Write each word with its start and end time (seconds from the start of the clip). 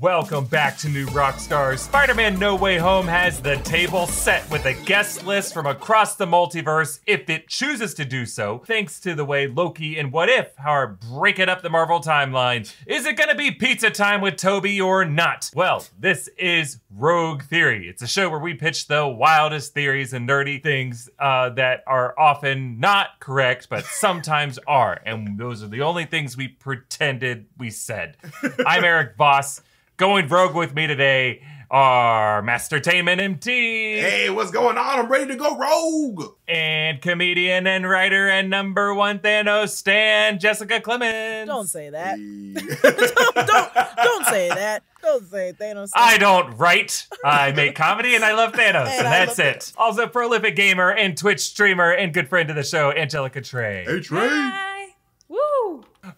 Welcome 0.00 0.44
back 0.44 0.78
to 0.78 0.88
New 0.88 1.06
Rockstars. 1.06 1.80
Spider 1.80 2.14
Man 2.14 2.38
No 2.38 2.54
Way 2.54 2.78
Home 2.78 3.08
has 3.08 3.40
the 3.40 3.56
table 3.56 4.06
set 4.06 4.48
with 4.48 4.64
a 4.64 4.74
guest 4.84 5.26
list 5.26 5.52
from 5.52 5.66
across 5.66 6.14
the 6.14 6.24
multiverse 6.24 7.00
if 7.04 7.28
it 7.28 7.48
chooses 7.48 7.94
to 7.94 8.04
do 8.04 8.24
so, 8.24 8.62
thanks 8.64 9.00
to 9.00 9.16
the 9.16 9.24
way 9.24 9.48
Loki 9.48 9.98
and 9.98 10.12
What 10.12 10.28
If 10.28 10.52
are 10.64 10.86
breaking 10.86 11.48
up 11.48 11.62
the 11.62 11.68
Marvel 11.68 11.98
timeline. 11.98 12.72
Is 12.86 13.06
it 13.06 13.16
gonna 13.16 13.34
be 13.34 13.50
pizza 13.50 13.90
time 13.90 14.20
with 14.20 14.36
Tobey 14.36 14.80
or 14.80 15.04
not? 15.04 15.50
Well, 15.52 15.84
this 15.98 16.28
is 16.38 16.78
Rogue 16.90 17.42
Theory. 17.42 17.88
It's 17.88 18.02
a 18.02 18.06
show 18.06 18.30
where 18.30 18.38
we 18.38 18.54
pitch 18.54 18.86
the 18.86 19.08
wildest 19.08 19.74
theories 19.74 20.12
and 20.12 20.28
nerdy 20.28 20.62
things 20.62 21.10
uh, 21.18 21.48
that 21.50 21.82
are 21.88 22.16
often 22.16 22.78
not 22.78 23.18
correct, 23.18 23.68
but 23.68 23.84
sometimes 23.90 24.60
are. 24.68 25.00
And 25.04 25.36
those 25.38 25.60
are 25.64 25.68
the 25.68 25.82
only 25.82 26.04
things 26.04 26.36
we 26.36 26.46
pretended 26.46 27.46
we 27.58 27.70
said. 27.70 28.16
I'm 28.64 28.84
Erik 28.84 29.16
Voss. 29.16 29.60
Going 29.98 30.28
rogue 30.28 30.54
with 30.54 30.74
me 30.76 30.86
today 30.86 31.42
are 31.72 32.40
Mastertainment 32.40 33.18
MT 33.20 33.98
Hey, 33.98 34.30
what's 34.30 34.52
going 34.52 34.78
on? 34.78 35.00
I'm 35.00 35.10
ready 35.10 35.26
to 35.26 35.34
go 35.36 35.58
rogue. 35.58 36.34
and 36.46 37.02
comedian 37.02 37.66
and 37.66 37.86
writer 37.86 38.28
and 38.28 38.48
number 38.48 38.94
one 38.94 39.18
Thanos 39.18 39.70
Stan 39.70 40.38
Jessica 40.38 40.80
Clemens. 40.80 41.48
Don't 41.48 41.66
say 41.66 41.90
that. 41.90 42.16
Hey. 42.16 42.54
don't 43.44 43.74
don't 43.96 44.24
say 44.26 44.48
that. 44.50 44.84
Don't 45.02 45.24
say 45.28 45.52
Thanos. 45.58 45.90
I 45.96 46.16
don't 46.16 46.56
write. 46.56 47.08
I 47.24 47.50
make 47.50 47.74
comedy 47.74 48.14
and 48.14 48.24
I 48.24 48.34
love 48.34 48.52
Thanos, 48.52 48.86
and, 48.86 49.04
And 49.04 49.06
that's 49.06 49.38
love 49.38 49.46
it. 49.48 49.72
Also, 49.76 50.06
prolific 50.06 50.54
gamer 50.54 50.90
and 50.92 51.16
Twitch 51.18 51.40
streamer 51.40 51.90
and 51.90 52.14
good 52.14 52.28
friend 52.28 52.48
of 52.50 52.56
the 52.56 52.62
show, 52.64 52.92
Angelica 52.92 53.40
Trey. 53.40 53.84
hey, 53.84 54.00
Trey. 54.00 54.28
Hi. 54.28 54.77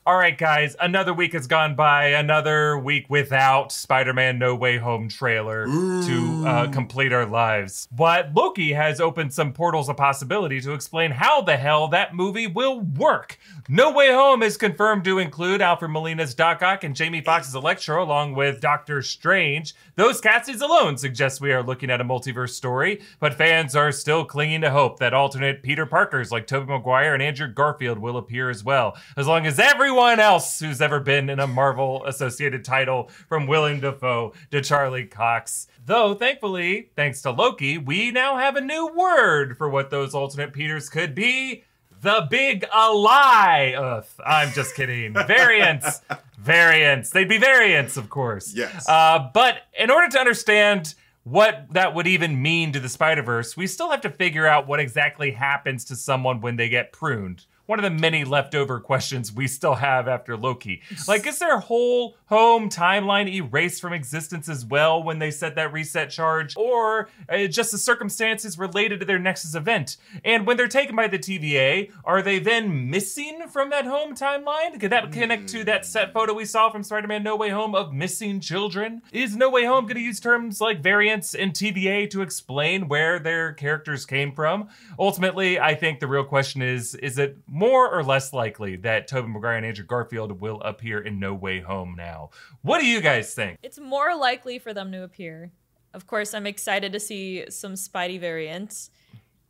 All 0.07 0.17
right, 0.17 0.37
guys, 0.37 0.77
another 0.81 1.13
week 1.13 1.33
has 1.33 1.47
gone 1.47 1.75
by. 1.75 2.09
Another 2.09 2.79
week 2.79 3.07
without 3.09 3.73
Spider 3.73 4.13
Man 4.13 4.39
No 4.39 4.55
Way 4.55 4.79
Home 4.79 5.09
trailer 5.09 5.67
to 5.67 6.45
uh, 6.47 6.71
complete 6.71 7.13
our 7.13 7.27
lives. 7.27 7.89
But 7.91 8.33
Loki 8.35 8.73
has 8.73 9.01
opened 9.01 9.33
some 9.33 9.53
portals 9.53 9.89
of 9.89 9.97
possibility 9.97 10.61
to 10.61 10.73
explain 10.73 11.11
how 11.11 11.43
the 11.43 11.57
hell 11.57 11.89
that 11.89 12.15
movie 12.15 12.47
will 12.47 12.81
work. 12.81 13.39
No 13.69 13.91
Way 13.93 14.13
Home 14.13 14.43
is 14.43 14.57
confirmed 14.57 15.05
to 15.05 15.19
include 15.19 15.61
Alfred 15.61 15.91
Molina's 15.91 16.35
Doc 16.35 16.63
Ock 16.63 16.85
and 16.85 16.97
Jamie 16.97 17.21
Foxx's 17.21 17.55
Electro, 17.55 18.03
along 18.03 18.35
with 18.35 18.61
Doctor 18.61 19.03
Strange. 19.03 19.75
Those 19.97 20.21
castings 20.21 20.61
alone 20.61 20.97
suggest 20.99 21.41
we 21.41 21.53
are 21.53 21.63
looking 21.63 21.91
at 21.91 22.01
a 22.01 22.05
multiverse 22.05 22.51
story, 22.51 23.01
but 23.19 23.35
fans 23.35 23.77
are 23.77 23.93
still 23.93 24.25
clinging 24.25 24.61
to 24.63 24.71
hope 24.71 24.99
that 24.99 25.15
alternate 25.15 25.63
Peter 25.63 25.87
Parkers 25.87 26.31
like 26.33 26.47
Tobey 26.47 26.73
Maguire 26.73 27.15
and 27.15 27.23
Andrew 27.23 27.49
Garfield 27.49 27.99
will 27.99 28.17
appear 28.17 28.51
as 28.51 28.65
well, 28.65 28.97
as 29.17 29.27
long 29.27 29.47
as 29.47 29.57
everyone 29.81 30.21
else 30.21 30.61
who's 30.61 30.83
ever 30.83 31.01
been 31.01 31.31
in 31.31 31.41
a 31.41 31.47
Marvel 31.47 32.05
associated 32.05 32.63
title, 32.63 33.09
from 33.29 33.47
Willem 33.47 33.81
Dafoe 33.81 34.35
to 34.51 34.61
Charlie 34.61 35.07
Cox. 35.07 35.69
Though, 35.87 36.13
thankfully, 36.13 36.91
thanks 36.97 37.23
to 37.23 37.31
Loki, 37.31 37.79
we 37.79 38.11
now 38.11 38.37
have 38.37 38.57
a 38.57 38.61
new 38.61 38.89
word 38.89 39.57
for 39.57 39.71
what 39.71 39.89
those 39.89 40.15
alternate 40.15 40.53
Peters 40.53 40.91
could 40.91 41.15
be. 41.15 41.65
The 42.03 42.27
big 42.29 42.67
ally. 42.71 43.73
Ugh, 43.73 44.05
I'm 44.23 44.53
just 44.53 44.75
kidding. 44.75 45.15
Variants. 45.27 46.03
variants. 46.37 47.09
They'd 47.09 47.27
be 47.27 47.39
variants, 47.39 47.97
of 47.97 48.11
course. 48.11 48.53
Yes. 48.55 48.87
Uh, 48.87 49.31
but 49.33 49.63
in 49.79 49.91
order 49.91 50.09
to 50.09 50.19
understand 50.19 50.95
what 51.25 51.69
that 51.71 51.95
would 51.95 52.07
even 52.07 52.43
mean 52.43 52.73
to 52.73 52.81
the 52.81 52.89
Spider 52.91 53.23
Verse, 53.23 53.57
we 53.57 53.67
still 53.67 53.91
have 53.91 54.03
to 54.03 54.11
figure 54.11 54.47
out 54.47 54.67
what 54.67 54.79
exactly 54.79 55.31
happens 55.31 55.87
to 55.87 55.97
someone 55.97 56.43
when 56.43 56.57
they 56.57 56.69
get 56.69 56.93
pruned. 56.93 57.47
One 57.71 57.79
of 57.79 57.85
the 57.85 58.01
many 58.01 58.25
leftover 58.25 58.81
questions 58.81 59.33
we 59.33 59.47
still 59.47 59.77
have 59.77 60.09
after 60.09 60.37
Loki. 60.37 60.83
Like, 61.07 61.25
is 61.25 61.39
there 61.39 61.55
a 61.55 61.61
whole 61.61 62.17
home 62.31 62.69
timeline 62.71 63.29
erased 63.29 63.81
from 63.83 63.93
existence 63.93 64.49
as 64.49 64.65
well 64.65 65.03
when 65.03 65.19
they 65.19 65.31
set 65.33 65.57
that 65.57 65.73
reset 65.73 66.11
charge? 66.11 66.57
Or 66.57 67.09
uh, 67.29 67.47
just 67.49 67.73
the 67.73 67.79
circumstances 67.79 68.57
related 68.57 69.01
to 69.01 69.07
their 69.07 69.19
Nexus 69.19 69.57
event? 69.57 69.97
And 70.25 70.47
when 70.47 70.57
they're 70.57 70.69
taken 70.69 70.95
by 70.95 71.09
the 71.09 71.19
TVA, 71.19 71.91
are 72.05 72.23
they 72.23 72.39
then 72.39 72.89
missing 72.89 73.49
from 73.49 73.71
that 73.71 73.85
home 73.85 74.15
timeline? 74.15 74.79
Could 74.79 74.93
that 74.93 75.11
connect 75.11 75.49
to 75.49 75.65
that 75.65 75.85
set 75.85 76.13
photo 76.13 76.33
we 76.33 76.45
saw 76.45 76.71
from 76.71 76.85
Spider 76.85 77.09
Man 77.09 77.25
No 77.25 77.35
Way 77.35 77.51
Home 77.51 77.75
of 77.75 77.93
missing 77.93 78.39
children? 78.39 79.03
Is 79.13 79.35
No 79.35 79.51
Way 79.51 79.65
Home 79.65 79.85
going 79.85 79.97
to 79.97 80.01
use 80.01 80.21
terms 80.21 80.61
like 80.61 80.81
variants 80.81 81.35
and 81.35 81.53
TVA 81.53 82.09
to 82.11 82.23
explain 82.23 82.87
where 82.87 83.19
their 83.19 83.53
characters 83.53 84.07
came 84.07 84.33
from? 84.33 84.69
Ultimately, 84.99 85.59
I 85.59 85.75
think 85.75 85.99
the 85.99 86.07
real 86.07 86.25
question 86.25 86.63
is 86.63 86.95
is 86.95 87.19
it 87.19 87.39
more 87.49 87.93
or 87.93 88.05
less 88.05 88.33
likely 88.33 88.77
that 88.77 89.09
Tobey 89.09 89.29
Maguire 89.29 89.57
and 89.57 89.67
Andrew 89.67 89.85
Garfield 89.85 90.41
will 90.41 90.61
appear 90.61 91.01
in 91.01 91.19
No 91.19 91.35
Way 91.35 91.61
Home 91.61 91.95
now? 91.97 92.20
What 92.63 92.81
do 92.81 92.87
you 92.87 93.01
guys 93.01 93.35
think? 93.35 93.59
It's 93.63 93.79
more 93.79 94.17
likely 94.17 94.59
for 94.59 94.75
them 94.75 94.93
to 94.93 95.03
appear. 95.03 95.53
Of 95.95 96.07
course, 96.07 96.35
I'm 96.35 96.47
excited 96.47 96.93
to 96.93 97.01
see 97.01 97.45
some 97.49 97.75
Spidey 97.75 98.21
variants, 98.21 98.91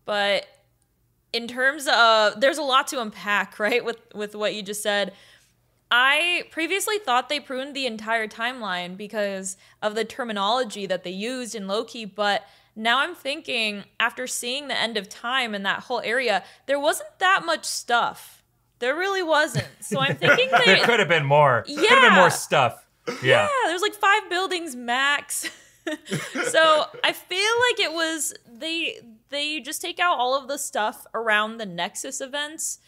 but 0.04 0.46
in 1.32 1.46
terms 1.46 1.86
of 1.88 2.40
there's 2.40 2.58
a 2.58 2.62
lot 2.62 2.86
to 2.88 3.00
unpack, 3.00 3.58
right? 3.58 3.84
With 3.84 3.98
with 4.14 4.34
what 4.34 4.54
you 4.54 4.62
just 4.62 4.82
said. 4.82 5.12
I 5.92 6.44
previously 6.52 6.98
thought 6.98 7.28
they 7.28 7.40
pruned 7.40 7.74
the 7.74 7.86
entire 7.86 8.28
timeline 8.28 8.96
because 8.96 9.56
of 9.82 9.96
the 9.96 10.04
terminology 10.04 10.86
that 10.86 11.02
they 11.02 11.10
used 11.10 11.56
in 11.56 11.66
Loki, 11.66 12.04
but 12.04 12.44
now 12.76 13.00
I'm 13.00 13.14
thinking 13.14 13.84
after 13.98 14.28
seeing 14.28 14.68
the 14.68 14.78
end 14.78 14.96
of 14.96 15.08
time 15.08 15.54
and 15.54 15.66
that 15.66 15.80
whole 15.80 16.00
area, 16.04 16.44
there 16.66 16.78
wasn't 16.78 17.18
that 17.18 17.42
much 17.44 17.64
stuff. 17.64 18.39
There 18.80 18.96
really 18.96 19.22
wasn't. 19.22 19.68
So 19.80 20.00
I'm 20.00 20.16
thinking 20.16 20.48
they 20.50 20.74
there 20.74 20.84
could 20.84 20.98
have 20.98 21.08
been 21.08 21.24
more. 21.24 21.64
Yeah. 21.66 21.80
Could 21.80 21.90
have 21.90 22.02
been 22.02 22.18
more 22.18 22.30
stuff. 22.30 22.86
Yeah. 23.22 23.42
yeah, 23.42 23.48
there's 23.66 23.82
like 23.82 23.94
five 23.94 24.28
buildings 24.28 24.76
max. 24.76 25.48
so 25.86 26.84
I 27.02 27.12
feel 27.12 27.52
like 27.70 27.80
it 27.80 27.92
was 27.92 28.34
they 28.52 29.00
they 29.30 29.60
just 29.60 29.80
take 29.80 29.98
out 29.98 30.18
all 30.18 30.36
of 30.36 30.48
the 30.48 30.58
stuff 30.58 31.06
around 31.14 31.58
the 31.58 31.66
Nexus 31.66 32.20
events, 32.20 32.78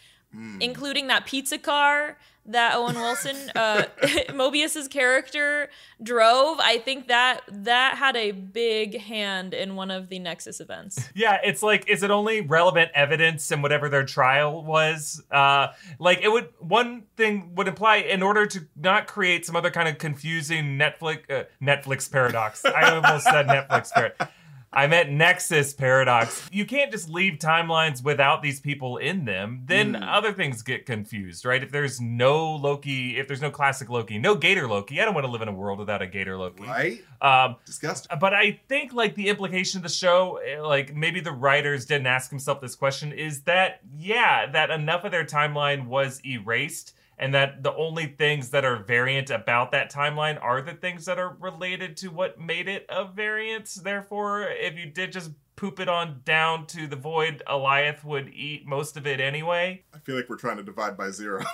including 0.59 1.07
that 1.07 1.25
pizza 1.25 1.57
car 1.57 2.17
that 2.45 2.75
Owen 2.75 2.95
Wilson, 2.95 3.51
uh, 3.55 3.85
Mobius's 4.33 4.87
character 4.87 5.69
drove. 6.01 6.59
I 6.59 6.77
think 6.79 7.07
that 7.07 7.41
that 7.47 7.97
had 7.97 8.15
a 8.15 8.31
big 8.31 8.99
hand 8.99 9.53
in 9.53 9.75
one 9.75 9.91
of 9.91 10.09
the 10.09 10.19
Nexus 10.19 10.59
events. 10.59 10.99
Yeah, 11.15 11.37
it's 11.43 11.61
like, 11.61 11.87
is 11.89 12.01
it 12.01 12.09
only 12.11 12.41
relevant 12.41 12.91
evidence 12.95 13.51
in 13.51 13.61
whatever 13.61 13.87
their 13.87 14.03
trial 14.03 14.63
was? 14.63 15.23
Uh, 15.29 15.67
like, 15.99 16.21
it 16.21 16.29
would, 16.29 16.49
one 16.59 17.03
thing 17.15 17.53
would 17.55 17.67
imply 17.67 17.97
in 17.97 18.23
order 18.23 18.45
to 18.47 18.67
not 18.75 19.05
create 19.05 19.45
some 19.45 19.55
other 19.55 19.69
kind 19.69 19.87
of 19.87 19.99
confusing 19.99 20.77
Netflix, 20.77 21.29
uh, 21.29 21.43
Netflix 21.61 22.11
paradox. 22.11 22.65
I 22.65 22.95
almost 22.95 23.25
said 23.25 23.47
Netflix 23.47 23.91
paradox. 23.91 24.31
I 24.75 24.87
meant 24.87 25.11
Nexus 25.11 25.73
paradox. 25.73 26.49
You 26.51 26.65
can't 26.65 26.91
just 26.91 27.09
leave 27.09 27.39
timelines 27.39 28.03
without 28.03 28.41
these 28.41 28.59
people 28.59 28.97
in 28.97 29.25
them. 29.25 29.63
Then 29.65 29.95
other 29.95 30.33
things 30.33 30.61
get 30.61 30.85
confused, 30.85 31.45
right? 31.45 31.63
If 31.63 31.71
there's 31.71 32.01
no 32.01 32.55
Loki, 32.55 33.17
if 33.17 33.27
there's 33.27 33.41
no 33.41 33.51
classic 33.51 33.89
Loki, 33.89 34.17
no 34.17 34.35
Gator 34.35 34.67
Loki, 34.67 34.99
I 34.99 35.05
don't 35.05 35.13
want 35.13 35.25
to 35.25 35.31
live 35.31 35.41
in 35.41 35.47
a 35.47 35.53
world 35.53 35.79
without 35.79 36.01
a 36.01 36.07
Gator 36.07 36.37
Loki. 36.37 36.63
Right? 36.63 37.03
Um, 37.21 37.57
Disgusting. 37.65 38.17
but 38.19 38.33
I 38.33 38.59
think 38.67 38.93
like 38.93 39.15
the 39.15 39.29
implication 39.29 39.77
of 39.77 39.83
the 39.83 39.89
show, 39.89 40.37
eh, 40.37 40.59
like 40.59 40.95
maybe 40.95 41.19
the 41.19 41.31
writers 41.31 41.85
didn't 41.85 42.07
ask 42.07 42.29
himself 42.29 42.59
this 42.59 42.75
question, 42.75 43.11
is 43.11 43.41
that 43.43 43.79
yeah, 43.95 44.49
that 44.51 44.69
enough 44.71 45.03
of 45.03 45.11
their 45.11 45.25
timeline 45.25 45.87
was 45.87 46.19
erased, 46.25 46.95
and 47.17 47.33
that 47.33 47.63
the 47.63 47.73
only 47.75 48.07
things 48.07 48.49
that 48.49 48.65
are 48.65 48.83
variant 48.83 49.29
about 49.29 49.71
that 49.71 49.91
timeline 49.91 50.41
are 50.41 50.61
the 50.61 50.73
things 50.73 51.05
that 51.05 51.19
are 51.19 51.35
related 51.39 51.95
to 51.97 52.07
what 52.09 52.39
made 52.39 52.67
it 52.67 52.85
a 52.89 53.05
variant. 53.05 53.69
Therefore, 53.83 54.47
if 54.49 54.77
you 54.77 54.85
did 54.85 55.11
just 55.11 55.31
poop 55.55 55.79
it 55.79 55.87
on 55.89 56.21
down 56.25 56.65
to 56.67 56.87
the 56.87 56.95
void, 56.95 57.41
Alioth 57.47 58.03
would 58.03 58.29
eat 58.33 58.65
most 58.65 58.97
of 58.97 59.05
it 59.07 59.19
anyway. 59.19 59.83
I 59.93 59.99
feel 59.99 60.15
like 60.15 60.29
we're 60.29 60.37
trying 60.37 60.57
to 60.57 60.63
divide 60.63 60.97
by 60.97 61.11
zero. 61.11 61.43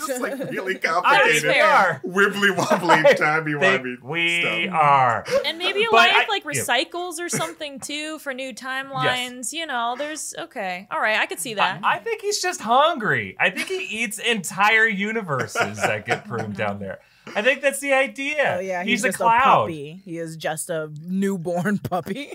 It's 0.00 0.20
like 0.20 0.38
really 0.50 0.76
complicated. 0.76 1.42
fair. 1.42 1.64
are. 1.64 2.02
Wibbly 2.04 2.56
wobbly, 2.56 3.14
timey 3.16 3.52
wimey. 3.52 3.82
Think 3.82 4.04
we 4.04 4.40
stuff. 4.40 4.74
are. 4.80 5.24
And 5.44 5.58
maybe 5.58 5.86
But 5.90 6.08
Alioth 6.10 6.12
I- 6.14 6.26
like 6.28 6.44
yeah. 6.44 6.50
recycles 6.52 7.18
or 7.20 7.28
something 7.28 7.80
too 7.80 8.18
for 8.18 8.32
new 8.34 8.52
timelines. 8.54 9.52
You 9.52 9.66
know, 9.66 9.94
there's 9.98 10.34
okay. 10.38 10.86
All 10.90 11.00
right, 11.00 11.18
I 11.18 11.26
could 11.26 11.40
see 11.40 11.54
that. 11.54 11.80
I, 11.82 11.96
I 11.96 11.98
think 12.00 12.20
he's 12.22 12.40
just 12.40 12.60
hungry. 12.60 13.36
I 13.40 13.50
think 13.50 13.68
he 13.68 14.02
eats 14.04 14.18
entire 14.18 14.86
universes 14.86 15.76
that 15.78 16.04
get 16.06 16.26
pruned 16.26 16.56
down 16.56 16.78
there. 16.78 16.98
I 17.34 17.42
think 17.42 17.62
that's 17.62 17.80
the 17.80 17.92
idea. 17.92 18.56
Oh 18.56 18.60
yeah, 18.60 18.82
he's, 18.82 19.04
he's, 19.04 19.14
a 19.14 19.16
cloud. 19.16 19.66
puppy. 19.66 20.00
He 20.04 20.18
is 20.18 20.36
just 20.36 20.70
a 20.70 20.90
newborn 21.00 21.78
puppy. 21.82 22.34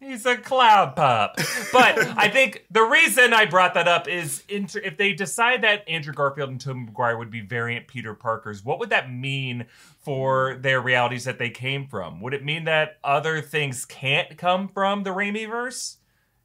He's 0.00 0.26
a 0.26 0.36
cloud 0.36 0.96
pup. 0.96 1.36
But 1.72 1.98
I 2.18 2.28
think 2.28 2.66
the 2.70 2.82
reason 2.82 3.32
I 3.32 3.46
brought 3.46 3.74
that 3.74 3.86
up 3.86 4.08
is 4.08 4.42
inter- 4.48 4.80
if 4.80 4.96
they 4.96 5.12
decide 5.12 5.62
that 5.62 5.88
Andrew 5.88 6.12
Garfield 6.12 6.50
and 6.50 6.60
Tobey 6.60 6.80
Maguire 6.80 7.16
would 7.16 7.30
be 7.30 7.40
variant 7.40 7.86
Peter 7.86 8.14
Parkers, 8.14 8.64
what 8.64 8.80
would 8.80 8.90
that 8.90 9.12
mean 9.12 9.66
for 10.00 10.56
their 10.60 10.80
realities 10.80 11.24
that 11.24 11.38
they 11.38 11.50
came 11.50 11.86
from? 11.86 12.20
Would 12.20 12.34
it 12.34 12.44
mean 12.44 12.64
that 12.64 12.98
other 13.04 13.40
things 13.40 13.84
can't 13.84 14.36
come 14.36 14.68
from 14.68 15.04
the 15.04 15.10
Raimi 15.10 15.48
verse? 15.48 15.98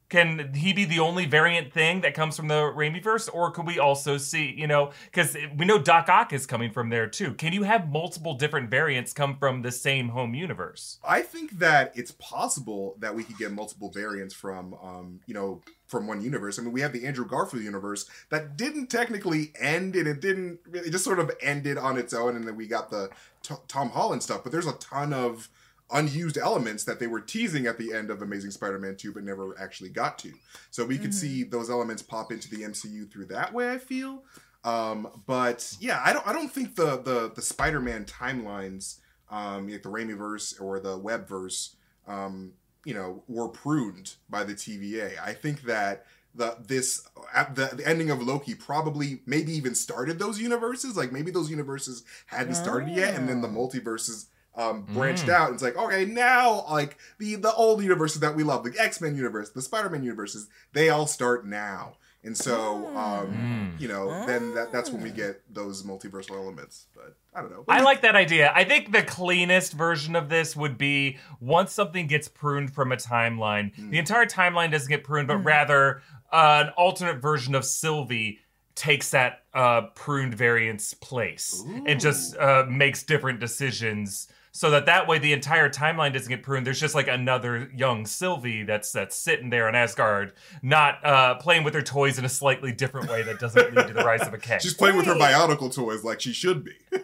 Can 0.08 0.54
he 0.54 0.72
be 0.72 0.86
the 0.86 1.00
only 1.00 1.26
variant 1.26 1.72
thing 1.72 2.00
that 2.00 2.14
comes 2.14 2.36
from 2.36 2.48
the 2.48 2.54
Raimiverse, 2.54 3.28
or 3.32 3.50
could 3.50 3.66
we 3.66 3.78
also 3.78 4.16
see, 4.16 4.54
you 4.56 4.66
know, 4.66 4.92
because 5.04 5.36
we 5.56 5.66
know 5.66 5.78
Doc 5.78 6.08
Ock 6.08 6.32
is 6.32 6.46
coming 6.46 6.70
from 6.70 6.88
there 6.88 7.06
too. 7.06 7.34
Can 7.34 7.52
you 7.52 7.64
have 7.64 7.90
multiple 7.90 8.34
different 8.34 8.70
variants 8.70 9.12
come 9.12 9.36
from 9.36 9.60
the 9.60 9.70
same 9.70 10.08
home 10.10 10.34
universe? 10.34 10.98
I 11.06 11.20
think 11.20 11.58
that 11.58 11.92
it's 11.94 12.12
possible 12.12 12.96
that 13.00 13.14
we 13.14 13.22
could 13.22 13.36
get 13.36 13.52
multiple 13.52 13.90
variants 13.90 14.34
from, 14.34 14.74
um, 14.82 15.20
you 15.26 15.34
know, 15.34 15.60
from 15.86 16.06
one 16.06 16.22
universe. 16.22 16.58
I 16.58 16.62
mean, 16.62 16.72
we 16.72 16.80
have 16.80 16.92
the 16.92 17.06
Andrew 17.06 17.26
Garfield 17.26 17.62
universe 17.62 18.08
that 18.30 18.56
didn't 18.56 18.88
technically 18.88 19.52
end, 19.60 19.94
and 19.94 20.06
it 20.06 20.20
didn't. 20.20 20.60
It 20.72 20.90
just 20.90 21.04
sort 21.04 21.18
of 21.18 21.30
ended 21.40 21.76
on 21.76 21.98
its 21.98 22.14
own, 22.14 22.36
and 22.36 22.46
then 22.46 22.56
we 22.56 22.66
got 22.66 22.90
the 22.90 23.10
t- 23.42 23.54
Tom 23.68 23.90
Holland 23.90 24.22
stuff. 24.22 24.42
But 24.42 24.52
there's 24.52 24.66
a 24.66 24.72
ton 24.74 25.12
of 25.12 25.48
unused 25.90 26.36
elements 26.36 26.84
that 26.84 27.00
they 27.00 27.06
were 27.06 27.20
teasing 27.20 27.66
at 27.66 27.78
the 27.78 27.94
end 27.94 28.10
of 28.10 28.22
Amazing 28.22 28.50
Spider-Man 28.50 28.96
2 28.96 29.12
but 29.12 29.24
never 29.24 29.58
actually 29.58 29.88
got 29.88 30.18
to. 30.18 30.32
So 30.70 30.84
we 30.84 30.98
could 30.98 31.14
see 31.14 31.44
those 31.44 31.70
elements 31.70 32.02
pop 32.02 32.30
into 32.30 32.50
the 32.50 32.62
MCU 32.62 33.10
through 33.10 33.26
that 33.26 33.52
way, 33.52 33.70
I 33.70 33.78
feel. 33.78 34.22
Um, 34.64 35.22
but 35.26 35.76
yeah, 35.80 36.02
I 36.04 36.12
don't 36.12 36.26
I 36.26 36.32
don't 36.32 36.52
think 36.52 36.74
the 36.74 36.98
the 36.98 37.32
the 37.34 37.42
Spider-Man 37.42 38.04
timelines 38.04 38.98
um 39.30 39.68
like 39.68 39.82
the 39.82 39.88
Raimiverse 39.88 40.60
or 40.60 40.80
the 40.80 40.98
Webverse 40.98 41.74
um 42.06 42.52
you 42.84 42.94
know 42.94 43.22
were 43.28 43.48
pruned 43.48 44.16
by 44.28 44.44
the 44.44 44.54
TVA. 44.54 45.12
I 45.24 45.32
think 45.32 45.62
that 45.62 46.04
the 46.34 46.56
this 46.66 47.06
at 47.34 47.54
the, 47.54 47.70
the 47.74 47.86
ending 47.86 48.10
of 48.10 48.22
Loki 48.22 48.54
probably 48.54 49.20
maybe 49.26 49.52
even 49.52 49.74
started 49.74 50.18
those 50.18 50.40
universes. 50.40 50.96
Like 50.96 51.12
maybe 51.12 51.30
those 51.30 51.50
universes 51.50 52.04
hadn't 52.26 52.54
started 52.54 52.90
yet, 52.90 53.14
and 53.14 53.28
then 53.28 53.40
the 53.40 53.48
multiverses 53.48 54.26
um, 54.54 54.82
branched 54.82 55.28
out. 55.28 55.52
It's 55.52 55.62
like 55.62 55.76
okay, 55.76 56.04
now 56.04 56.64
like 56.70 56.96
the 57.18 57.36
the 57.36 57.52
old 57.52 57.82
universes 57.82 58.20
that 58.20 58.34
we 58.34 58.42
love, 58.42 58.64
the 58.64 58.74
X 58.78 59.00
Men 59.00 59.16
universe, 59.16 59.50
the 59.50 59.62
Spider 59.62 59.90
Man 59.90 60.02
universes, 60.02 60.48
they 60.72 60.88
all 60.88 61.06
start 61.06 61.46
now. 61.46 61.96
And 62.24 62.36
so, 62.36 62.94
um, 62.96 63.76
you 63.78 63.86
know, 63.86 64.26
then 64.26 64.52
that, 64.54 64.72
that's 64.72 64.90
when 64.90 65.02
we 65.02 65.10
get 65.10 65.40
those 65.54 65.84
multiversal 65.84 66.32
elements. 66.32 66.86
But 66.94 67.16
I 67.32 67.40
don't 67.40 67.50
know. 67.50 67.64
I 67.68 67.80
like 67.80 68.00
that 68.00 68.16
idea. 68.16 68.52
I 68.54 68.64
think 68.64 68.90
the 68.92 69.04
cleanest 69.04 69.72
version 69.72 70.16
of 70.16 70.28
this 70.28 70.56
would 70.56 70.76
be 70.76 71.18
once 71.40 71.72
something 71.72 72.08
gets 72.08 72.26
pruned 72.26 72.74
from 72.74 72.90
a 72.90 72.96
timeline, 72.96 73.70
the 73.90 73.98
entire 73.98 74.26
timeline 74.26 74.72
doesn't 74.72 74.88
get 74.88 75.04
pruned, 75.04 75.28
but 75.28 75.38
rather 75.38 76.02
uh, 76.32 76.64
an 76.66 76.72
alternate 76.76 77.22
version 77.22 77.54
of 77.54 77.64
Sylvie 77.64 78.40
takes 78.74 79.10
that 79.10 79.44
uh, 79.54 79.82
pruned 79.94 80.34
variant's 80.34 80.94
place 80.94 81.64
and 81.86 82.00
just 82.00 82.36
uh, 82.36 82.64
makes 82.68 83.04
different 83.04 83.38
decisions. 83.40 84.28
So 84.58 84.70
that 84.70 84.86
that 84.86 85.06
way 85.06 85.20
the 85.20 85.32
entire 85.32 85.70
timeline 85.70 86.12
doesn't 86.12 86.28
get 86.28 86.42
pruned. 86.42 86.66
There's 86.66 86.80
just 86.80 86.92
like 86.92 87.06
another 87.06 87.70
young 87.72 88.06
Sylvie 88.06 88.64
that's 88.64 88.90
that's 88.90 89.14
sitting 89.14 89.50
there 89.50 89.68
on 89.68 89.76
Asgard, 89.76 90.32
not 90.62 90.98
uh, 91.04 91.36
playing 91.36 91.62
with 91.62 91.74
her 91.74 91.80
toys 91.80 92.18
in 92.18 92.24
a 92.24 92.28
slightly 92.28 92.72
different 92.72 93.08
way 93.08 93.22
that 93.22 93.38
doesn't 93.38 93.72
lead 93.72 93.86
to 93.86 93.94
the 93.94 94.02
rise 94.02 94.26
of 94.26 94.34
a 94.34 94.38
king. 94.38 94.58
She's 94.58 94.74
playing 94.74 94.96
with 94.96 95.06
her 95.06 95.14
bionicle 95.14 95.72
toys 95.72 96.02
like 96.02 96.20
she 96.20 96.32
should 96.32 96.64
be. 96.64 96.72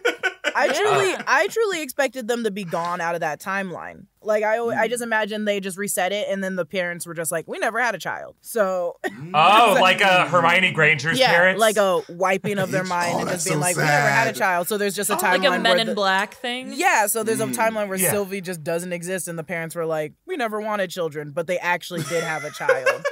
I 0.55 0.67
truly, 0.73 1.15
I 1.27 1.47
truly 1.47 1.81
expected 1.81 2.27
them 2.27 2.45
to 2.45 2.51
be 2.51 2.63
gone 2.63 3.01
out 3.01 3.13
of 3.15 3.21
that 3.21 3.41
timeline. 3.41 4.05
Like 4.21 4.43
I, 4.43 4.55
I 4.55 4.87
mm. 4.87 4.89
just 4.89 5.03
imagine 5.03 5.45
they 5.45 5.59
just 5.59 5.77
reset 5.77 6.11
it, 6.11 6.27
and 6.29 6.43
then 6.43 6.55
the 6.55 6.65
parents 6.65 7.05
were 7.05 7.13
just 7.13 7.31
like, 7.31 7.47
"We 7.47 7.59
never 7.59 7.79
had 7.79 7.93
a 7.93 7.99
child." 7.99 8.35
So 8.41 8.97
Oh, 9.33 9.77
like 9.81 10.01
a 10.01 10.03
mm. 10.03 10.27
Hermione 10.27 10.71
Granger's 10.71 11.19
yeah, 11.19 11.31
parents. 11.31 11.59
like 11.59 11.77
a 11.77 12.01
wiping 12.09 12.57
of 12.57 12.71
their 12.71 12.83
Oh, 12.83 12.87
mind 12.89 13.19
and 13.19 13.29
oh, 13.29 13.33
just 13.33 13.45
being 13.45 13.57
so 13.57 13.61
like, 13.61 13.75
"We 13.75 13.83
never 13.83 14.07
had 14.09 14.27
a 14.27 14.33
child." 14.33 14.67
So 14.67 14.77
there's 14.77 14.95
just 14.95 15.09
a 15.09 15.15
timeline 15.15 15.49
like 15.49 15.59
a 15.59 15.61
Men 15.61 15.63
where 15.63 15.77
in 15.77 15.87
the- 15.87 15.95
Black 15.95 16.33
thing. 16.33 16.73
Yeah, 16.73 17.07
so 17.07 17.23
there's 17.23 17.41
a 17.41 17.45
mm, 17.45 17.55
timeline 17.55 17.87
where 17.87 17.97
Yeah. 17.97 18.11
Sylvie 18.11 18.41
just 18.41 18.63
doesn't 18.63 18.93
exist, 18.93 19.27
and 19.27 19.37
the 19.37 19.43
parents 19.43 19.75
were 19.75 19.85
like, 19.85 20.13
"We 20.25 20.37
never 20.37 20.59
wanted 20.59 20.89
children," 20.89 21.31
but 21.31 21.45
they 21.47 21.59
actually 21.59 22.01
did 22.03 22.23
have 22.23 22.43
a 22.43 22.51
child. 22.51 23.05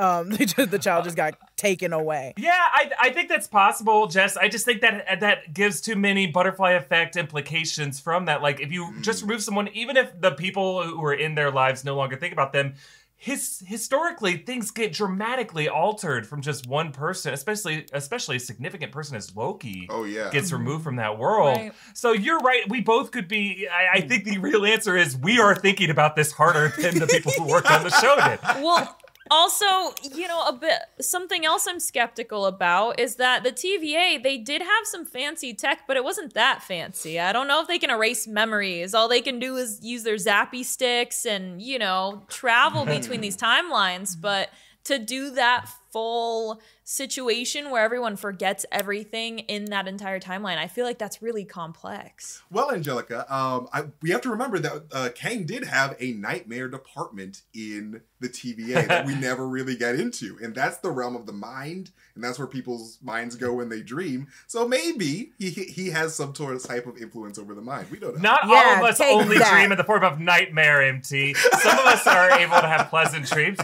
Um, 0.00 0.30
they 0.30 0.46
just, 0.46 0.70
the 0.70 0.78
child 0.78 1.04
just 1.04 1.16
got 1.16 1.34
taken 1.56 1.92
away. 1.92 2.34
Yeah, 2.36 2.50
I, 2.52 2.90
I 3.00 3.10
think 3.10 3.28
that's 3.28 3.46
possible, 3.46 4.06
Jess. 4.06 4.36
I 4.36 4.48
just 4.48 4.64
think 4.64 4.80
that 4.80 5.20
that 5.20 5.52
gives 5.52 5.80
too 5.80 5.96
many 5.96 6.26
butterfly 6.26 6.72
effect 6.72 7.16
implications 7.16 8.00
from 8.00 8.24
that. 8.24 8.42
Like, 8.42 8.60
if 8.60 8.72
you 8.72 8.94
just 9.02 9.22
remove 9.22 9.42
someone, 9.42 9.68
even 9.74 9.96
if 9.96 10.18
the 10.18 10.32
people 10.32 10.82
who 10.82 11.04
are 11.04 11.14
in 11.14 11.34
their 11.34 11.50
lives 11.50 11.84
no 11.84 11.94
longer 11.94 12.16
think 12.16 12.32
about 12.32 12.52
them, 12.52 12.74
his 13.20 13.62
historically 13.66 14.38
things 14.38 14.70
get 14.70 14.94
dramatically 14.94 15.68
altered 15.68 16.26
from 16.26 16.40
just 16.40 16.66
one 16.66 16.90
person, 16.90 17.34
especially 17.34 17.84
especially 17.92 18.36
a 18.36 18.40
significant 18.40 18.92
person 18.92 19.14
as 19.14 19.36
Loki. 19.36 19.86
Oh, 19.90 20.04
yeah. 20.04 20.30
gets 20.30 20.50
removed 20.52 20.82
from 20.82 20.96
that 20.96 21.18
world. 21.18 21.58
Right. 21.58 21.74
So 21.92 22.12
you're 22.12 22.38
right. 22.38 22.66
We 22.70 22.80
both 22.80 23.10
could 23.10 23.28
be. 23.28 23.68
I, 23.70 23.98
I 23.98 24.00
think 24.00 24.24
the 24.24 24.38
real 24.38 24.64
answer 24.64 24.96
is 24.96 25.18
we 25.18 25.38
are 25.38 25.54
thinking 25.54 25.90
about 25.90 26.16
this 26.16 26.32
harder 26.32 26.72
than 26.80 26.98
the 26.98 27.06
people 27.06 27.32
who 27.32 27.44
worked 27.46 27.70
on 27.70 27.84
the 27.84 27.90
show 27.90 28.16
did. 28.16 28.38
Well, 28.62 28.96
also, 29.30 29.94
you 30.12 30.26
know, 30.26 30.42
a 30.42 30.52
bit 30.52 30.80
something 31.00 31.44
else 31.44 31.66
I'm 31.68 31.78
skeptical 31.80 32.46
about 32.46 32.98
is 32.98 33.16
that 33.16 33.44
the 33.44 33.52
TVA 33.52 34.22
they 34.22 34.36
did 34.36 34.60
have 34.60 34.84
some 34.84 35.06
fancy 35.06 35.54
tech, 35.54 35.82
but 35.86 35.96
it 35.96 36.04
wasn't 36.04 36.34
that 36.34 36.62
fancy. 36.62 37.20
I 37.20 37.32
don't 37.32 37.46
know 37.46 37.60
if 37.60 37.68
they 37.68 37.78
can 37.78 37.90
erase 37.90 38.26
memories. 38.26 38.92
All 38.92 39.08
they 39.08 39.20
can 39.20 39.38
do 39.38 39.56
is 39.56 39.78
use 39.82 40.02
their 40.02 40.16
zappy 40.16 40.64
sticks 40.64 41.24
and 41.24 41.62
you 41.62 41.78
know 41.78 42.24
travel 42.28 42.84
between 42.96 43.20
these 43.20 43.36
timelines. 43.36 44.20
But 44.20 44.50
to 44.84 44.98
do 44.98 45.30
that 45.30 45.68
full 45.90 46.60
situation 46.84 47.70
where 47.70 47.84
everyone 47.84 48.16
forgets 48.16 48.64
everything 48.70 49.40
in 49.40 49.66
that 49.66 49.86
entire 49.86 50.20
timeline, 50.20 50.56
I 50.56 50.66
feel 50.66 50.84
like 50.84 50.98
that's 50.98 51.22
really 51.22 51.44
complex. 51.44 52.42
Well, 52.50 52.72
Angelica, 52.72 53.32
um, 53.32 53.68
I, 53.72 53.84
we 54.02 54.10
have 54.10 54.20
to 54.22 54.30
remember 54.30 54.58
that 54.58 54.82
uh, 54.92 55.08
Kang 55.14 55.44
did 55.44 55.64
have 55.64 55.96
a 56.00 56.12
nightmare 56.12 56.68
department 56.68 57.42
in 57.54 58.00
the 58.20 58.28
TVA 58.28 58.86
that 58.88 59.06
we 59.06 59.14
never 59.20 59.46
really 59.46 59.76
get 59.76 59.98
into, 59.98 60.38
and 60.42 60.54
that's 60.54 60.78
the 60.78 60.90
realm 60.90 61.16
of 61.16 61.26
the 61.26 61.32
mind, 61.32 61.90
and 62.14 62.22
that's 62.22 62.38
where 62.38 62.48
people's 62.48 62.98
minds 63.02 63.36
go 63.36 63.52
when 63.54 63.68
they 63.68 63.82
dream. 63.82 64.28
So 64.46 64.66
maybe 64.66 65.32
he 65.38 65.50
he 65.50 65.90
has 65.90 66.14
some 66.14 66.34
sort 66.34 66.54
of 66.54 66.62
type 66.62 66.86
of 66.86 66.98
influence 66.98 67.38
over 67.38 67.54
the 67.54 67.62
mind. 67.62 67.88
We 67.90 67.98
don't 67.98 68.16
know. 68.16 68.22
Not 68.22 68.44
all 68.44 68.76
of 68.76 68.82
us 68.82 69.00
only 69.00 69.38
that. 69.38 69.52
dream 69.52 69.72
in 69.72 69.78
the 69.78 69.84
form 69.84 70.04
of 70.04 70.20
nightmare, 70.20 70.82
MT. 70.82 71.34
Some 71.34 71.78
of 71.78 71.86
us 71.86 72.06
are 72.06 72.32
able 72.32 72.60
to 72.60 72.68
have 72.68 72.90
pleasant 72.90 73.26
dreams. 73.26 73.58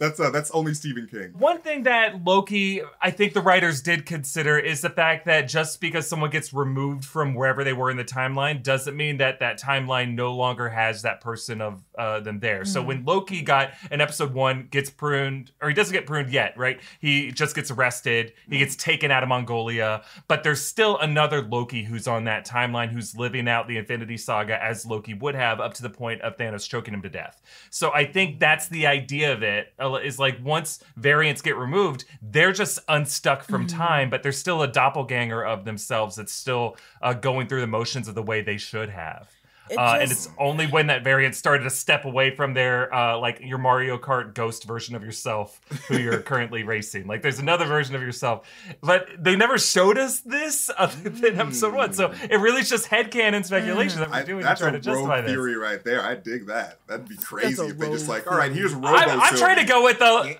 That's 0.00 0.18
uh, 0.18 0.30
that's 0.30 0.50
only 0.52 0.72
Stephen 0.72 1.06
King. 1.06 1.34
One 1.38 1.60
thing 1.60 1.82
that 1.82 2.24
Loki, 2.24 2.80
I 3.02 3.10
think 3.10 3.34
the 3.34 3.42
writers 3.42 3.82
did 3.82 4.06
consider 4.06 4.58
is 4.58 4.80
the 4.80 4.88
fact 4.88 5.26
that 5.26 5.42
just 5.42 5.78
because 5.78 6.08
someone 6.08 6.30
gets 6.30 6.54
removed 6.54 7.04
from 7.04 7.34
wherever 7.34 7.64
they 7.64 7.74
were 7.74 7.90
in 7.90 7.98
the 7.98 8.04
timeline 8.04 8.62
doesn't 8.62 8.96
mean 8.96 9.18
that 9.18 9.40
that 9.40 9.60
timeline 9.60 10.14
no 10.14 10.34
longer 10.34 10.70
has 10.70 11.02
that 11.02 11.20
person 11.20 11.60
of 11.60 11.82
uh, 11.98 12.20
them 12.20 12.40
there. 12.40 12.64
So 12.64 12.82
when 12.82 13.04
Loki 13.04 13.42
got 13.42 13.72
in 13.90 14.00
episode 14.00 14.32
one 14.32 14.68
gets 14.70 14.88
pruned, 14.88 15.52
or 15.60 15.68
he 15.68 15.74
doesn't 15.74 15.92
get 15.92 16.06
pruned 16.06 16.30
yet, 16.32 16.56
right? 16.56 16.80
He 16.98 17.30
just 17.30 17.54
gets 17.54 17.70
arrested. 17.70 18.32
He 18.48 18.56
gets 18.56 18.76
taken 18.76 19.10
out 19.10 19.22
of 19.22 19.28
Mongolia, 19.28 20.02
but 20.28 20.42
there's 20.42 20.64
still 20.64 20.96
another 20.96 21.42
Loki 21.42 21.84
who's 21.84 22.08
on 22.08 22.24
that 22.24 22.46
timeline 22.46 22.88
who's 22.88 23.14
living 23.16 23.48
out 23.48 23.68
the 23.68 23.76
Infinity 23.76 24.16
Saga 24.16 24.62
as 24.64 24.86
Loki 24.86 25.12
would 25.12 25.34
have 25.34 25.60
up 25.60 25.74
to 25.74 25.82
the 25.82 25.90
point 25.90 26.22
of 26.22 26.38
Thanos 26.38 26.66
choking 26.66 26.94
him 26.94 27.02
to 27.02 27.10
death. 27.10 27.42
So 27.68 27.92
I 27.92 28.06
think 28.06 28.40
that's 28.40 28.68
the 28.68 28.86
idea 28.86 29.34
of 29.34 29.42
it. 29.42 29.74
Is 29.96 30.18
like 30.18 30.38
once 30.42 30.82
variants 30.96 31.42
get 31.42 31.56
removed, 31.56 32.04
they're 32.22 32.52
just 32.52 32.78
unstuck 32.88 33.42
from 33.44 33.66
time, 33.66 34.10
but 34.10 34.22
they're 34.22 34.32
still 34.32 34.62
a 34.62 34.68
doppelganger 34.68 35.44
of 35.44 35.64
themselves 35.64 36.16
that's 36.16 36.32
still 36.32 36.76
uh, 37.02 37.12
going 37.12 37.46
through 37.48 37.60
the 37.60 37.66
motions 37.66 38.08
of 38.08 38.14
the 38.14 38.22
way 38.22 38.42
they 38.42 38.56
should 38.56 38.90
have. 38.90 39.28
It 39.70 39.78
Uh, 39.78 39.98
and 40.00 40.10
it's 40.10 40.28
only 40.38 40.66
when 40.66 40.88
that 40.88 41.04
variant 41.04 41.34
started 41.34 41.64
to 41.64 41.70
step 41.70 42.04
away 42.04 42.34
from 42.34 42.54
their 42.54 42.92
uh, 42.94 43.18
like 43.18 43.40
your 43.40 43.58
Mario 43.58 43.96
Kart 43.98 44.34
ghost 44.34 44.64
version 44.64 44.94
of 44.94 45.02
yourself 45.04 45.60
who 45.88 45.96
you're 45.98 46.20
currently 46.30 46.62
racing. 46.62 47.06
Like 47.06 47.22
there's 47.22 47.38
another 47.38 47.64
version 47.66 47.94
of 47.94 48.02
yourself, 48.02 48.48
but 48.82 49.06
they 49.18 49.36
never 49.36 49.58
showed 49.58 49.96
us 49.98 50.20
this 50.20 50.70
other 50.76 51.08
than 51.10 51.38
episode 51.40 51.74
one. 51.74 51.92
So 51.92 52.12
it 52.28 52.36
really 52.40 52.60
is 52.62 52.68
just 52.68 52.88
headcanon 52.90 53.44
speculation 53.44 54.00
that 54.00 54.10
we're 54.10 54.16
I, 54.16 54.22
doing 54.24 54.40
to 54.40 54.44
that's 54.46 54.60
try 54.60 54.70
a 54.70 54.72
to 54.72 54.80
justify 54.80 55.16
rogue 55.16 55.24
this. 55.26 55.32
theory 55.34 55.56
right 55.56 55.82
there. 55.84 56.02
I 56.02 56.14
dig 56.16 56.46
that. 56.46 56.78
That'd 56.86 57.08
be 57.08 57.16
crazy 57.16 57.62
if 57.66 57.78
they 57.78 57.90
just 57.90 58.08
like, 58.08 58.30
all 58.30 58.36
right, 58.36 58.52
here's 58.52 58.72
Robo. 58.74 58.88
I'm, 58.88 59.20
I'm 59.20 59.36
trying 59.36 59.56
to 59.58 59.64
go 59.64 59.84
with 59.84 59.98
the, 59.98 60.36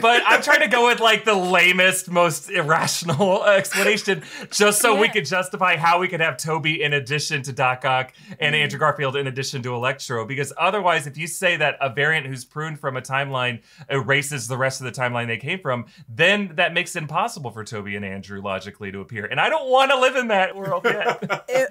but 0.00 0.22
I'm 0.26 0.42
trying 0.42 0.60
to 0.60 0.68
go 0.68 0.86
with 0.88 1.00
like 1.00 1.24
the 1.24 1.34
lamest, 1.34 2.10
most 2.10 2.50
irrational 2.50 3.44
explanation, 3.46 4.22
just 4.50 4.80
so 4.80 4.94
we 4.98 5.08
could 5.08 5.24
justify 5.24 5.76
how 5.76 5.98
we 6.00 6.08
could 6.08 6.20
have 6.20 6.36
Tobey 6.36 6.82
in 6.82 6.92
addition 6.92 7.42
to 7.42 7.52
Doc 7.52 7.84
Ock 7.84 8.12
Mm. 8.24 8.36
and 8.40 8.54
Andrew 8.74 8.86
Garfield 8.88 9.14
in 9.16 9.28
addition 9.28 9.62
to 9.62 9.74
Electro. 9.74 10.26
Because 10.26 10.52
otherwise, 10.58 11.06
if 11.06 11.16
you 11.16 11.28
say 11.28 11.56
that 11.56 11.76
a 11.80 11.90
variant 11.90 12.26
who's 12.26 12.44
pruned 12.44 12.80
from 12.80 12.96
a 12.96 13.00
timeline 13.00 13.62
erases 13.88 14.48
the 14.48 14.56
rest 14.56 14.80
of 14.80 14.84
the 14.84 15.00
timeline 15.00 15.28
they 15.28 15.36
came 15.36 15.60
from, 15.60 15.86
then 16.08 16.52
that 16.56 16.74
makes 16.74 16.96
it 16.96 17.02
impossible 17.02 17.52
for 17.52 17.62
Tobey 17.62 17.94
and 17.94 18.04
Andrew 18.04 18.42
logically 18.42 18.90
to 18.90 19.00
appear. 19.00 19.26
And 19.26 19.40
I 19.40 19.48
don't 19.48 19.70
want 19.70 19.92
to 19.92 20.00
live 20.00 20.16
in 20.16 20.28
that 20.28 20.56
world 20.56 20.84
yet. 20.84 21.44
it, 21.48 21.68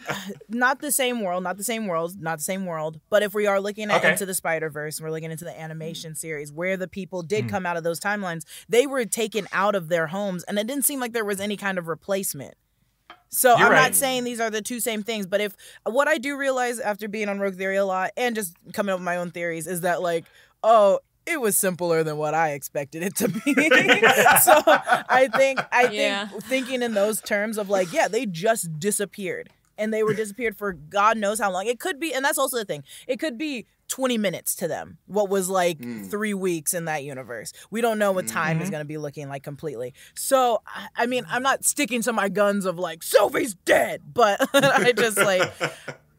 not 0.48 0.80
the 0.80 0.92
same 0.92 1.22
world, 1.22 1.44
not 1.44 1.58
the 1.58 1.64
same 1.64 1.88
world, 1.88 2.22
not 2.22 2.38
the 2.38 2.44
same 2.44 2.66
world. 2.66 3.02
But 3.10 3.22
if 3.22 3.34
we 3.34 3.48
are 3.48 3.60
looking 3.60 3.92
at 3.92 4.04
Okay. 4.04 4.14
into 4.14 4.26
the 4.26 4.34
Spider 4.34 4.70
Verse, 4.70 5.02
we're 5.02 5.12
looking 5.12 5.32
into 5.32 5.46
the 5.46 5.60
animation 5.60 6.16
series 6.16 6.52
where 6.52 6.78
the 6.78 6.88
people 6.88 7.22
did 7.22 7.46
hmm. 7.46 7.50
come 7.50 7.66
out 7.66 7.76
of 7.76 7.84
those 7.84 8.00
timelines. 8.00 8.46
They 8.70 8.88
were 8.88 9.06
taken 9.06 9.48
out 9.52 9.76
of 9.76 9.90
their 9.90 10.08
homes, 10.08 10.44
and 10.44 10.58
it 10.58 10.68
didn't 10.68 10.86
seem 10.86 11.00
like 11.00 11.12
there 11.12 11.26
was 11.26 11.42
any 11.42 11.58
kind 11.58 11.78
of 11.78 11.88
replacement. 11.88 12.56
So 13.34 13.58
You're 13.58 13.66
I'm 13.66 13.72
right. 13.72 13.82
not 13.82 13.96
saying 13.96 14.24
these 14.26 14.40
are 14.40 14.50
the 14.52 14.62
two 14.62 14.80
same 14.80 15.02
things, 15.04 15.26
but 15.26 15.42
if 15.42 15.56
what 15.86 16.08
I 16.08 16.18
do 16.20 16.38
realize 16.38 16.80
after 16.80 17.08
being 17.08 17.30
on 17.30 17.40
Rogue 17.40 17.56
Theory 17.56 17.78
a 17.78 17.86
lot 17.86 18.12
and 18.16 18.36
just 18.36 18.56
coming 18.74 18.94
up 18.94 19.00
with 19.00 19.06
my 19.06 19.18
own 19.18 19.32
theories 19.32 19.66
is 19.68 19.82
that 19.82 20.02
like, 20.02 20.26
oh, 20.64 21.00
it 21.26 21.42
was 21.42 21.56
simpler 21.58 22.04
than 22.04 22.18
what 22.18 22.34
I 22.34 22.52
expected 22.52 23.02
it 23.02 23.16
to 23.16 23.30
be. 23.30 23.40
so 24.44 24.62
I 24.68 25.30
think 25.36 25.60
I 25.72 25.88
Yeah. 25.92 26.28
think 26.28 26.44
thinking 26.44 26.82
in 26.84 26.94
those 26.94 27.22
terms 27.22 27.58
of 27.58 27.70
like, 27.70 27.92
yeah, 27.92 28.08
they 28.08 28.26
just 28.26 28.78
disappeared. 28.80 29.50
And 29.78 29.94
they 29.94 30.04
were 30.04 30.14
disappeared 30.14 30.56
for 30.58 30.74
God 30.74 31.18
knows 31.18 31.40
how 31.40 31.52
long. 31.52 31.66
It 31.68 31.80
could 31.80 32.00
be, 32.00 32.14
and 32.14 32.24
that's 32.24 32.38
also 32.38 32.58
the 32.58 32.66
thing. 32.66 32.84
It 33.08 33.20
could 33.20 33.38
be 33.38 33.66
20 33.90 34.18
minutes 34.18 34.56
to 34.56 34.68
them. 34.68 34.98
What 35.08 35.30
was 35.30 35.50
like 35.50 35.80
Mm. 35.80 36.10
three 36.10 36.34
weeks 36.34 36.74
in 36.74 36.86
that 36.86 37.04
universe. 37.04 37.52
We 37.70 37.82
don't 37.82 38.00
know 38.00 38.12
what 38.12 38.28
time 38.28 38.62
is 38.62 38.68
Mhm. 38.70 38.72
going 38.72 38.82
to 38.82 38.88
be 38.88 38.98
looking 38.98 39.30
like 39.30 39.44
completely. 39.44 39.94
So, 40.16 40.62
I- 40.68 40.88
I 40.96 41.06
mean, 41.06 41.26
I'm 41.30 41.44
not 41.44 41.66
sticking 41.66 42.02
to 42.04 42.14
my 42.14 42.30
guns 42.30 42.66
of 42.66 42.80
like, 42.80 43.04
Sophie's 43.04 43.56
dead, 43.66 44.02
but 44.14 44.40
I 44.54 44.94
just 44.94 45.18
like, 45.18 45.52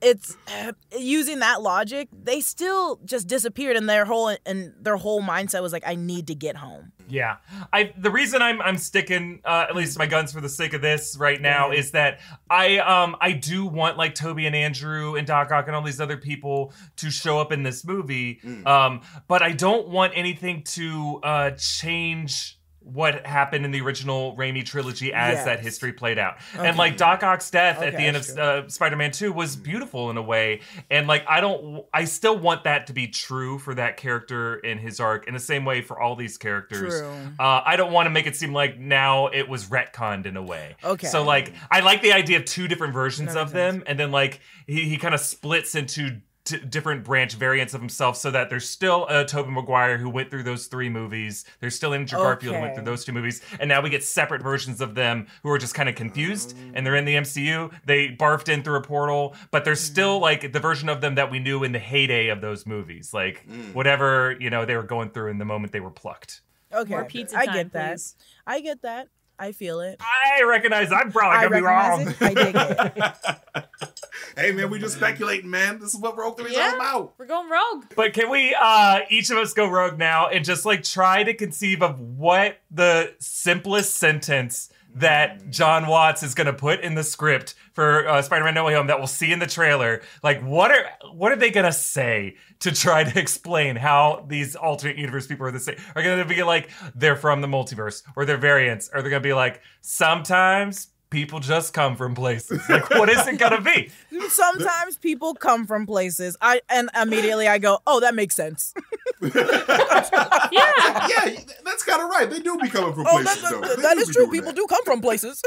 it's 0.04 0.36
uh, 0.48 0.72
using 0.98 1.40
that 1.40 1.62
logic 1.62 2.08
they 2.12 2.40
still 2.40 3.00
just 3.04 3.26
disappeared 3.26 3.76
and 3.76 3.88
their 3.88 4.04
whole 4.04 4.36
and 4.46 4.74
their 4.80 4.96
whole 4.96 5.22
mindset 5.22 5.62
was 5.62 5.72
like 5.72 5.84
i 5.86 5.94
need 5.94 6.26
to 6.26 6.34
get 6.34 6.56
home. 6.56 6.92
Yeah, 7.08 7.36
I 7.72 7.92
the 7.98 8.10
reason 8.10 8.40
I'm 8.40 8.62
I'm 8.62 8.78
sticking 8.78 9.40
uh, 9.44 9.66
at 9.68 9.76
least 9.76 9.98
my 9.98 10.06
guns 10.06 10.32
for 10.32 10.40
the 10.40 10.48
sake 10.48 10.72
of 10.72 10.80
this 10.80 11.16
right 11.18 11.40
now 11.40 11.70
is 11.70 11.90
that 11.90 12.20
I 12.48 12.78
um 12.78 13.16
I 13.20 13.32
do 13.32 13.66
want 13.66 13.98
like 13.98 14.14
Tobey 14.14 14.46
and 14.46 14.56
Andrew 14.56 15.14
and 15.14 15.26
Doc 15.26 15.52
Ock 15.52 15.66
and 15.66 15.76
all 15.76 15.82
these 15.82 16.00
other 16.00 16.16
people 16.16 16.72
to 16.96 17.10
show 17.10 17.38
up 17.38 17.52
in 17.52 17.62
this 17.62 17.84
movie, 17.84 18.40
um, 18.64 19.02
but 19.28 19.42
I 19.42 19.52
don't 19.52 19.88
want 19.88 20.12
anything 20.16 20.62
to 20.62 21.20
uh, 21.22 21.50
change 21.58 22.58
what 22.84 23.26
happened 23.26 23.64
in 23.64 23.70
the 23.70 23.80
original 23.80 24.36
Raimi 24.36 24.64
trilogy 24.64 25.12
as 25.12 25.34
Yes. 25.36 25.44
that 25.46 25.60
history 25.60 25.92
played 25.92 26.18
out. 26.18 26.36
Okay. 26.54 26.68
And 26.68 26.76
like 26.76 26.96
Doc 26.96 27.22
Ock's 27.22 27.50
death 27.50 27.80
at 27.82 27.92
the 27.96 28.02
end 28.02 28.16
of 28.16 28.28
uh, 28.38 28.68
Spider-Man 28.68 29.10
2 29.10 29.32
was 29.32 29.56
beautiful 29.56 30.10
in 30.10 30.16
a 30.16 30.22
way 30.22 30.60
and 30.90 31.06
like 31.06 31.24
I 31.26 31.40
don't 31.40 31.84
I 31.94 32.04
still 32.04 32.38
want 32.38 32.64
that 32.64 32.86
to 32.88 32.92
be 32.92 33.08
true 33.08 33.58
for 33.58 33.74
that 33.74 33.96
character 33.96 34.56
in 34.56 34.78
his 34.78 35.00
arc 35.00 35.26
in 35.26 35.34
the 35.34 35.40
same 35.40 35.64
way 35.64 35.80
for 35.80 35.98
all 35.98 36.14
these 36.14 36.36
characters. 36.36 37.00
True. 37.00 37.10
Uh, 37.38 37.62
I 37.64 37.76
don't 37.76 37.92
want 37.92 38.06
to 38.06 38.10
make 38.10 38.26
it 38.26 38.36
seem 38.36 38.52
like 38.52 38.78
now 38.78 39.28
it 39.28 39.48
was 39.48 39.66
retconned 39.66 40.26
in 40.26 40.36
a 40.36 40.42
way. 40.42 40.76
Okay. 40.84 41.06
So 41.06 41.24
like 41.24 41.52
I 41.70 41.80
like 41.80 42.02
the 42.02 42.12
idea 42.12 42.36
of 42.38 42.44
two 42.44 42.68
different 42.68 42.92
versions 42.92 43.30
of 43.30 43.48
makes 43.48 43.52
them 43.52 43.82
and 43.86 43.98
then 43.98 44.10
like 44.10 44.40
he, 44.66 44.88
he 44.88 44.98
kind 44.98 45.14
of 45.14 45.20
splits 45.20 45.74
into 45.74 46.20
t- 46.44 46.58
different 46.58 47.04
branch 47.04 47.34
variants 47.34 47.74
of 47.74 47.80
himself 47.80 48.16
so 48.16 48.30
that 48.30 48.50
there's 48.50 48.68
still 48.68 49.06
a 49.08 49.24
Tobey 49.24 49.50
Maguire 49.50 49.98
who 49.98 50.10
went 50.10 50.30
through 50.30 50.42
those 50.42 50.66
three 50.66 50.88
movies. 50.88 51.44
There's 51.60 51.74
still 51.74 51.94
Andrew 51.94 52.18
Garfield 52.18 52.54
who 52.56 52.60
went 52.60 52.74
through 52.74 52.84
those 52.84 53.04
two 53.04 53.12
movies. 53.12 53.40
And 53.58 53.68
now 53.68 53.80
we 53.80 53.90
get 53.90 54.04
separate 54.04 54.42
versions 54.42 54.80
of 54.80 54.94
them 54.94 55.26
who 55.42 55.50
are 55.50 55.58
just 55.58 55.74
kind 55.74 55.88
of 55.88 55.94
confused 55.94 56.56
and 56.74 56.86
they're 56.86 56.96
in 56.96 57.04
the 57.04 57.16
MCU. 57.16 57.72
They 57.84 58.10
barfed 58.10 58.48
in 58.48 58.62
through 58.62 58.76
a 58.76 58.82
portal, 58.82 59.34
but 59.50 59.64
they're 59.64 59.74
still 59.74 60.18
hmm. 60.18 60.22
like 60.22 60.52
the 60.52 60.60
version 60.60 60.88
of 60.88 61.00
them 61.00 61.14
that 61.16 61.30
we 61.30 61.38
knew 61.38 61.64
in 61.64 61.72
the 61.72 61.78
heyday 61.78 62.28
of 62.28 62.40
those 62.40 62.66
movies. 62.66 63.14
Like 63.14 63.44
hmm. 63.44 63.72
whatever, 63.72 64.36
you 64.38 64.50
know, 64.50 64.64
they 64.64 64.76
were 64.76 64.82
going 64.82 65.10
through 65.10 65.30
in 65.30 65.38
the 65.38 65.44
moment 65.44 65.72
they 65.72 65.80
were 65.80 65.90
plucked. 65.90 66.42
okay 66.72 66.90
More 66.90 67.04
pizza 67.04 67.38
i 67.38 67.46
time, 67.46 67.54
get 67.54 67.72
that 67.72 67.92
please. 67.92 68.16
i 68.46 68.60
get 68.60 68.82
that 68.82 69.08
i 69.38 69.52
feel 69.52 69.80
it 69.80 70.00
I 70.00 70.42
recognize 70.44 70.90
I'm 70.92 71.10
probably 71.12 71.48
gonna 71.48 71.56
be 71.56 71.62
wrong. 71.62 72.08
it 72.08 72.16
i 72.22 72.34
dig 72.34 72.54
it 72.54 73.64
hey 74.36 74.52
man, 74.52 74.70
we 74.70 74.78
just 74.78 74.96
speculating, 74.96 75.48
man. 75.50 75.78
This 75.78 75.94
is 75.94 76.00
what 76.00 76.16
Rogue 76.16 76.36
Theory 76.36 76.50
is 76.50 76.56
Yeah. 76.56 76.70
all 76.70 76.74
about. 76.74 77.14
We're 77.18 77.26
going 77.26 77.48
rogue. 77.48 77.84
But 77.94 78.12
can 78.14 78.30
we 78.30 78.56
uh 78.60 79.00
each 79.10 79.30
of 79.30 79.38
us 79.38 79.52
go 79.52 79.68
rogue 79.68 79.98
now 79.98 80.28
and 80.28 80.44
just 80.44 80.64
like 80.64 80.82
try 80.82 81.22
to 81.22 81.34
conceive 81.34 81.82
of 81.82 82.00
what 82.00 82.58
the 82.70 83.14
simplest 83.18 83.96
sentence 83.96 84.70
that 84.96 85.50
Jon 85.50 85.86
Watts 85.88 86.22
is 86.22 86.34
going 86.34 86.46
to 86.46 86.52
put 86.52 86.78
in 86.80 86.94
the 86.94 87.02
script 87.02 87.56
for 87.72 88.06
uh, 88.08 88.22
Spider-Man 88.22 88.54
No 88.54 88.64
Way 88.64 88.74
Home 88.74 88.86
that 88.86 88.98
we'll 88.98 89.08
see 89.08 89.32
in 89.32 89.40
the 89.40 89.46
trailer. 89.46 90.02
Like 90.22 90.40
what 90.42 90.70
are 90.70 90.84
what 91.12 91.32
are 91.32 91.36
they 91.36 91.50
going 91.50 91.66
to 91.66 91.72
say 91.72 92.36
to 92.64 92.72
try 92.72 93.04
to 93.04 93.18
explain 93.18 93.76
how 93.76 94.24
these 94.28 94.56
alternate 94.56 94.98
universe 94.98 95.26
people 95.26 95.46
are 95.46 95.50
the 95.52 95.60
same? 95.60 95.76
Are 95.94 96.02
going 96.02 96.18
to 96.18 96.24
be 96.26 96.42
like 96.42 96.68
they're 96.94 97.16
from 97.16 97.40
the 97.40 97.46
multiverse 97.48 98.02
or 98.16 98.24
they're 98.26 98.36
variants? 98.36 98.90
Or 98.92 99.00
they're 99.00 99.10
going 99.10 99.22
to 99.22 99.26
be 99.28 99.32
like 99.34 99.62
sometimes 99.80 100.88
people 101.10 101.38
just 101.38 101.72
come 101.72 101.94
from 101.96 102.14
places. 102.14 102.60
Like 102.68 102.90
what 102.90 103.08
is 103.08 103.24
it 103.28 103.38
going 103.38 103.52
to 103.52 103.60
be? 103.60 103.90
sometimes 104.28 104.96
people 104.96 105.34
come 105.34 105.66
from 105.66 105.86
places 105.86 106.36
i 106.40 106.60
and 106.70 106.88
immediately 107.00 107.46
i 107.46 107.58
go 107.58 107.78
oh 107.86 108.00
that 108.00 108.14
makes 108.14 108.34
sense 108.34 108.72
Yeah. 109.22 111.08
yeah, 111.08 111.36
that's 111.64 111.82
kind 111.84 112.00
of 112.02 112.08
right. 112.10 112.28
They 112.30 112.40
do 112.40 112.56
be 112.58 112.68
coming 112.68 112.92
from 112.94 113.06
oh 113.06 113.22
places, 113.22 113.42
that, 113.42 113.50
though. 113.50 113.60
that, 113.60 113.76
They 113.76 113.82
that 113.82 113.94
do 113.94 114.00
is 114.00 114.08
be 114.08 114.14
true 114.14 114.28
people 114.30 114.46
that. 114.52 114.56
do 114.56 114.66
come 114.68 114.84
from 114.84 115.00
places 115.00 115.42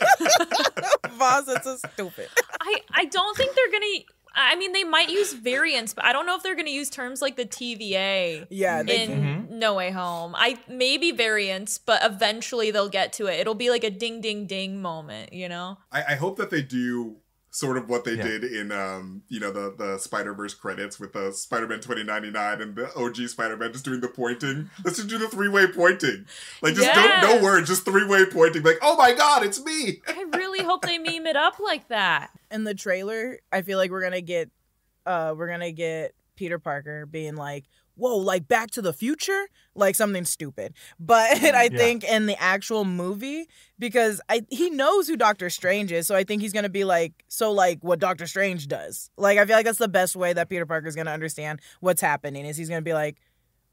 Voss, 1.12 1.48
it's 1.48 1.64
so 1.64 1.76
stupid 1.92 2.28
I 2.60 2.80
I 2.92 3.04
don't 3.06 3.36
think 3.36 3.54
they're 3.54 3.70
gonna. 3.72 4.04
I 4.34 4.56
mean, 4.56 4.72
they 4.72 4.84
might 4.84 5.10
use 5.10 5.32
variants, 5.32 5.94
but 5.94 6.04
I 6.04 6.12
don't 6.12 6.26
know 6.26 6.36
if 6.36 6.42
they're 6.42 6.56
gonna 6.56 6.70
use 6.70 6.90
terms 6.90 7.22
like 7.22 7.36
the 7.36 7.44
TVA. 7.44 8.46
yeah 8.50 8.82
they, 8.82 9.04
in 9.04 9.10
mm-hmm. 9.10 9.58
No 9.58 9.74
Way 9.74 9.90
Home. 9.90 10.34
I 10.36 10.58
maybe 10.68 11.12
variants, 11.12 11.78
but 11.78 12.04
eventually 12.04 12.70
they'll 12.70 12.88
get 12.88 13.12
to 13.14 13.26
it. 13.26 13.40
It'll 13.40 13.54
be 13.54 13.70
like 13.70 13.84
a 13.84 13.90
ding 13.90 14.20
ding 14.20 14.46
ding 14.46 14.82
moment, 14.82 15.32
you 15.32 15.48
know? 15.48 15.78
I, 15.90 16.02
I 16.10 16.14
hope 16.14 16.36
that 16.38 16.50
they 16.50 16.62
do 16.62 17.16
sort 17.54 17.76
of 17.76 17.86
what 17.86 18.02
they 18.04 18.14
Yeah. 18.14 18.22
did 18.22 18.44
in 18.44 18.72
um 18.72 19.22
you 19.28 19.38
know 19.38 19.52
the 19.52 19.74
the 19.76 19.98
Spider 19.98 20.32
Verse 20.32 20.54
credits 20.54 20.98
with 20.98 21.12
the 21.12 21.32
Spider 21.32 21.68
Man 21.68 21.80
twenty 21.80 22.02
ninety 22.02 22.30
nine 22.30 22.60
and 22.62 22.74
the 22.74 22.90
OG 22.96 23.28
Spider 23.28 23.56
Man 23.58 23.72
just 23.72 23.84
doing 23.84 24.00
the 24.00 24.08
pointing. 24.08 24.70
Let's 24.84 24.96
just 24.96 25.08
do 25.10 25.18
the 25.18 25.28
three 25.28 25.48
way 25.50 25.66
pointing. 25.66 26.24
Like 26.62 26.74
just 26.74 26.92
don't 26.94 27.20
no 27.38 27.42
words, 27.44 27.68
just 27.68 27.84
three 27.84 28.06
way 28.06 28.24
pointing. 28.24 28.62
Like 28.62 28.78
oh 28.80 28.96
my 28.96 29.12
god, 29.12 29.44
it's 29.44 29.62
me. 29.62 30.00
I 30.08 30.24
really 30.34 30.62
hope 30.64 30.82
they 30.82 30.96
meme 30.98 31.26
it 31.26 31.36
up 31.36 31.60
like 31.60 31.88
that. 31.88 32.30
in 32.50 32.64
the 32.64 32.74
trailer, 32.74 33.38
I 33.52 33.62
feel 33.62 33.76
like 33.78 33.90
we're 33.90 34.02
gonna 34.02 34.20
get 34.22 34.50
uh 35.04 35.34
we're 35.36 35.48
gonna 35.48 35.72
get 35.72 36.14
Peter 36.36 36.58
Parker 36.58 37.04
being 37.04 37.36
like, 37.36 37.64
whoa, 37.94 38.16
like 38.16 38.48
back 38.48 38.70
to 38.72 38.82
the 38.82 38.92
future? 38.92 39.46
Like 39.74 39.94
something 39.94 40.24
stupid. 40.24 40.74
But 41.00 41.36
mm, 41.38 41.54
I 41.54 41.64
Yeah. 41.64 41.68
think 41.78 42.04
in 42.04 42.26
the 42.26 42.40
actual 42.40 42.84
movie, 42.84 43.46
because 43.78 44.20
I 44.28 44.42
he 44.50 44.70
knows 44.70 45.08
who 45.08 45.16
Doctor 45.16 45.50
Strange 45.50 45.92
is, 45.92 46.06
so 46.06 46.14
I 46.14 46.24
think 46.24 46.42
he's 46.42 46.52
gonna 46.52 46.68
be 46.68 46.84
like, 46.84 47.24
so 47.28 47.52
like 47.52 47.78
what 47.82 47.98
Doctor 47.98 48.26
Strange 48.26 48.68
does. 48.68 49.10
Like 49.16 49.38
I 49.38 49.44
feel 49.46 49.56
like 49.56 49.64
that's 49.66 49.78
the 49.78 49.88
best 49.88 50.16
way 50.16 50.32
that 50.32 50.48
Peter 50.48 50.66
Parker's 50.66 50.94
gonna 50.96 51.10
understand 51.10 51.60
what's 51.80 52.00
happening 52.02 52.44
is 52.46 52.56
he's 52.56 52.68
gonna 52.68 52.82
be 52.82 52.94
like, 52.94 53.18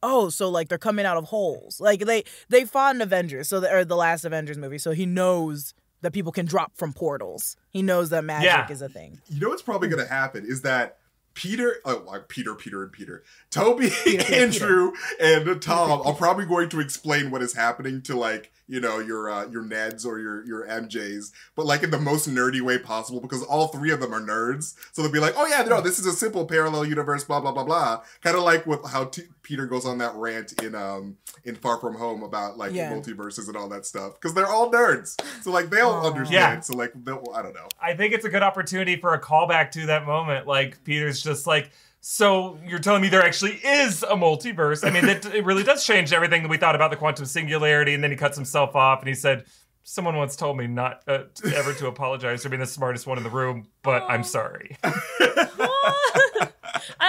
Oh, 0.02 0.30
so 0.30 0.50
like 0.50 0.70
they're 0.70 0.78
coming 0.78 1.06
out 1.06 1.18
of 1.18 1.26
holes. 1.26 1.82
Like 1.82 2.06
they 2.06 2.24
they 2.50 2.64
fought 2.66 2.96
in 2.96 3.02
Avengers, 3.02 3.50
so 3.50 3.60
the, 3.60 3.70
or 3.74 3.84
the 3.84 3.98
last 3.98 4.24
Avengers 4.26 4.58
movie, 4.58 4.78
so 4.78 4.92
he 4.92 5.06
knows 5.06 5.74
that 6.02 6.14
people 6.14 6.32
can 6.32 6.46
drop 6.46 6.72
from 6.78 6.94
portals. 6.94 7.58
He 7.70 7.82
knows 7.82 8.10
that 8.12 8.24
magic 8.24 8.46
Yeah. 8.46 8.72
is 8.72 8.82
a 8.82 8.88
thing. 8.88 9.20
You 9.28 9.42
know 9.42 9.50
what's 9.50 9.62
probably 9.62 9.90
gonna 9.90 10.08
happen 10.08 10.46
is 10.48 10.62
that 10.62 10.96
Peter, 11.34 11.78
oh, 11.86 12.24
Peter, 12.28 12.56
Peter, 12.56 12.84
and 12.84 12.92
Peter, 12.92 13.24
Tobey, 13.50 13.90
Peter, 14.04 14.34
Andrew, 14.34 14.92
and 15.20 15.62
Tom 15.62 16.02
are 16.06 16.14
probably 16.14 16.46
going 16.46 16.70
to 16.70 16.80
explain 16.80 17.32
what 17.32 17.42
is 17.42 17.54
happening 17.54 18.02
to 18.04 18.16
like 18.16 18.52
you 18.70 18.80
know 18.80 19.00
your 19.00 19.30
uh, 19.30 19.48
your 19.48 19.64
Neds 19.64 20.06
or 20.06 20.20
your 20.20 20.46
your 20.46 20.68
MJs, 20.68 21.32
but 21.56 21.66
like 21.66 21.84
in 21.84 21.90
the 21.92 22.00
most 22.00 22.30
nerdy 22.30 22.62
way 22.62 22.78
possible 22.78 23.20
because 23.20 23.44
all 23.44 23.68
three 23.68 23.92
of 23.92 24.00
them 24.00 24.14
are 24.14 24.22
nerds. 24.22 24.76
So 24.94 25.02
they'll 25.02 25.12
be 25.12 25.20
like, 25.20 25.34
oh 25.36 25.48
yeah, 25.48 25.64
no, 25.64 25.82
this 25.82 25.98
is 26.00 26.06
a 26.06 26.14
simple 26.14 26.46
parallel 26.46 26.86
universe, 26.86 27.24
blah 27.24 27.40
blah 27.42 27.52
blah 27.52 27.64
blah. 27.64 28.02
Kind 28.22 28.38
of 28.38 28.44
like 28.44 28.66
with 28.66 28.86
how 28.86 29.06
T- 29.06 29.24
Peter 29.42 29.66
goes 29.66 29.86
on 29.86 29.98
that 29.98 30.14
rant 30.16 30.54
in 30.62 30.76
um 30.76 31.18
in 31.44 31.56
Far 31.56 31.80
From 31.80 31.96
Home 31.96 32.22
about 32.24 32.58
like 32.58 32.72
Yeah. 32.74 32.92
multiverses 32.94 33.48
and 33.48 33.58
all 33.58 33.68
that 33.70 33.86
stuff 33.86 34.14
because 34.14 34.34
they're 34.36 34.46
all 34.48 34.72
nerds. 34.72 35.20
So 35.42 35.52
like 35.52 35.70
they'll 35.70 35.90
Aw. 35.90 36.06
understand. 36.08 36.32
Yeah. 36.58 36.60
So 36.60 36.76
like 36.78 36.92
they'll, 36.96 37.24
I 37.34 37.42
don't 37.42 37.54
know. 37.56 37.68
I 37.82 37.96
think 37.96 38.14
it's 38.14 38.26
a 38.26 38.30
good 38.30 38.44
opportunity 38.44 38.96
for 38.98 39.14
a 39.14 39.20
callback 39.22 39.72
to 39.72 39.88
that 39.88 40.06
moment. 40.06 40.46
Like 40.48 40.84
Peter's 40.84 41.22
just 41.24 41.48
like, 41.48 41.72
so 42.02 42.58
you're 42.66 42.80
telling 42.80 43.02
me 43.02 43.10
there 43.10 43.24
actually 43.24 43.60
is 43.64 44.04
a 44.04 44.16
multiverse? 44.16 44.88
I 44.88 44.92
mean, 44.92 45.08
it, 45.08 45.26
it 45.26 45.46
really 45.46 45.64
does 45.64 45.86
change 45.86 46.14
everything 46.14 46.44
that 46.44 46.50
we 46.50 46.58
thought 46.58 46.76
about 46.76 46.92
the 46.92 46.98
quantum 46.98 47.26
singularity. 47.26 47.94
And 47.94 48.04
then 48.04 48.12
he 48.12 48.18
cuts 48.18 48.38
himself 48.38 48.76
off 48.76 49.00
and 49.00 49.08
he 49.08 49.16
said, 49.16 49.46
"Someone 49.84 50.16
once 50.16 50.36
told 50.36 50.58
me 50.58 50.68
not 50.68 51.02
uh, 51.08 51.24
to- 51.36 51.56
ever 51.56 51.74
to 51.74 51.88
apologize 51.88 52.44
for 52.44 52.50
being 52.50 52.60
the 52.62 52.66
smartest 52.68 53.08
one 53.08 53.18
in 53.18 53.24
the 53.24 53.30
room, 53.30 53.68
but 53.84 54.04
I'm 54.08 54.24
sorry." 54.24 54.78
I 54.84 54.92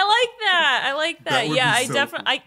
like 0.03 0.39
that. 0.41 0.81
I 0.85 0.93
like 0.95 1.23
that. 1.23 1.31
That 1.31 1.47
yeah, 1.49 1.73
be 1.73 1.79
I 1.79 1.85
so 1.85 1.93
definitely 1.93 2.27
I 2.27 2.43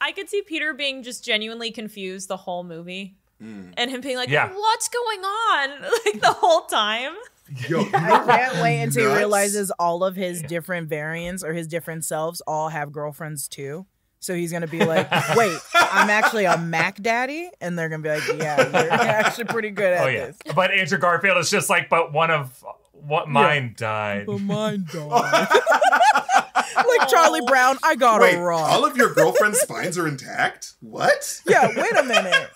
I 0.00 0.12
could 0.12 0.28
see 0.28 0.42
Peter 0.42 0.74
being 0.74 1.02
just 1.02 1.24
genuinely 1.24 1.70
confused 1.70 2.28
the 2.28 2.36
whole 2.36 2.64
movie. 2.64 3.16
And 3.42 3.90
him 3.90 4.02
being 4.02 4.18
like, 4.18 4.28
Yeah. 4.28 4.50
"What's 4.52 4.90
going 4.90 5.20
on?" 5.20 5.70
like 6.04 6.20
the 6.20 6.34
whole 6.36 6.66
time. 6.66 7.14
Yo, 7.68 7.80
I 7.94 8.24
can't 8.26 8.62
wait 8.62 8.82
until 8.82 9.10
he 9.10 9.16
realizes 9.16 9.70
all 9.78 10.04
of 10.04 10.14
his 10.16 10.42
different 10.42 10.88
variants 10.88 11.42
or 11.42 11.52
his 11.52 11.66
different 11.66 12.04
selves 12.04 12.40
all 12.46 12.68
have 12.68 12.92
girlfriends 12.92 13.48
too. 13.48 13.86
So 14.20 14.34
he's 14.34 14.52
gonna 14.52 14.66
be 14.66 14.78
like, 14.84 15.10
"Wait, 15.34 15.58
I'm 15.74 16.10
actually 16.10 16.44
a 16.44 16.58
Mac 16.58 17.00
Daddy," 17.02 17.50
and 17.60 17.78
they're 17.78 17.88
gonna 17.88 18.02
be 18.02 18.10
like, 18.10 18.26
"Yeah, 18.38 18.68
you're 18.84 18.92
actually 18.92 19.44
pretty 19.44 19.70
good 19.70 19.92
at 19.94 20.04
Oh 20.04 20.08
yeah, 20.08 20.26
this." 20.26 20.36
but 20.54 20.70
Andrew 20.70 20.98
Garfield 20.98 21.38
is 21.38 21.50
just 21.50 21.70
like, 21.70 21.88
but 21.88 22.12
one 22.12 22.30
of 22.30 22.62
what 22.92 23.28
mine 23.28 23.74
died. 23.76 24.26
But 24.26 24.38
mine 24.40 24.86
died. 24.92 25.48
like 26.76 27.08
Charlie 27.08 27.40
Brown, 27.46 27.78
I 27.82 27.96
got 27.96 28.20
Wait, 28.20 28.34
it 28.34 28.38
wrong. 28.40 28.62
all 28.62 28.84
of 28.84 28.96
your 28.96 29.14
girlfriend's 29.14 29.58
spines 29.60 29.96
are 29.96 30.06
intact? 30.06 30.74
What? 30.80 31.40
yeah, 31.48 31.68
wait 31.74 31.96
a 31.96 32.02
minute. 32.04 32.50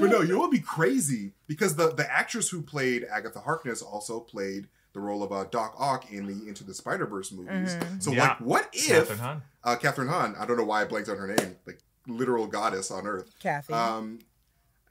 But 0.00 0.10
no, 0.10 0.20
you 0.20 0.32
know 0.32 0.38
what 0.38 0.50
would 0.50 0.56
be 0.56 0.64
crazy? 0.64 1.32
Because 1.46 1.76
the, 1.76 1.92
the 1.94 2.10
actress 2.10 2.48
who 2.48 2.62
played 2.62 3.04
Agatha 3.10 3.40
Harkness 3.40 3.82
also 3.82 4.20
played 4.20 4.64
the 4.64 4.68
the 4.94 5.00
role 5.00 5.22
of 5.22 5.30
uh, 5.30 5.44
Doc 5.50 5.74
Ock 5.78 6.10
in 6.10 6.26
the 6.26 6.48
Into 6.48 6.64
the 6.64 6.74
Spider 6.74 7.06
Verse 7.06 7.30
movies. 7.30 7.74
Mhm. 7.76 8.02
So 8.02 8.10
Yeah. 8.10 8.28
like, 8.30 8.40
what 8.40 8.68
if 8.72 9.08
Kathryn 9.08 9.18
Hahn. 9.18 9.42
uh, 9.62 9.76
Kathryn 9.76 10.08
Hahn? 10.08 10.34
I 10.40 10.44
don't 10.46 10.56
know 10.56 10.64
why 10.64 10.80
I 10.82 10.86
blanked 10.86 11.08
on 11.08 11.18
her 11.18 11.26
name, 11.28 11.56
like 11.66 11.78
literal 12.08 12.46
goddess 12.48 12.90
on 12.90 13.06
Earth. 13.06 13.30
Kathy. 13.38 13.72
Um, 13.74 14.18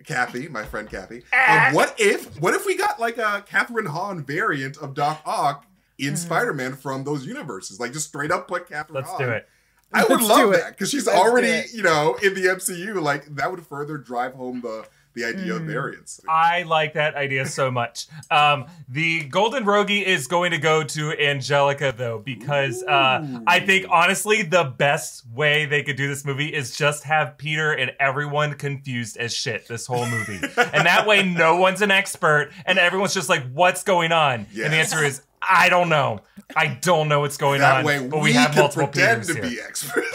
Kathy, 0.06 0.48
my 0.48 0.64
friend 0.64 0.90
Kathy. 0.90 1.24
Um, 1.48 1.74
what 1.74 1.96
if 2.00 2.40
what 2.40 2.54
if 2.54 2.66
we 2.66 2.78
got 2.78 3.00
like 3.00 3.18
a 3.18 3.44
Kathryn 3.50 3.88
Hahn 3.88 4.24
variant 4.24 4.78
of 4.78 4.94
Doc 4.94 5.22
Ock 5.26 5.66
in 5.98 6.14
Mhm. 6.14 6.18
Spider-Man 6.18 6.76
from 6.76 7.04
those 7.04 7.26
universes? 7.26 7.80
Like 7.80 7.92
just 7.92 8.08
straight 8.08 8.32
up 8.32 8.48
put 8.48 8.70
Kathryn 8.70 8.92
Let's 8.94 9.10
Hahn. 9.10 9.20
do 9.20 9.30
it. 9.32 9.50
I 9.92 10.04
would 10.04 10.22
Let's 10.22 10.28
love 10.30 10.52
that 10.52 10.70
because 10.70 10.90
she's 10.90 11.08
Let's 11.08 11.18
already, 11.20 11.64
you 11.74 11.82
know, 11.82 12.16
in 12.22 12.34
the 12.34 12.42
MCU. 12.48 13.02
Like 13.02 13.26
that 13.36 13.50
would 13.50 13.66
further 13.66 13.98
drive 13.98 14.34
home 14.34 14.62
the 14.62 14.86
the 15.18 15.26
idea 15.26 15.56
of 15.56 15.64
Mhm. 15.64 15.68
variants. 15.68 16.22
I 16.30 16.64
like 16.64 16.94
that 16.94 17.16
idea 17.16 17.46
so 17.48 17.72
much. 17.82 18.06
Um, 18.30 18.66
the 18.88 19.24
Golden 19.26 19.66
Rogie 19.66 20.06
is 20.06 20.28
going 20.28 20.52
to 20.52 20.58
go 20.58 20.84
to 20.84 21.12
Angelica 21.20 21.94
though, 21.96 22.20
because 22.20 22.84
uh, 22.84 23.42
I 23.48 23.60
think 23.60 23.88
honestly 23.90 24.44
the 24.44 24.64
best 24.64 25.24
way 25.34 25.66
they 25.66 25.82
could 25.84 25.96
do 25.98 26.08
this 26.08 26.24
movie 26.24 26.54
is 26.54 26.78
just 26.78 27.04
have 27.06 27.38
Peter 27.38 27.72
and 27.74 27.92
everyone 28.00 28.54
confused 28.54 29.18
as 29.18 29.34
shit 29.34 29.68
this 29.68 29.88
whole 29.88 30.06
movie, 30.08 30.40
and 30.56 30.86
that 30.86 31.06
way 31.08 31.24
no 31.28 31.56
one's 31.58 31.82
an 31.82 31.92
expert 31.92 32.52
and 32.66 32.78
everyone's 32.78 33.14
just 33.14 33.30
like, 33.30 33.44
"What's 33.54 33.84
going 33.84 34.12
on?" 34.12 34.46
And 34.56 34.72
the 34.74 34.78
answer 34.78 35.04
is, 35.04 35.22
"I 35.42 35.70
don't 35.70 35.90
know. 35.90 36.20
I 36.56 36.68
don't 36.82 37.08
know 37.10 37.22
what's 37.22 37.38
going 37.38 37.62
that 37.62 37.78
on." 37.78 37.86
way 37.86 38.08
but 38.08 38.18
we, 38.18 38.26
we 38.26 38.34
have 38.34 38.52
can 38.52 38.60
multiple 38.60 38.88
pretend 38.88 39.22
Peters 39.24 39.36
to 39.36 39.42
here. 39.42 39.52
be 39.52 39.62
experts. 39.62 40.08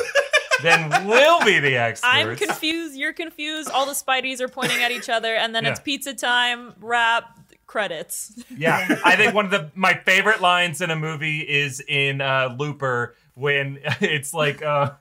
Then 0.62 1.07
we'll 1.07 1.45
be 1.45 1.59
the 1.59 1.76
experts. 1.76 2.12
I'm 2.12 2.37
confused. 2.37 2.97
You're 2.97 3.12
confused. 3.12 3.71
All 3.71 3.87
the 3.87 3.92
Spideys 3.92 4.40
are 4.40 4.49
pointing 4.49 4.83
at 4.83 4.90
each 4.90 5.09
other, 5.09 5.35
and 5.35 5.54
then 5.54 5.66
it's 5.66 5.81
pizza 5.81 6.14
time. 6.14 6.75
Wrap 6.81 7.38
credits. 7.66 8.45
Yeah, 8.54 9.00
I 9.04 9.16
think 9.16 9.35
one 9.35 9.47
of 9.47 9.50
the 9.50 9.71
my 9.75 9.95
favorite 9.95 10.40
lines 10.40 10.81
in 10.81 10.90
a 10.90 10.97
movie 10.97 11.40
is 11.40 11.83
in 11.87 12.21
uh, 12.21 12.54
Looper 12.59 13.16
when 13.35 13.78
it's 14.00 14.35
like 14.35 14.62
uh, 14.62 14.92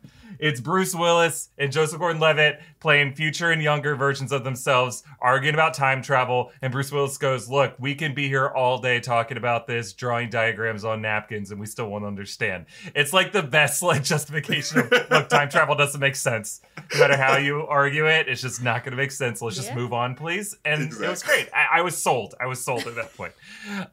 it's 0.41 0.60
Bruce 0.60 0.93
Willis 0.93 1.50
and 1.57 1.71
Joseph 1.71 2.00
Gordon-Levitt 2.00 2.60
playing 2.81 3.13
future 3.13 3.51
and 3.51 3.62
younger 3.62 3.95
versions 3.95 4.31
of 4.33 4.43
themselves, 4.43 5.03
arguing 5.21 5.53
about 5.53 5.74
time 5.75 6.01
travel, 6.01 6.51
and 6.62 6.71
Bruce 6.74 6.91
Willis 6.91 7.17
goes, 7.17 7.48
"Look, 7.48 7.75
we 7.79 7.95
can 7.95 8.13
be 8.13 8.27
here 8.27 8.48
all 8.50 8.79
day 8.79 9.00
talking 9.00 9.38
about 9.38 9.67
this, 9.67 9.93
drawing 9.93 10.29
diagrams 10.29 10.83
on 10.83 11.01
napkins, 11.01 11.51
and 11.51 11.60
we 11.60 11.67
still 11.67 11.88
won't 11.89 12.03
understand." 12.03 12.65
It's 12.95 13.13
like 13.13 13.31
the 13.31 13.43
best 13.43 13.81
like 13.83 14.03
justification 14.03 14.79
of 14.79 14.91
look, 14.91 15.29
time 15.29 15.48
travel 15.50 15.75
doesn't 15.75 16.00
make 16.01 16.15
sense. 16.15 16.62
No 16.93 17.00
matter 17.00 17.15
how 17.15 17.38
you 17.38 17.62
argue 17.67 18.07
it, 18.07 18.27
it's 18.27 18.41
just 18.41 18.62
not 18.63 18.83
going 18.83 18.91
to 18.91 18.98
make 18.98 19.12
sense. 19.12 19.41
Let's 19.41 19.55
just 19.55 19.69
Yeah. 19.69 19.75
move 19.75 19.93
on, 19.93 20.15
please. 20.15 20.57
And 20.65 20.91
it 20.91 21.00
was 21.00 21.24
great. 21.24 21.48
I, 21.53 21.77
I 21.79 21.81
was 21.83 21.95
sold. 21.95 22.33
I 22.41 22.48
was 22.48 22.60
sold 22.65 22.88
at 22.88 22.95
that 22.95 23.15
point. 23.15 23.33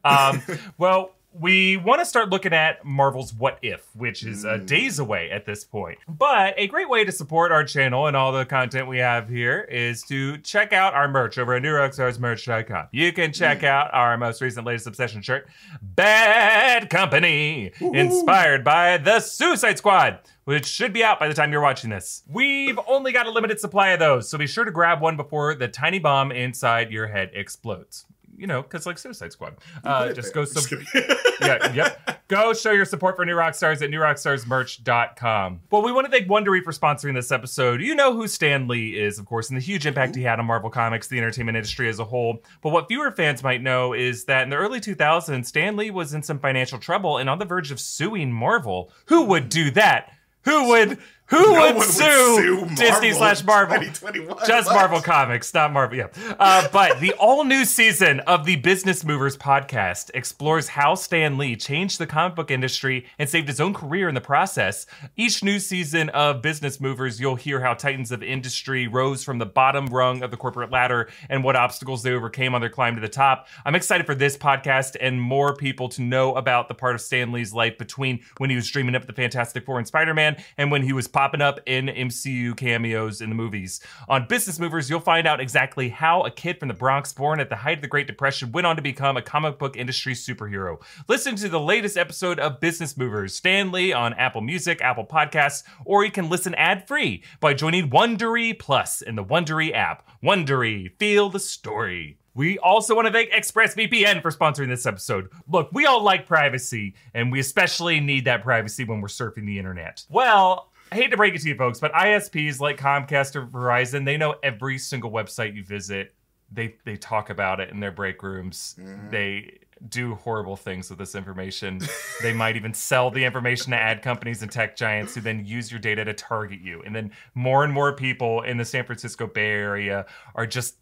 Um, 0.03 0.41
well, 0.79 1.11
we 1.39 1.77
want 1.77 1.99
to 2.01 2.05
start 2.05 2.29
looking 2.29 2.53
at 2.53 2.83
Marvel's 2.85 3.33
What 3.33 3.57
If, 3.61 3.87
which 3.95 4.23
is 4.23 4.45
uh, 4.45 4.57
Mm. 4.59 4.65
days 4.65 4.99
away 4.99 5.29
at 5.31 5.45
this 5.45 5.63
point. 5.63 5.97
But 6.07 6.53
a 6.57 6.67
great 6.67 6.89
way 6.89 7.03
to 7.05 7.11
support 7.11 7.51
our 7.51 7.63
channel 7.63 8.07
and 8.07 8.15
all 8.17 8.31
the 8.31 8.45
content 8.45 8.87
we 8.87 8.97
have 8.99 9.29
here 9.29 9.61
is 9.61 10.03
to 10.03 10.37
check 10.39 10.73
out 10.73 10.93
our 10.93 11.07
merch 11.07 11.37
over 11.37 11.53
at 11.55 11.63
newrockstarsmerch.com. 11.63 12.87
You 12.91 13.11
can 13.13 13.31
check 13.31 13.63
out 13.63 13.93
our 13.93 14.17
most 14.17 14.41
recent 14.41 14.65
latest 14.65 14.87
obsession 14.87 15.21
shirt, 15.21 15.47
Bad 15.81 16.89
Company, 16.89 17.71
inspired 17.79 18.63
by 18.63 18.97
the 18.97 19.19
Suicide 19.19 19.77
Squad. 19.77 20.19
Which 20.45 20.65
should 20.65 20.93
be 20.93 21.03
out 21.03 21.19
by 21.19 21.27
the 21.27 21.35
time 21.35 21.51
you're 21.51 21.61
watching 21.61 21.91
this. 21.91 22.23
We've 22.27 22.79
only 22.87 23.11
got 23.11 23.27
a 23.27 23.29
limited 23.29 23.59
supply 23.59 23.89
of 23.89 23.99
those, 23.99 24.27
so 24.27 24.35
be 24.35 24.47
sure 24.47 24.65
to 24.65 24.71
grab 24.71 24.99
one 24.99 25.15
before 25.15 25.53
the 25.53 25.67
tiny 25.67 25.99
bomb 25.99 26.31
inside 26.31 26.89
your 26.91 27.05
head 27.05 27.29
explodes. 27.35 28.05
You 28.39 28.47
know, 28.47 28.61
because 28.61 28.85
like 28.85 28.97
Suicide 28.97 29.31
Squad. 29.31 29.57
Uh, 29.83 30.13
just 30.13 30.33
go 30.33 30.45
kidding. 30.45 30.85
yeah, 31.41 31.73
yep. 31.73 32.27
Go 32.29 32.53
show 32.53 32.71
your 32.71 32.85
support 32.85 33.15
for 33.15 33.25
New 33.25 33.35
Rockstars 33.35 33.81
at 33.81 33.89
newrockstarsmerch.com. 33.89 35.61
Well, 35.71 35.81
we 35.81 35.91
want 35.91 36.05
to 36.05 36.11
thank 36.11 36.27
Wondery 36.27 36.63
for 36.63 36.71
sponsoring 36.71 37.15
this 37.15 37.31
episode. 37.31 37.81
You 37.81 37.95
know 37.95 38.13
who 38.13 38.27
Stan 38.27 38.67
Lee 38.67 38.99
is, 38.99 39.19
of 39.19 39.25
course, 39.25 39.49
and 39.49 39.57
the 39.57 39.63
huge 39.63 39.85
impact 39.85 40.15
he 40.15 40.23
had 40.23 40.39
on 40.39 40.45
Marvel 40.45 40.69
Comics, 40.69 41.07
the 41.07 41.17
entertainment 41.17 41.57
industry 41.57 41.89
as 41.89 41.99
a 41.99 42.05
whole. 42.05 42.43
But 42.61 42.69
what 42.69 42.87
fewer 42.87 43.11
fans 43.11 43.43
might 43.43 43.61
know 43.61 43.93
is 43.93 44.25
that 44.25 44.43
in 44.43 44.49
the 44.49 44.57
early 44.57 44.79
2000s, 44.79 45.45
Stan 45.45 45.75
Lee 45.75 45.91
was 45.91 46.13
in 46.13 46.23
some 46.23 46.39
financial 46.39 46.79
trouble 46.79 47.17
and 47.17 47.29
on 47.29 47.39
the 47.39 47.45
verge 47.45 47.71
of 47.71 47.79
suing 47.79 48.31
Marvel. 48.31 48.91
Who 49.07 49.23
would 49.25 49.49
do 49.49 49.71
that? 49.71 50.13
Who 50.45 50.69
would 50.69 50.99
who 51.29 51.53
No 51.53 51.75
would, 51.75 51.83
sue, 51.87 52.55
Marvel 52.55 52.75
Disney 52.75 53.13
slash 53.13 53.43
Marvel? 53.43 53.77
2021. 53.77 54.37
Just 54.47 54.67
What? 54.67 54.75
Marvel 54.75 55.01
Comics, 55.01 55.53
not 55.53 55.71
Marvel. 55.71 55.97
Yeah. 55.97 56.07
Uh, 56.39 56.67
but 56.71 56.99
the 56.99 57.13
all 57.13 57.43
new 57.43 57.65
season 57.65 58.19
of 58.21 58.45
the 58.45 58.55
Business 58.57 59.03
Movers 59.05 59.37
podcast 59.37 60.11
explores 60.13 60.69
how 60.69 60.95
Stan 60.95 61.37
Lee 61.37 61.55
changed 61.55 61.99
the 61.99 62.07
comic 62.07 62.35
book 62.35 62.49
industry 62.51 63.05
and 63.17 63.29
saved 63.29 63.47
his 63.47 63.59
own 63.59 63.73
career 63.73 64.09
in 64.09 64.15
the 64.15 64.21
process. 64.21 64.85
Each 65.15 65.43
new 65.43 65.59
season 65.59 66.09
of 66.09 66.41
Business 66.41 66.79
Movers, 66.79 67.19
you'll 67.19 67.35
hear 67.35 67.59
how 67.61 67.73
titans 67.73 68.11
of 68.11 68.23
industry 68.23 68.87
rose 68.87 69.23
from 69.23 69.37
the 69.37 69.45
bottom 69.45 69.85
rung 69.87 70.23
of 70.23 70.31
the 70.31 70.37
corporate 70.37 70.71
ladder 70.71 71.09
and 71.29 71.43
what 71.43 71.55
obstacles 71.55 72.03
they 72.03 72.11
overcame 72.11 72.55
on 72.55 72.61
their 72.61 72.69
climb 72.69 72.95
to 72.95 73.01
the 73.01 73.07
top. 73.09 73.47
I'm 73.65 73.75
excited 73.75 74.05
for 74.05 74.15
this 74.15 74.37
podcast 74.37 74.95
and 74.99 75.21
more 75.21 75.55
people 75.55 75.89
to 75.89 76.01
know 76.01 76.35
about 76.35 76.67
the 76.67 76.73
part 76.75 76.95
of 76.95 77.01
Stan 77.01 77.31
Lee's 77.31 77.53
life 77.53 77.77
between 77.77 78.21
when 78.37 78.49
he 78.49 78.55
was 78.55 78.67
dreaming 78.69 78.95
up 78.95 79.05
the 79.05 79.13
Fantastic 79.13 79.65
Four 79.65 79.77
and 79.77 79.87
Spider 79.87 80.13
Man 80.13 80.41
and 80.57 80.71
when 80.71 80.83
he 80.83 80.93
was 80.93 81.07
popping 81.19 81.41
up 81.41 81.59
in 81.65 81.87
MCU 81.87 82.55
cameos 82.55 83.19
in 83.19 83.27
the 83.27 83.35
movies. 83.35 83.81
On 84.07 84.25
Business 84.25 84.57
Movers, 84.57 84.89
you'll 84.89 85.01
find 85.01 85.27
out 85.27 85.41
exactly 85.41 85.89
how 85.89 86.21
a 86.21 86.31
kid 86.31 86.57
from 86.57 86.69
the 86.69 86.73
Bronx 86.73 87.11
born 87.11 87.41
at 87.41 87.49
the 87.49 87.57
height 87.57 87.79
of 87.79 87.81
the 87.81 87.89
Great 87.89 88.07
Depression 88.07 88.53
went 88.53 88.65
on 88.65 88.77
to 88.77 88.81
become 88.81 89.17
a 89.17 89.21
comic 89.21 89.59
book 89.59 89.75
industry 89.75 90.13
superhero. 90.13 90.81
Listen 91.09 91.35
to 91.35 91.49
the 91.49 91.59
latest 91.59 91.97
episode 91.97 92.39
of 92.39 92.61
Business 92.61 92.95
Movers, 92.95 93.35
Stan 93.35 93.69
Lee 93.69 93.91
on 93.91 94.13
Apple 94.13 94.39
Music, 94.39 94.79
Apple 94.79 95.05
Podcasts, 95.05 95.63
or 95.83 96.05
you 96.05 96.11
can 96.11 96.29
listen 96.29 96.55
ad 96.55 96.87
free 96.87 97.21
by 97.41 97.53
joining 97.53 97.89
Wondery 97.89 98.57
Plus 98.57 99.01
in 99.01 99.15
the 99.15 99.25
Wondery 99.25 99.73
app. 99.73 100.07
Wondery, 100.23 100.97
feel 100.99 101.29
the 101.29 101.41
story. 101.41 102.17
We 102.33 102.57
also 102.59 102.95
want 102.95 103.07
to 103.07 103.11
thank 103.11 103.31
ExpressVPN 103.31 104.21
for 104.21 104.31
sponsoring 104.31 104.69
this 104.69 104.85
episode. 104.85 105.29
Look, 105.49 105.69
we 105.73 105.85
all 105.85 106.01
like 106.01 106.25
privacy, 106.25 106.95
and 107.13 107.29
we 107.29 107.41
especially 107.41 107.99
need 107.99 108.23
that 108.23 108.41
privacy 108.41 108.85
when 108.85 109.01
we're 109.01 109.09
surfing 109.09 109.45
the 109.45 109.57
internet. 109.57 110.05
Well, 110.09 110.71
I 110.91 110.95
hate 110.95 111.11
to 111.11 111.17
break 111.17 111.35
it 111.35 111.41
to 111.41 111.47
you 111.49 111.55
folks, 111.55 111.79
but 111.79 111.91
ISPs 111.93 112.59
like 112.59 112.77
Comcast 112.77 113.35
or 113.35 113.45
Verizon, 113.45 114.05
they 114.05 114.17
know 114.17 114.35
every 114.41 114.77
single 114.77 115.11
website 115.11 115.55
you 115.55 115.63
visit. 115.63 116.15
They 116.51 116.75
they 116.83 116.95
talk 116.95 117.29
about 117.29 117.59
it 117.59 117.69
in 117.69 117.79
their 117.79 117.91
break 117.91 118.23
rooms. 118.23 118.75
Mhm. 118.79 119.11
They 119.11 119.59
do 119.87 120.15
horrible 120.15 120.55
things 120.57 120.89
with 120.89 120.99
this 120.99 121.15
information. 121.15 121.79
they 122.21 122.33
might 122.33 122.55
even 122.55 122.73
sell 122.73 123.11
the 123.11 123.23
information 123.23 123.71
to 123.71 123.77
ad 123.77 124.01
companies 124.01 124.41
and 124.41 124.51
tech 124.51 124.75
giants 124.75 125.15
who 125.15 125.21
then 125.21 125.45
use 125.45 125.71
your 125.71 125.79
data 125.79 126.03
to 126.05 126.13
target 126.13 126.59
you. 126.59 126.81
And 126.83 126.95
then 126.95 127.11
more 127.33 127.63
and 127.63 127.71
more 127.71 127.93
people 127.95 128.41
in 128.41 128.57
the 128.57 128.65
San 128.65 128.83
Francisco 128.83 129.27
Bay 129.27 129.51
Area 129.51 130.05
are 130.35 130.45
just 130.47 130.75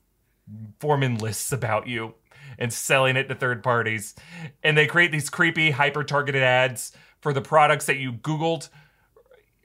forming 0.79 1.17
lists 1.17 1.51
about 1.51 1.87
you 1.87 2.15
and 2.57 2.73
selling 2.73 3.17
it 3.17 3.27
to 3.27 3.35
third 3.35 3.61
parties. 3.61 4.15
And 4.63 4.77
they 4.77 4.87
create 4.87 5.11
these 5.11 5.29
creepy, 5.29 5.71
hyper 5.71 6.03
targeted 6.03 6.41
ads 6.41 6.91
for 7.21 7.33
the 7.33 7.41
products 7.41 7.85
that 7.87 7.97
you 7.97 8.13
Googled 8.13 8.69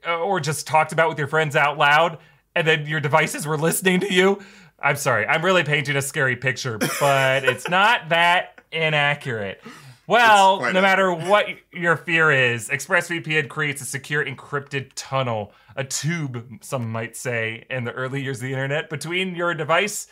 Uh, 0.05 0.19
or 0.19 0.39
just 0.39 0.67
talked 0.67 0.91
about 0.91 1.09
with 1.09 1.17
your 1.17 1.27
friends 1.27 1.55
out 1.55 1.77
loud. 1.77 2.17
And 2.55 2.67
then 2.67 2.85
your 2.85 2.99
devices 2.99 3.47
were 3.47 3.57
listening 3.57 3.99
to 4.01 4.13
you. 4.13 4.41
I'm 4.79 4.97
sorry, 4.97 5.25
I'm 5.25 5.43
really 5.43 5.63
painting 5.63 5.95
a 5.95 6.01
scary 6.01 6.35
picture, 6.35 6.77
but 6.77 7.43
it's 7.45 7.69
not 7.69 8.09
that 8.09 8.59
inaccurate. 8.71 9.63
Well, 10.05 10.59
no 10.73 10.81
matter 10.81 11.13
what 11.13 11.45
your 11.71 11.95
fear 11.95 12.29
is, 12.29 12.67
ExpressVPN 12.67 13.47
creates 13.47 13.81
a 13.81 13.85
secure 13.85 14.23
encrypted 14.23 14.91
tunnel, 14.95 15.53
a 15.77 15.85
tube, 15.85 16.59
some 16.59 16.91
might 16.91 17.15
say, 17.15 17.65
in 17.69 17.85
the 17.85 17.93
early 17.93 18.21
years 18.21 18.39
of 18.39 18.43
the 18.43 18.51
internet 18.51 18.89
between 18.89 19.33
your 19.33 19.53
device 19.53 20.07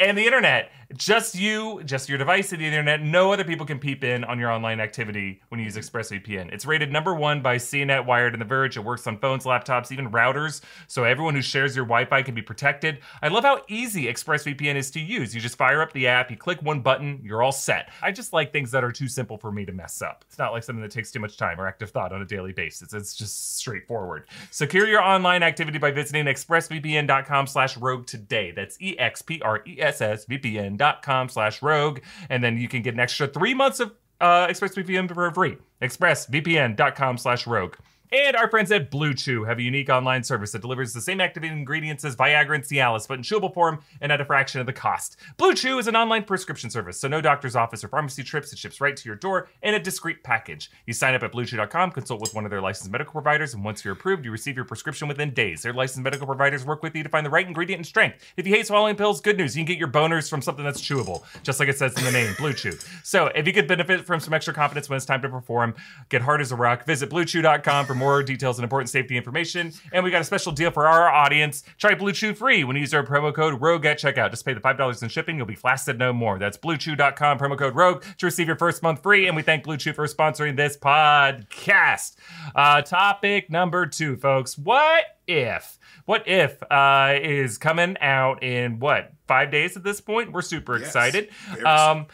and 0.00 0.16
the 0.16 0.24
internet. 0.24 0.72
Just 0.94 1.34
you, 1.34 1.82
just 1.84 2.08
your 2.08 2.18
device 2.18 2.52
and 2.52 2.60
the 2.60 2.66
internet. 2.66 3.02
No 3.02 3.32
other 3.32 3.44
people 3.44 3.66
can 3.66 3.78
peep 3.78 4.04
in 4.04 4.24
on 4.24 4.38
your 4.38 4.50
online 4.50 4.80
activity 4.80 5.40
when 5.48 5.58
you 5.58 5.64
use 5.64 5.76
ExpressVPN. 5.76 6.52
It's 6.52 6.64
rated 6.64 6.92
number 6.92 7.14
one 7.14 7.42
by 7.42 7.56
CNET, 7.56 8.06
Wired, 8.06 8.34
and 8.34 8.40
The 8.40 8.46
Verge. 8.46 8.76
It 8.76 8.84
works 8.84 9.06
on 9.06 9.18
phones, 9.18 9.44
laptops, 9.44 9.90
even 9.90 10.10
routers, 10.10 10.60
so 10.86 11.04
everyone 11.04 11.34
who 11.34 11.42
shares 11.42 11.74
your 11.74 11.84
Wi-Fi 11.84 12.22
can 12.22 12.34
be 12.34 12.42
protected. 12.42 12.98
I 13.22 13.28
love 13.28 13.44
how 13.44 13.62
easy 13.68 14.04
ExpressVPN 14.04 14.76
is 14.76 14.90
to 14.92 15.00
use. 15.00 15.34
You 15.34 15.40
just 15.40 15.56
fire 15.56 15.82
up 15.82 15.92
the 15.92 16.06
app, 16.06 16.30
you 16.30 16.36
click 16.36 16.62
one 16.62 16.80
button, 16.80 17.20
you're 17.24 17.42
all 17.42 17.52
set. 17.52 17.90
I 18.00 18.12
just 18.12 18.32
like 18.32 18.52
things 18.52 18.70
that 18.70 18.84
are 18.84 18.92
too 18.92 19.08
simple 19.08 19.38
for 19.38 19.50
me 19.50 19.64
to 19.64 19.72
mess 19.72 20.02
up. 20.02 20.24
It's 20.28 20.38
not 20.38 20.52
like 20.52 20.62
something 20.62 20.82
that 20.82 20.92
takes 20.92 21.10
too 21.10 21.20
much 21.20 21.36
time 21.36 21.60
or 21.60 21.66
active 21.66 21.90
thought 21.90 22.12
on 22.12 22.22
a 22.22 22.26
daily 22.26 22.52
basis. 22.52 22.92
It's 22.92 23.14
just 23.14 23.56
straightforward. 23.56 24.28
Secure 24.50 24.86
your 24.86 25.02
online 25.02 25.42
activity 25.42 25.78
by 25.78 25.90
visiting 25.90 26.26
expressvpn.com 26.26 27.46
slash 27.46 27.76
rogue 27.76 28.06
today. 28.06 28.52
That's 28.52 28.76
E 28.80 28.92
E-X-P-R-E-S-S-V-P-N 28.92 30.76
dot 30.82 31.02
com 31.02 31.28
slash 31.28 31.62
rogue. 31.62 32.00
And 32.28 32.42
then 32.42 32.58
you 32.58 32.68
can 32.68 32.82
get 32.82 32.94
an 32.94 33.00
extra 33.00 33.28
three 33.28 33.54
months 33.54 33.78
of 33.78 33.92
uh, 34.20 34.48
ExpressVPN 34.48 35.06
for 35.14 35.30
free. 35.30 35.56
expressvpn.com 35.80 37.18
slash 37.18 37.46
rogue. 37.46 37.76
And 38.12 38.36
our 38.36 38.50
friends 38.50 38.70
at 38.70 38.90
Blue 38.90 39.14
Chew 39.14 39.44
have 39.44 39.58
a 39.58 39.62
unique 39.62 39.88
online 39.88 40.22
service 40.22 40.52
that 40.52 40.60
delivers 40.60 40.92
the 40.92 41.00
same 41.00 41.18
active 41.18 41.44
ingredients 41.44 42.04
as 42.04 42.14
Viagra 42.14 42.56
and 42.56 42.62
Cialis, 42.62 43.08
but 43.08 43.14
in 43.14 43.22
chewable 43.22 43.54
form 43.54 43.82
and 44.02 44.12
at 44.12 44.20
a 44.20 44.24
fraction 44.26 44.60
of 44.60 44.66
the 44.66 44.72
cost. 44.74 45.16
Blue 45.38 45.54
Chew 45.54 45.78
is 45.78 45.86
an 45.86 45.96
online 45.96 46.24
prescription 46.24 46.68
service, 46.68 47.00
so 47.00 47.08
no 47.08 47.22
doctor's 47.22 47.56
office 47.56 47.82
or 47.82 47.88
pharmacy 47.88 48.22
trips. 48.22 48.52
It 48.52 48.58
ships 48.58 48.82
right 48.82 48.94
to 48.94 49.08
your 49.08 49.16
door 49.16 49.48
in 49.62 49.72
a 49.72 49.78
discreet 49.78 50.22
package. 50.22 50.70
You 50.84 50.92
sign 50.92 51.14
up 51.14 51.22
at 51.22 51.32
BlueChew.com, 51.32 51.92
consult 51.92 52.20
with 52.20 52.34
one 52.34 52.44
of 52.44 52.50
their 52.50 52.60
licensed 52.60 52.90
medical 52.90 53.12
providers, 53.12 53.54
and 53.54 53.64
once 53.64 53.82
you're 53.82 53.94
approved, 53.94 54.26
you 54.26 54.30
receive 54.30 54.56
your 54.56 54.66
prescription 54.66 55.08
within 55.08 55.32
days. 55.32 55.62
Their 55.62 55.72
licensed 55.72 56.04
medical 56.04 56.26
providers 56.26 56.66
work 56.66 56.82
with 56.82 56.94
you 56.94 57.02
to 57.02 57.08
find 57.08 57.24
the 57.24 57.30
right 57.30 57.46
ingredient 57.46 57.78
and 57.78 57.86
strength. 57.86 58.18
If 58.36 58.46
you 58.46 58.54
hate 58.54 58.66
swallowing 58.66 58.96
pills, 58.96 59.22
good 59.22 59.38
news. 59.38 59.56
You 59.56 59.60
can 59.60 59.72
get 59.72 59.78
your 59.78 59.88
boners 59.88 60.28
from 60.28 60.42
something 60.42 60.66
that's 60.66 60.82
chewable, 60.82 61.22
just 61.42 61.60
like 61.60 61.70
it 61.70 61.78
says 61.78 61.96
in 61.96 62.04
the 62.04 62.12
name, 62.12 62.34
Blue 62.36 62.52
Chew. 62.52 62.72
So 63.02 63.28
if 63.28 63.46
you 63.46 63.54
could 63.54 63.66
benefit 63.66 64.04
from 64.04 64.20
some 64.20 64.34
extra 64.34 64.52
confidence 64.52 64.90
when 64.90 64.98
it's 64.98 65.06
time 65.06 65.22
to 65.22 65.30
perform, 65.30 65.74
get 66.10 66.20
hard 66.20 66.42
as 66.42 66.52
a 66.52 66.56
rock. 66.56 66.84
Visit 66.84 67.08
BlueChew.com 67.08 67.86
for 67.86 67.94
more 67.94 68.01
details 68.24 68.58
and 68.58 68.64
important 68.64 68.90
safety 68.90 69.16
information. 69.16 69.72
And 69.92 70.02
we 70.04 70.10
got 70.10 70.20
a 70.20 70.24
special 70.24 70.52
deal 70.52 70.70
for 70.70 70.86
our 70.88 71.08
audience. 71.08 71.62
Try 71.78 71.94
Blue 71.94 72.12
Chew 72.12 72.34
free 72.34 72.64
when 72.64 72.74
you 72.76 72.80
use 72.80 72.92
our 72.94 73.04
promo 73.04 73.32
code 73.34 73.60
ROGUE 73.60 73.84
at 73.86 73.98
checkout. 73.98 74.30
Just 74.30 74.44
pay 74.44 74.54
the 74.54 74.60
$5 74.60 75.02
in 75.02 75.08
shipping. 75.08 75.36
You'll 75.36 75.46
be 75.46 75.54
flasted 75.54 75.98
no 75.98 76.12
more. 76.12 76.38
That's 76.38 76.56
BlueChew.com, 76.58 77.38
promo 77.38 77.58
code 77.58 77.74
ROGUE 77.76 78.00
to 78.18 78.26
receive 78.26 78.46
your 78.46 78.56
first 78.56 78.82
month 78.82 79.02
free. 79.02 79.26
And 79.26 79.36
we 79.36 79.42
thank 79.42 79.64
Blue 79.64 79.76
Chew 79.76 79.92
for 79.92 80.06
sponsoring 80.06 80.56
this 80.56 80.76
podcast. 80.76 82.16
Uh, 82.54 82.82
topic 82.82 83.50
number 83.50 83.86
two, 83.86 84.16
folks. 84.16 84.56
What 84.58 85.04
if? 85.26 85.78
What 86.04 86.26
if 86.26 86.62
uh, 86.70 87.14
is 87.20 87.58
coming 87.58 87.96
out 88.00 88.42
in 88.42 88.78
what 88.80 89.12
five 89.28 89.50
days 89.50 89.76
at 89.76 89.84
this 89.84 90.00
point? 90.00 90.32
We're 90.32 90.42
super 90.42 90.76
Yes. 90.78 90.88
excited. 90.88 91.28
Um, 91.64 92.06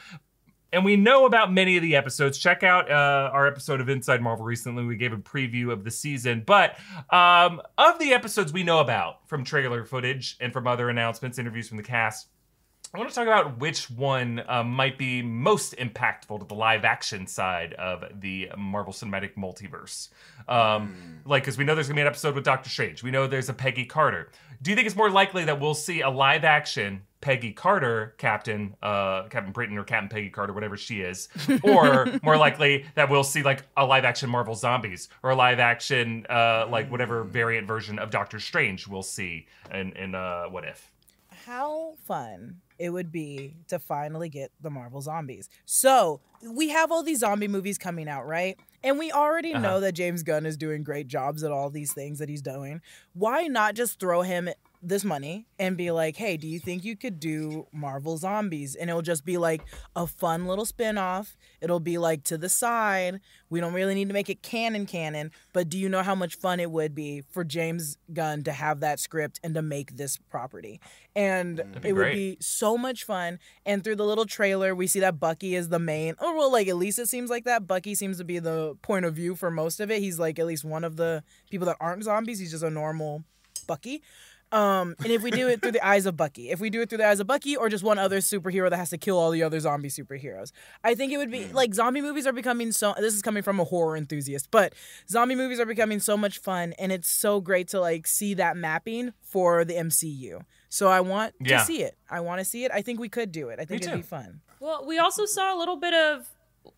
and 0.73 0.85
we 0.85 0.97
know 0.97 1.27
about 1.27 1.53
many 1.53 1.77
of 1.77 1.83
the 1.83 1.97
episodes. 1.97 2.39
Check 2.39 2.63
out 2.63 2.91
uh, 2.91 3.31
our 3.33 3.47
episode 3.47 3.81
of 3.81 3.89
Inside 3.89 4.21
Marvel 4.21 4.45
recently. 4.45 4.85
We 4.85 4.97
gave 4.97 5.13
a 5.13 5.17
preview 5.17 5.73
of 5.73 5.85
the 5.85 5.91
season. 5.91 6.43
But 6.47 6.79
um, 7.11 7.63
of 7.79 7.99
the 7.99 8.13
episodes 8.13 8.53
we 8.53 8.63
know 8.63 8.81
about 8.81 9.27
from 9.29 9.45
trailer 9.45 9.85
footage 9.85 10.37
and 10.41 10.53
from 10.53 10.67
other 10.67 10.91
announcements, 10.91 11.39
interviews 11.39 11.69
from 11.69 11.79
the 11.79 11.83
cast, 11.83 12.29
I 12.95 12.99
want 12.99 13.11
to 13.11 13.15
talk 13.15 13.27
about 13.27 13.59
which 13.59 13.91
one 13.91 14.43
um, 14.49 14.71
might 14.71 14.97
be 14.97 15.21
most 15.21 15.77
impactful 15.77 16.41
to 16.41 16.47
the 16.47 16.55
live 16.55 16.87
action 16.87 17.27
side 17.27 17.75
of 17.75 18.03
the 18.21 18.51
Marvel 18.57 18.95
Cinematic 18.95 19.35
Multiverse. 19.35 20.09
Um, 20.49 21.21
Like, 21.27 21.43
because 21.43 21.59
we 21.59 21.65
know 21.65 21.75
there's 21.75 21.89
going 21.89 21.97
to 21.97 22.01
be 22.01 22.03
an 22.03 22.07
episode 22.07 22.35
with 22.35 22.45
Doctor 22.45 22.71
Strange. 22.71 23.03
We 23.03 23.11
know 23.11 23.27
there's 23.27 23.51
a 23.51 23.55
Peggy 23.55 23.85
Carter. 23.85 24.31
Do 24.63 24.71
you 24.71 24.75
think 24.75 24.87
it's 24.87 24.97
more 24.97 25.11
likely 25.11 25.45
that 25.45 25.61
we'll 25.61 25.75
see 25.75 26.01
a 26.01 26.09
live 26.09 26.45
action 26.45 27.03
Peggy 27.21 27.53
Carter 27.53 28.15
Captain, 28.19 28.77
uh, 28.83 29.25
Captain 29.25 29.53
Britain 29.53 29.77
or 29.77 29.85
Captain 29.85 30.09
Peggy 30.09 30.31
Carter, 30.31 30.53
whatever 30.53 30.77
she 30.77 31.01
is, 31.01 31.29
or 31.63 32.07
more 32.23 32.37
likely 32.37 32.85
that 32.95 33.11
we'll 33.11 33.25
see 33.25 33.43
like 33.43 33.63
a 33.77 33.85
live 33.85 34.05
action 34.05 34.31
Marvel 34.31 34.55
Zombies 34.55 35.09
or 35.23 35.31
a 35.31 35.37
live 35.37 35.59
action, 35.59 36.27
uh, 36.31 36.67
like 36.71 36.91
whatever 36.91 37.25
variant 37.25 37.67
version 37.67 37.99
of 37.99 38.11
Doctor 38.11 38.39
Strange 38.39 38.87
we'll 38.87 39.03
see 39.03 39.47
in, 39.73 39.93
in 39.95 40.15
uh, 40.15 40.45
What 40.45 40.65
If? 40.65 40.91
how 41.47 41.95
fun 42.07 42.57
it 42.79 42.91
would 42.91 43.11
be 43.11 43.55
to 43.69 43.79
finally 43.79 44.29
get 44.29 44.51
the 44.61 44.69
Marvel 44.69 45.01
zombies. 45.01 45.49
So, 45.65 46.21
we 46.43 46.69
have 46.69 46.93
all 46.93 47.03
these 47.03 47.21
zombie 47.21 47.49
movies 47.49 47.79
coming 47.79 48.07
out, 48.09 48.27
right? 48.27 48.59
And 48.85 48.99
we 48.99 49.11
already 49.11 49.55
Uh-huh. 49.55 49.63
know 49.63 49.81
that 49.81 49.93
James 49.93 50.23
Gunn 50.23 50.45
is 50.45 50.57
doing 50.59 50.83
great 50.83 51.09
jobs 51.09 51.43
at 51.43 51.51
all 51.51 51.71
these 51.71 51.93
things 51.95 52.19
that 52.19 52.29
he's 52.29 52.43
doing. 52.43 52.83
Why 53.15 53.45
not 53.47 53.75
just 53.75 53.99
throw 53.99 54.21
him 54.23 54.51
this 54.83 55.05
money 55.05 55.47
and 55.59 55.77
be 55.77 55.91
like, 55.91 56.17
hey, 56.17 56.37
do 56.37 56.47
you 56.47 56.59
think 56.59 56.85
you 56.85 56.97
could 56.97 57.19
do 57.19 57.67
Marvel 57.73 58.17
Zombies? 58.17 58.75
And 58.75 58.89
it'll 58.89 59.03
just 59.03 59.25
be 59.25 59.37
like 59.37 59.63
a 59.97 60.07
fun 60.07 60.47
little 60.47 60.65
spin 60.65 60.99
off. 60.99 61.37
It'll 61.61 61.81
be 61.81 61.99
like 61.99 62.25
to 62.25 62.39
the 62.39 62.49
side. 62.49 63.21
We 63.51 63.61
don't 63.61 63.73
really 63.73 63.95
need 63.95 64.09
to 64.09 64.15
make 64.15 64.31
it 64.31 64.43
canon 64.43 64.87
canon, 64.87 65.33
but 65.53 65.69
do 65.69 65.79
you 65.79 65.89
know 65.89 66.03
how 66.03 66.15
much 66.15 66.37
fun 66.37 66.61
it 66.61 66.71
would 66.71 66.95
be 66.95 67.23
for 67.31 67.45
James 67.45 67.99
Gunn 68.13 68.45
to 68.45 68.53
have 68.53 68.81
that 68.81 69.01
script 69.01 69.41
and 69.43 69.55
to 69.55 69.63
make 69.63 69.97
this 69.97 70.17
property? 70.17 70.81
And 71.17 71.59
mm, 71.59 71.83
be 71.83 71.89
it 71.89 71.93
would 71.95 72.13
be 72.13 72.37
so 72.41 72.79
much 72.79 73.05
fun. 73.05 73.39
And 73.67 73.83
through 73.83 73.97
the 73.97 74.07
little 74.07 74.27
trailer, 74.27 74.75
we 74.75 74.87
see 74.87 75.01
that 75.01 75.19
Bucky 75.19 75.55
is 75.55 75.69
the 75.69 75.79
main. 75.79 76.15
Oh, 76.21 76.37
well, 76.37 76.53
like 76.53 76.69
at 76.69 76.77
least 76.77 76.99
it 76.99 77.09
seems 77.09 77.31
like 77.31 77.45
that. 77.45 77.67
Bucky 77.67 77.95
seems 77.95 78.19
to 78.19 78.25
be 78.25 78.39
the 78.39 78.77
point 78.83 79.05
of 79.05 79.15
view 79.15 79.35
for 79.35 79.51
most 79.51 79.81
of 79.81 79.91
it. 79.91 80.01
He's 80.01 80.19
like 80.19 80.39
at 80.39 80.47
least 80.47 80.65
one 80.65 80.85
of 80.85 80.97
the 80.97 81.25
people 81.51 81.67
that 81.67 81.77
aren't 81.81 82.05
zombies. 82.05 82.39
He's 82.39 82.53
just 82.53 82.65
a 82.65 82.71
normal 82.71 83.25
Bucky. 83.69 84.03
Um, 84.51 84.97
and 85.05 85.13
if 85.13 85.23
we 85.23 85.31
do 85.31 85.47
it 85.49 85.61
through 85.61 85.73
the 85.73 85.87
eyes 85.87 86.07
of 86.07 86.17
Bucky, 86.17 86.51
if 86.51 86.59
we 86.59 86.71
do 86.71 86.81
it 86.81 86.89
through 86.89 86.99
the 86.99 87.07
eyes 87.07 87.21
of 87.21 87.27
Bucky 87.27 87.55
or 87.55 87.69
just 87.69 87.85
one 87.85 87.99
other 87.99 88.19
superhero 88.19 88.71
that 88.71 88.77
has 88.79 88.89
to 88.91 88.99
kill 88.99 89.19
all 89.19 89.31
the 89.31 89.43
other 89.43 89.61
zombie 89.61 89.91
superheroes, 89.91 90.53
I 90.83 90.95
think 90.95 91.13
it 91.13 91.19
would 91.19 91.31
be 91.31 91.47
like 91.53 91.75
zombie 91.75 92.01
movies 92.01 92.27
are 92.27 92.33
becoming 92.33 92.73
so. 92.73 92.95
This 92.99 93.13
is 93.15 93.21
coming 93.21 93.43
from 93.43 93.61
a 93.61 93.65
horror 93.65 93.97
enthusiast, 93.97 94.51
but 94.51 94.75
zombie 95.09 95.35
movies 95.35 95.61
are 95.61 95.67
becoming 95.67 96.01
so 96.01 96.17
much 96.17 96.39
fun, 96.39 96.73
and 96.79 96.91
it's 96.93 97.09
so 97.11 97.41
great 97.41 97.69
to 97.69 97.81
like 97.81 98.07
see 98.07 98.33
that 98.35 98.57
mapping 98.57 99.13
for 99.21 99.65
the 99.67 99.75
MCU. 99.75 100.41
So 100.71 100.89
I 100.89 101.01
want 101.01 101.35
Yeah. 101.41 101.59
to 101.59 101.65
see 101.65 101.83
it. 101.83 101.97
I 102.11 102.21
want 102.21 102.39
to 102.41 102.45
see 102.45 102.65
it. 102.65 102.71
I 102.73 102.81
think 102.83 103.01
we 103.01 103.09
could 103.09 103.33
do 103.33 103.49
it. 103.51 103.59
I 103.61 103.65
think 103.67 103.83
it'd 103.83 103.93
too. 103.93 103.97
be 103.99 104.03
fun. 104.03 104.41
Well, 104.61 104.85
we 104.87 104.99
also 104.99 105.25
saw 105.27 105.55
a 105.55 105.59
little 105.59 105.77
bit 105.77 105.93
of 105.95 106.27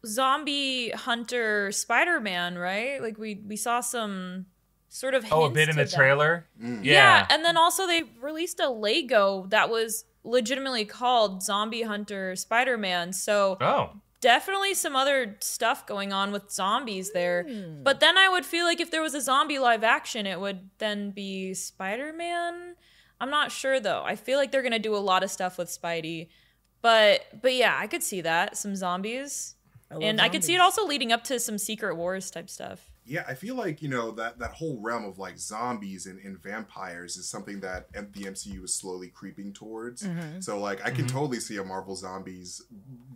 zombie 0.06 0.90
hunter 0.90 1.70
Spider-Man, 1.72 2.58
right? 2.58 3.00
Like 3.02 3.18
we 3.18 3.40
we 3.46 3.56
saw 3.56 3.80
some 3.80 4.46
sort 4.90 5.14
of 5.14 5.24
Oh, 5.32 5.44
a 5.44 5.50
bit 5.50 5.68
in 5.70 5.76
the 5.76 5.84
that. 5.84 5.92
trailer? 5.94 6.46
Mm. 6.62 6.84
Yeah. 6.84 7.26
and 7.30 7.44
then 7.44 7.56
also 7.56 7.86
they 7.86 8.02
released 8.20 8.60
a 8.60 8.68
Lego 8.68 9.46
that 9.48 9.70
was 9.70 10.04
legitimately 10.24 10.84
called 10.84 11.42
Zombie 11.42 11.82
Hunter 11.82 12.36
Spider-Man. 12.36 13.12
So 13.14 13.56
Oh. 13.60 13.92
definitely 14.20 14.74
some 14.74 14.94
other 14.96 15.36
stuff 15.40 15.86
going 15.86 16.12
on 16.12 16.30
with 16.32 16.50
zombies 16.50 17.12
there. 17.12 17.46
But 17.82 18.00
then 18.00 18.18
I 18.18 18.28
would 18.28 18.44
feel 18.44 18.66
like 18.66 18.80
if 18.80 18.90
there 18.90 19.00
was 19.00 19.14
a 19.14 19.20
zombie 19.22 19.58
live 19.58 19.82
action, 19.84 20.26
it 20.26 20.38
would 20.40 20.68
then 20.78 21.12
be 21.12 21.54
Spider 21.54 22.12
Man. 22.12 22.74
I'm 23.20 23.30
not 23.30 23.50
sure 23.52 23.80
though. 23.80 24.02
I 24.04 24.16
feel 24.16 24.38
like 24.38 24.50
they're 24.50 24.62
gonna 24.62 24.78
do 24.78 24.94
a 24.94 24.98
lot 24.98 25.22
of 25.22 25.30
stuff 25.30 25.56
with 25.56 25.68
Spidey. 25.68 26.28
But 26.82 27.26
but 27.40 27.54
yeah, 27.54 27.76
I 27.78 27.86
could 27.86 28.02
see 28.02 28.20
that 28.22 28.56
some 28.56 28.74
zombies, 28.74 29.54
I 29.90 29.94
love 29.94 30.02
and 30.02 30.20
I 30.20 30.28
could 30.28 30.42
see 30.44 30.54
it 30.54 30.60
also 30.60 30.84
leading 30.86 31.12
up 31.12 31.22
to 31.24 31.38
some 31.38 31.58
Secret 31.58 31.96
Wars 31.96 32.30
type 32.30 32.50
stuff. 32.50 32.90
Yeah, 33.06 33.24
I 33.26 33.34
feel 33.34 33.54
like 33.54 33.82
you 33.82 33.88
know 33.88 34.10
that 34.12 34.38
that 34.38 34.52
whole 34.52 34.78
realm 34.80 35.04
of 35.04 35.18
like 35.18 35.38
zombies 35.38 36.06
and, 36.06 36.20
and 36.20 36.40
vampires 36.40 37.16
is 37.16 37.28
something 37.28 37.60
that 37.60 37.92
the 37.92 38.24
MCU 38.24 38.64
is 38.64 38.74
slowly 38.74 39.08
creeping 39.08 39.52
towards. 39.52 40.02
Mm-hmm. 40.02 40.40
So 40.40 40.60
like 40.60 40.84
I 40.84 40.90
can 40.90 41.06
totally 41.06 41.40
see 41.40 41.56
a 41.56 41.64
Marvel 41.64 41.96
zombies 41.96 42.62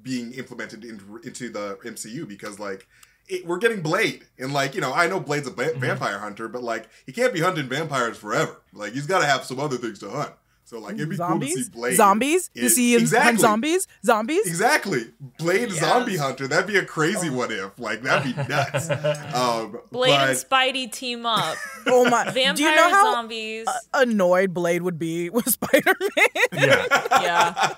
being 0.03 0.33
implemented 0.33 0.85
into 0.85 1.20
into 1.25 1.49
the 1.51 1.79
MCU 1.85 2.27
because 2.27 2.59
like 2.59 2.88
it, 3.29 3.47
we're 3.47 3.59
getting 3.59 3.83
Blade 3.83 4.25
and 4.38 4.53
like 4.53 4.75
you 4.75 4.81
know 4.81 4.92
I 4.92 5.07
know 5.07 5.20
Blade's 5.20 5.47
a 5.47 5.51
ba- 5.51 5.75
vampire 5.77 6.18
hunter, 6.18 6.49
but 6.49 6.62
like 6.62 6.88
he 7.07 7.12
can't 7.12 7.33
be 7.33 7.40
hunting 7.40 7.68
vampires 7.68 8.18
forever. 8.18 8.62
Like 8.73 8.92
he's 8.94 9.07
got 9.07 9.20
to 9.20 9.27
have 9.27 9.44
some 9.44 9.61
other 9.61 9.77
things 9.77 9.99
to 10.01 10.11
hunt. 10.11 10.33
So 10.75 10.81
like 10.81 10.95
it'd 10.97 11.09
be 11.09 11.17
cool 11.17 11.27
to 11.27 11.31
Zombies? 11.47 11.65
see 11.67 11.71
Blade. 11.71 11.97
Zombies? 11.97 12.51
You 12.53 12.63
in- 12.65 12.69
see 12.71 12.95
him 12.97 13.07
hunt 13.07 13.39
zombies? 13.39 13.87
Zombies? 14.05 14.45
Exactly, 14.47 15.05
Blade 15.39 15.71
Yes. 15.71 15.79
zombie 15.79 16.17
hunter. 16.17 16.49
That'd 16.49 16.67
be 16.67 16.77
a 16.77 16.85
crazy 16.85 17.29
Oh. 17.29 17.35
what 17.35 17.53
if. 17.53 17.79
Like 17.79 18.03
that'd 18.03 18.35
be 18.35 18.43
nuts. 18.49 18.91
um, 19.35 19.79
Blade 19.93 20.11
but- 20.17 20.31
and 20.31 20.37
Spidey 20.39 20.91
team 20.91 21.27
up. 21.27 21.57
Oh 21.87 22.09
my! 22.11 22.25
Vampire 22.25 22.55
do 22.55 22.63
you 22.65 22.75
know 22.75 22.91
how 22.91 23.13
zombies. 23.13 23.67
annoyed 23.93 24.53
Blade 24.53 24.83
would 24.83 24.99
be 24.99 25.31
with 25.31 25.49
Spider 25.49 25.95
Man? 26.01 26.29
Yeah. 26.55 26.87
yeah. 27.21 27.75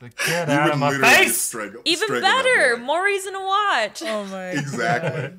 Like, 0.00 0.16
Get 0.26 0.48
You 0.48 0.54
out 0.54 0.64
would 0.64 0.72
of 0.72 0.78
my 0.80 0.90
literally 0.90 1.14
face! 1.14 1.36
strangle- 1.40 1.82
Even 1.84 2.08
strangle 2.08 2.28
that 2.28 2.42
better. 2.42 2.76
More 2.78 3.04
reason 3.04 3.34
to 3.34 3.38
watch. 3.40 4.02
oh 4.04 4.24
my! 4.24 4.46
exactly. 4.48 5.38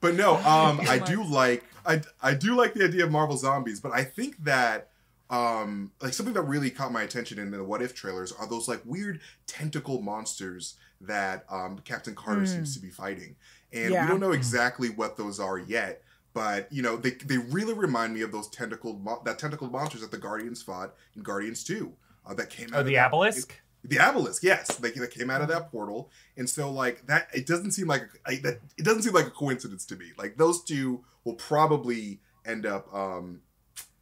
But 0.00 0.14
no, 0.14 0.36
um, 0.36 0.80
I 0.88 0.98
do 1.00 1.24
like 1.24 1.64
I 1.84 2.00
I 2.22 2.34
do 2.34 2.54
like 2.54 2.74
the 2.74 2.84
idea 2.84 3.04
of 3.06 3.10
Marvel 3.10 3.36
zombies, 3.36 3.80
but 3.80 3.90
I 3.92 4.04
think 4.04 4.36
that 4.44 4.90
um 5.34 5.90
like 6.00 6.12
something 6.12 6.34
that 6.34 6.42
really 6.42 6.70
caught 6.70 6.92
my 6.92 7.02
attention 7.02 7.38
in 7.38 7.50
the 7.50 7.62
what 7.64 7.82
if 7.82 7.94
trailers 7.94 8.30
are 8.32 8.46
those 8.48 8.68
like 8.68 8.80
weird 8.84 9.20
tentacle 9.46 10.00
monsters 10.00 10.74
that 11.00 11.44
um 11.50 11.78
Captain 11.84 12.14
Carter 12.14 12.46
seems 12.46 12.74
to 12.74 12.80
be 12.80 12.90
fighting. 12.90 13.36
And 13.72 13.92
Yeah. 13.92 14.02
we 14.04 14.08
don't 14.10 14.20
know 14.20 14.32
exactly 14.32 14.88
what 14.90 15.16
those 15.16 15.40
are 15.40 15.58
yet. 15.58 16.02
But 16.32 16.72
you 16.72 16.82
know 16.82 16.96
they, 16.96 17.10
they 17.10 17.38
really 17.38 17.74
remind 17.74 18.14
me 18.14 18.22
of 18.22 18.32
those 18.32 18.48
tentacled 18.48 19.02
mo- 19.04 19.22
that 19.24 19.38
tentacled 19.38 19.72
monsters 19.72 20.00
that 20.00 20.10
the 20.10 20.18
Guardians 20.18 20.62
fought 20.62 20.94
in 21.16 21.22
Guardians 21.22 21.62
Two 21.64 21.92
uh, 22.26 22.34
that 22.34 22.50
came 22.50 22.68
out 22.70 22.76
Oh, 22.76 22.80
of 22.80 22.86
the 22.86 22.94
that- 22.94 23.06
obelisk? 23.06 23.60
the 23.86 23.98
obelisk, 24.00 24.42
yes, 24.42 24.76
they, 24.78 24.90
they 24.92 25.06
came 25.06 25.28
out 25.28 25.42
of 25.42 25.48
that 25.48 25.70
portal, 25.70 26.10
and 26.38 26.48
so 26.48 26.70
like 26.70 27.06
that, 27.06 27.28
it 27.34 27.46
doesn't 27.46 27.72
seem 27.72 27.86
like 27.86 28.08
I, 28.24 28.36
that. 28.36 28.60
It 28.78 28.82
doesn't 28.84 29.02
seem 29.02 29.12
like 29.12 29.26
a 29.26 29.30
coincidence 29.30 29.84
to 29.86 29.96
me. 29.96 30.06
Like 30.16 30.38
those 30.38 30.64
two 30.64 31.04
will 31.24 31.34
probably 31.34 32.20
end 32.46 32.64
up. 32.64 32.92
Um, 32.94 33.42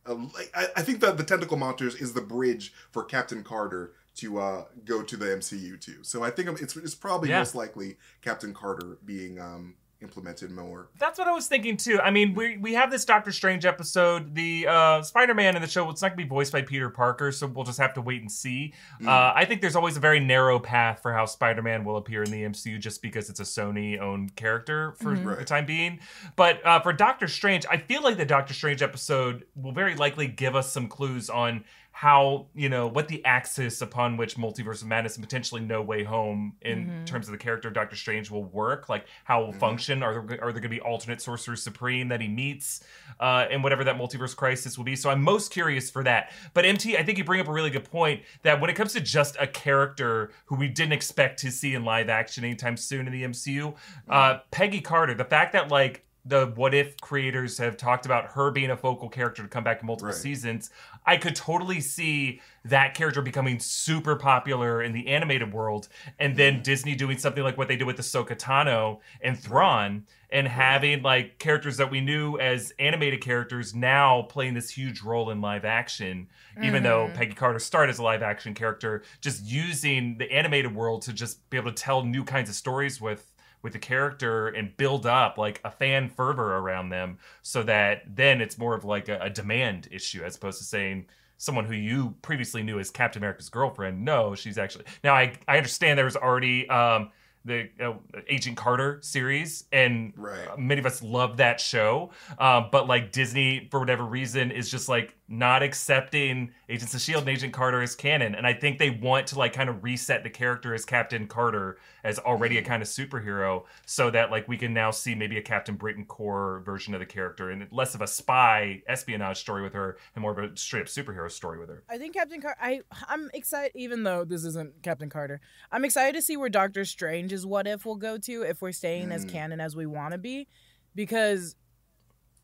uh, 0.08 0.14
like, 0.14 0.50
I, 0.54 0.66
I 0.76 0.82
think 0.82 1.00
that 1.00 1.16
the 1.16 1.24
tentacle 1.24 1.56
monsters 1.56 1.94
is 1.94 2.12
the 2.12 2.20
bridge 2.20 2.72
for 2.90 3.04
Captain 3.04 3.42
Carter 3.44 3.92
to 4.16 4.38
uh, 4.38 4.64
go 4.84 5.02
to 5.02 5.16
the 5.16 5.26
MCU 5.26 5.80
too. 5.80 5.98
So 6.02 6.22
I 6.22 6.30
think 6.30 6.60
it's 6.60 6.76
it's 6.76 6.94
probably 6.94 7.30
Yeah. 7.30 7.38
most 7.38 7.54
likely 7.54 7.96
Captain 8.20 8.52
Carter 8.52 8.98
being 9.04 9.40
um, 9.40 9.76
implemented 10.02 10.50
more. 10.50 10.88
That's 10.98 11.18
what 11.18 11.28
I 11.28 11.32
was 11.32 11.46
thinking 11.46 11.76
too. 11.76 12.00
I 12.00 12.10
mean, 12.10 12.34
we 12.34 12.56
we 12.58 12.74
have 12.74 12.90
this 12.90 13.04
Doctor 13.04 13.32
Strange 13.32 13.64
episode. 13.64 14.34
The 14.34 14.66
uh, 14.68 15.02
Spider-Man 15.02 15.56
in 15.56 15.62
the 15.62 15.68
show, 15.68 15.88
it's 15.90 16.02
not 16.02 16.08
gonna 16.08 16.22
be 16.22 16.28
voiced 16.28 16.52
by 16.52 16.62
Peter 16.62 16.90
Parker, 16.90 17.32
so 17.32 17.46
we'll 17.46 17.64
just 17.64 17.78
have 17.78 17.94
to 17.94 18.00
wait 18.02 18.20
and 18.20 18.30
see. 18.30 18.74
Uh, 19.06 19.32
I 19.34 19.44
think 19.44 19.60
there's 19.60 19.76
always 19.76 19.96
a 19.96 20.00
very 20.00 20.20
narrow 20.20 20.58
path 20.58 21.00
for 21.02 21.12
how 21.12 21.24
Spider-Man 21.26 21.84
will 21.84 21.96
appear 21.96 22.22
in 22.22 22.30
the 22.30 22.42
MCU, 22.42 22.78
just 22.78 23.00
because 23.02 23.30
it's 23.30 23.40
a 23.40 23.44
Sony-owned 23.44 24.36
character 24.36 24.92
for 25.00 25.14
the 25.14 25.22
Right. 25.22 25.46
time 25.46 25.66
being. 25.66 26.00
But 26.36 26.64
uh, 26.66 26.80
for 26.80 26.92
Doctor 26.92 27.28
Strange, 27.28 27.64
I 27.70 27.76
feel 27.76 28.02
like 28.02 28.16
the 28.16 28.24
Doctor 28.24 28.54
Strange 28.54 28.82
episode 28.82 29.44
will 29.54 29.72
very 29.72 29.94
likely 29.94 30.26
give 30.26 30.56
us 30.56 30.72
some 30.72 30.88
clues 30.88 31.30
on 31.30 31.64
how 31.92 32.46
you 32.54 32.70
know 32.70 32.86
what 32.86 33.06
the 33.06 33.22
axis 33.24 33.82
upon 33.82 34.16
which 34.16 34.36
multiverse 34.36 34.80
of 34.80 34.88
madness 34.88 35.14
and 35.16 35.22
potentially 35.22 35.60
no 35.60 35.82
way 35.82 36.02
home 36.02 36.54
in 36.62 37.04
terms 37.04 37.28
of 37.28 37.32
the 37.32 37.38
character 37.38 37.68
of 37.68 37.74
doctor 37.74 37.94
strange 37.94 38.30
will 38.30 38.44
work 38.44 38.88
like 38.88 39.04
how 39.24 39.42
it 39.42 39.46
will 39.46 39.52
function 39.52 40.02
are 40.02 40.24
there, 40.26 40.42
are 40.42 40.52
there 40.52 40.60
going 40.60 40.62
to 40.62 40.68
be 40.70 40.80
alternate 40.80 41.20
sorcerer 41.20 41.54
supreme 41.54 42.08
that 42.08 42.20
he 42.20 42.28
meets 42.28 42.82
uh, 43.20 43.46
and 43.50 43.62
whatever 43.62 43.84
that 43.84 43.96
multiverse 43.96 44.34
crisis 44.34 44.76
will 44.78 44.84
be? 44.84 44.96
So 44.96 45.10
i'm 45.10 45.22
most 45.22 45.52
curious 45.52 45.90
for 45.90 46.02
that. 46.04 46.32
But 46.54 46.64
mt 46.64 46.96
i 46.96 47.02
think 47.02 47.18
you 47.18 47.24
bring 47.24 47.40
up 47.40 47.48
a 47.48 47.52
really 47.52 47.70
good 47.70 47.84
point 47.84 48.22
that 48.42 48.60
when 48.60 48.70
it 48.70 48.74
comes 48.74 48.94
to 48.94 49.00
just 49.00 49.36
a 49.38 49.46
character 49.46 50.32
who 50.46 50.56
we 50.56 50.68
didn't 50.68 50.92
expect 50.94 51.40
to 51.40 51.50
see 51.50 51.74
in 51.74 51.84
live 51.84 52.08
action 52.08 52.42
anytime 52.42 52.76
soon 52.76 53.06
in 53.06 53.12
the 53.12 53.22
mcu 53.24 53.74
uh, 54.08 54.38
peggy 54.50 54.80
carter 54.80 55.14
the 55.14 55.24
fact 55.24 55.52
that 55.52 55.70
like 55.70 56.06
the 56.24 56.52
what 56.54 56.72
if 56.72 57.00
creators 57.00 57.58
have 57.58 57.76
talked 57.76 58.06
about 58.06 58.26
her 58.32 58.50
being 58.50 58.70
a 58.70 58.76
focal 58.76 59.08
character 59.08 59.42
to 59.42 59.48
come 59.48 59.64
back 59.64 59.80
in 59.80 59.86
multiple 59.86 60.12
Right. 60.12 60.16
seasons 60.16 60.70
i 61.04 61.16
could 61.16 61.34
totally 61.34 61.80
see 61.80 62.40
that 62.64 62.94
character 62.94 63.20
becoming 63.22 63.58
super 63.58 64.14
popular 64.14 64.82
in 64.82 64.92
the 64.92 65.08
animated 65.08 65.52
world 65.52 65.88
and 66.18 66.36
then 66.36 66.54
mm-hmm. 66.54 66.62
disney 66.62 66.94
doing 66.94 67.18
something 67.18 67.42
like 67.42 67.58
what 67.58 67.68
they 67.68 67.76
did 67.76 67.86
with 67.86 67.98
Ahsoka 67.98 68.38
Tano 68.38 69.00
and 69.20 69.38
Thrawn 69.38 70.06
and 70.30 70.48
having 70.48 71.02
like 71.02 71.38
characters 71.38 71.76
that 71.76 71.90
we 71.90 72.00
knew 72.00 72.38
as 72.38 72.72
animated 72.78 73.20
characters 73.20 73.74
now 73.74 74.22
playing 74.22 74.54
this 74.54 74.70
huge 74.70 75.02
role 75.02 75.30
in 75.30 75.40
live 75.40 75.64
action 75.64 76.28
even 76.62 76.82
though 76.82 77.06
mm-hmm. 77.06 77.16
peggy 77.16 77.34
carter 77.34 77.58
started 77.58 77.90
as 77.90 77.98
a 77.98 78.02
live 78.02 78.22
action 78.22 78.54
character 78.54 79.02
just 79.20 79.44
using 79.44 80.16
the 80.18 80.30
animated 80.32 80.74
world 80.74 81.02
to 81.02 81.12
just 81.12 81.48
be 81.50 81.56
able 81.56 81.72
to 81.72 81.82
tell 81.82 82.04
new 82.04 82.22
kinds 82.22 82.48
of 82.48 82.54
stories 82.54 83.00
with 83.00 83.31
with 83.62 83.72
the 83.72 83.78
character 83.78 84.48
and 84.48 84.76
build 84.76 85.06
up 85.06 85.38
like 85.38 85.60
a 85.64 85.70
fan 85.70 86.08
fervor 86.08 86.56
around 86.56 86.88
them 86.90 87.18
so 87.42 87.62
that 87.62 88.02
then 88.06 88.40
it's 88.40 88.58
more 88.58 88.74
of 88.74 88.84
like 88.84 89.08
a, 89.08 89.18
a 89.20 89.30
demand 89.30 89.88
issue 89.90 90.22
as 90.24 90.36
opposed 90.36 90.58
to 90.58 90.64
saying 90.64 91.06
someone 91.38 91.64
who 91.64 91.74
you 91.74 92.14
previously 92.22 92.62
knew 92.62 92.78
as 92.78 92.90
Captain 92.90 93.20
America's 93.20 93.48
girlfriend. 93.48 94.04
No, 94.04 94.34
she's 94.34 94.58
actually 94.58 94.84
now. 95.02 95.14
I 95.14 95.32
I 95.48 95.56
understand 95.56 95.98
there 95.98 96.04
was 96.04 96.16
already 96.16 96.68
um, 96.68 97.10
the 97.44 97.68
uh, 97.80 97.94
Agent 98.28 98.56
Carter 98.56 98.98
series, 99.02 99.64
and 99.72 100.12
Right. 100.16 100.56
many 100.58 100.78
of 100.78 100.86
us 100.86 101.02
love 101.02 101.38
that 101.38 101.58
show. 101.60 102.12
Um, 102.38 102.68
but 102.70 102.86
like 102.86 103.10
Disney, 103.10 103.66
for 103.70 103.80
whatever 103.80 104.04
reason, 104.04 104.52
is 104.52 104.70
just 104.70 104.88
like 104.88 105.16
not 105.32 105.62
accepting 105.62 106.52
Agents 106.68 106.92
of 106.92 107.00
Shield 107.00 107.22
and 107.22 107.30
Agent 107.30 107.54
Carter 107.54 107.80
as 107.80 107.96
canon, 107.96 108.34
and 108.34 108.46
I 108.46 108.52
think 108.52 108.78
they 108.78 108.90
want 108.90 109.28
to 109.28 109.38
like 109.38 109.54
kind 109.54 109.70
of 109.70 109.82
reset 109.82 110.22
the 110.22 110.28
character 110.30 110.74
as 110.74 110.84
Captain 110.84 111.26
Carter 111.26 111.78
as 112.04 112.18
already 112.18 112.58
a 112.58 112.62
kind 112.62 112.82
of 112.82 112.88
superhero, 112.88 113.64
so 113.86 114.10
that 114.10 114.30
like 114.30 114.46
we 114.46 114.58
can 114.58 114.74
now 114.74 114.90
see 114.90 115.14
maybe 115.14 115.38
a 115.38 115.42
Captain 115.42 115.74
Britain 115.74 116.04
Corps 116.04 116.62
version 116.66 116.92
of 116.92 117.00
the 117.00 117.06
character, 117.06 117.50
and 117.50 117.66
less 117.72 117.94
of 117.94 118.02
a 118.02 118.06
spy 118.06 118.82
espionage 118.86 119.38
story 119.38 119.62
with 119.62 119.72
her, 119.72 119.96
and 120.14 120.20
more 120.20 120.32
of 120.32 120.38
a 120.38 120.54
straight 120.54 120.82
up 120.82 120.86
superhero 120.88 121.30
story 121.30 121.58
with 121.58 121.70
her. 121.70 121.82
I 121.88 121.96
think 121.96 122.12
Captain 122.12 122.42
Carter. 122.42 122.58
I 122.60 122.82
I'm 123.08 123.30
excited, 123.32 123.72
even 123.74 124.02
though 124.02 124.24
this 124.26 124.44
isn't 124.44 124.82
Captain 124.82 125.08
Carter. 125.08 125.40
I'm 125.70 125.86
excited 125.86 126.14
to 126.14 126.22
see 126.22 126.36
where 126.36 126.50
Doctor 126.50 126.84
Strange's 126.84 127.46
what 127.46 127.66
if 127.66 127.86
will 127.86 127.96
go 127.96 128.18
to 128.18 128.42
if 128.42 128.60
we're 128.60 128.72
staying 128.72 129.10
as 129.10 129.24
Mm. 129.24 129.30
canon 129.30 129.60
as 129.60 129.74
we 129.74 129.86
want 129.86 130.12
to 130.12 130.18
be, 130.18 130.46
because 130.94 131.56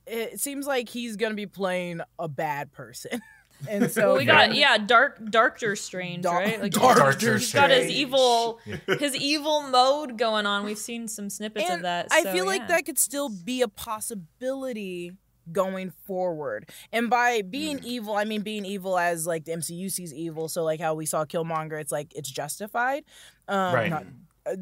it 0.08 0.40
seems 0.40 0.66
like 0.66 0.88
he's 0.88 1.16
gonna 1.16 1.34
be 1.34 1.46
playing 1.46 2.00
a 2.18 2.28
bad 2.28 2.72
person, 2.72 3.20
and 3.68 3.90
so 3.90 4.16
we 4.16 4.24
got 4.24 4.54
yeah, 4.54 4.78
dark 4.78 5.18
Doctor 5.30 5.76
Strange, 5.76 6.22
Dar- 6.22 6.40
right? 6.40 6.60
Like 6.60 6.72
Dark 6.72 6.98
Doctor 6.98 7.38
he's 7.38 7.52
got 7.52 7.70
his 7.70 7.90
evil 7.90 8.60
his 8.86 9.14
evil 9.16 9.62
mode 9.62 10.18
going 10.18 10.46
on. 10.46 10.64
We've 10.64 10.78
seen 10.78 11.08
some 11.08 11.30
snippets 11.30 11.66
and 11.68 11.76
of 11.76 11.82
that. 11.82 12.08
I 12.10 12.24
feel 12.32 12.46
like 12.46 12.62
yeah. 12.62 12.66
that 12.68 12.86
could 12.86 12.98
still 12.98 13.28
be 13.28 13.62
a 13.62 13.68
possibility 13.68 15.12
going 15.52 15.90
forward. 16.06 16.70
And 16.92 17.08
by 17.10 17.42
being 17.42 17.80
evil, 17.82 18.14
I 18.14 18.24
mean 18.24 18.42
being 18.42 18.64
evil 18.64 18.98
as 18.98 19.26
like 19.26 19.44
the 19.44 19.52
MCU 19.52 19.90
sees 19.90 20.12
evil. 20.12 20.48
So 20.48 20.64
like 20.64 20.80
how 20.80 20.94
we 20.94 21.06
saw 21.06 21.24
Killmonger, 21.24 21.80
it's 21.80 21.92
like 21.92 22.12
it's 22.14 22.30
justified. 22.30 23.04
Um, 23.46 23.74
Right. 23.74 23.90
not- 23.90 24.04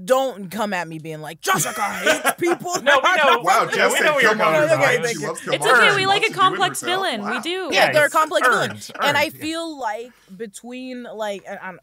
don't 0.04 0.50
come 0.50 0.72
at 0.72 0.88
me 0.88 0.98
being 0.98 1.20
like 1.20 1.40
Jessica 1.40 1.80
hates 1.82 2.32
people. 2.38 2.74
No, 2.82 3.00
we 3.02 3.16
know. 3.16 3.40
Wow, 3.42 3.64
Yeah, 3.68 3.74
Jess 3.74 3.92
we 3.92 4.00
know 4.00 4.12
where 4.14 4.22
you're 4.22 4.34
Killmonger's 4.34 4.68
going. 4.68 4.70
Okay, 4.70 4.76
right. 4.84 5.02
thank 5.04 5.16
She 5.16 5.22
you. 5.22 5.28
loves 5.28 5.40
It's 5.46 5.66
Killmonger. 5.66 5.86
okay. 5.88 5.96
We 5.96 6.06
like 6.06 6.22
a 6.22 6.26
to 6.26 6.28
do 6.32 6.34
it 6.34 6.40
complex 6.40 6.80
herself. 6.80 7.02
villain. 7.04 7.30
We 7.30 7.40
do. 7.40 7.50
Yeah, 7.50 7.86
Yeah, 7.86 7.92
they're 7.92 8.02
a 8.02 8.06
it's 8.06 8.14
complex 8.14 8.48
villain, 8.48 8.70
earned, 8.72 8.90
and 9.02 9.16
I 9.16 9.24
yeah. 9.24 9.30
feel 9.30 9.78
like 9.78 10.12
between 10.36 11.04
like 11.04 11.42
and, 11.48 11.58
um, 11.62 11.78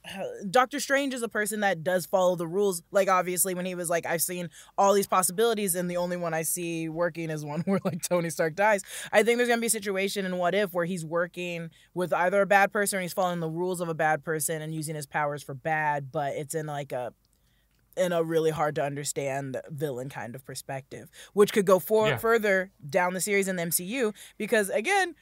Doctor 0.49 0.79
Strange 0.79 1.13
is 1.13 1.23
a 1.23 1.29
person 1.29 1.61
that 1.61 1.83
does 1.83 2.05
follow 2.05 2.35
the 2.35 2.47
rules. 2.47 2.81
Like 2.91 3.09
obviously, 3.09 3.53
when 3.53 3.65
he 3.65 3.75
was 3.75 3.89
like, 3.89 4.05
I've 4.05 4.21
seen 4.21 4.49
all 4.77 4.93
these 4.93 5.07
possibilities, 5.07 5.75
and 5.75 5.89
the 5.89 5.97
only 5.97 6.17
one 6.17 6.33
I 6.33 6.41
see 6.43 6.89
working 6.89 7.29
is 7.29 7.45
one 7.45 7.61
where 7.65 7.79
like 7.83 8.01
Tony 8.01 8.29
Stark 8.29 8.55
dies. 8.55 8.83
I 9.11 9.23
think 9.23 9.37
there's 9.37 9.49
gonna 9.49 9.61
be 9.61 9.67
a 9.67 9.71
situation 9.71 10.25
in 10.25 10.37
What 10.37 10.55
If 10.55 10.73
where 10.73 10.85
he's 10.85 11.05
working 11.05 11.69
with 11.93 12.13
either 12.13 12.41
a 12.41 12.45
bad 12.45 12.71
person 12.71 12.99
or 12.99 13.01
he's 13.01 13.13
following 13.13 13.39
the 13.39 13.49
rules 13.49 13.81
of 13.81 13.89
a 13.89 13.93
bad 13.93 14.23
person 14.23 14.61
and 14.61 14.73
using 14.73 14.95
his 14.95 15.05
powers 15.05 15.43
for 15.43 15.53
bad, 15.53 16.11
but 16.11 16.33
it's 16.33 16.53
in 16.55 16.65
like 16.65 16.91
a 16.91 17.13
in 17.97 18.12
a 18.12 18.23
really 18.23 18.51
hard 18.51 18.75
to 18.75 18.84
understand 18.84 19.60
villain 19.69 20.10
kind 20.10 20.36
of 20.36 20.45
perspective, 20.45 21.10
which 21.34 21.53
could 21.53 21.65
go 21.65 21.79
for- 21.79 22.08
Yeah. 22.10 22.17
further 22.17 22.71
down 22.89 23.13
the 23.13 23.21
series 23.21 23.47
in 23.47 23.56
the 23.56 23.62
MCU. 23.63 24.13
Because 24.38 24.69
again, 24.69 25.15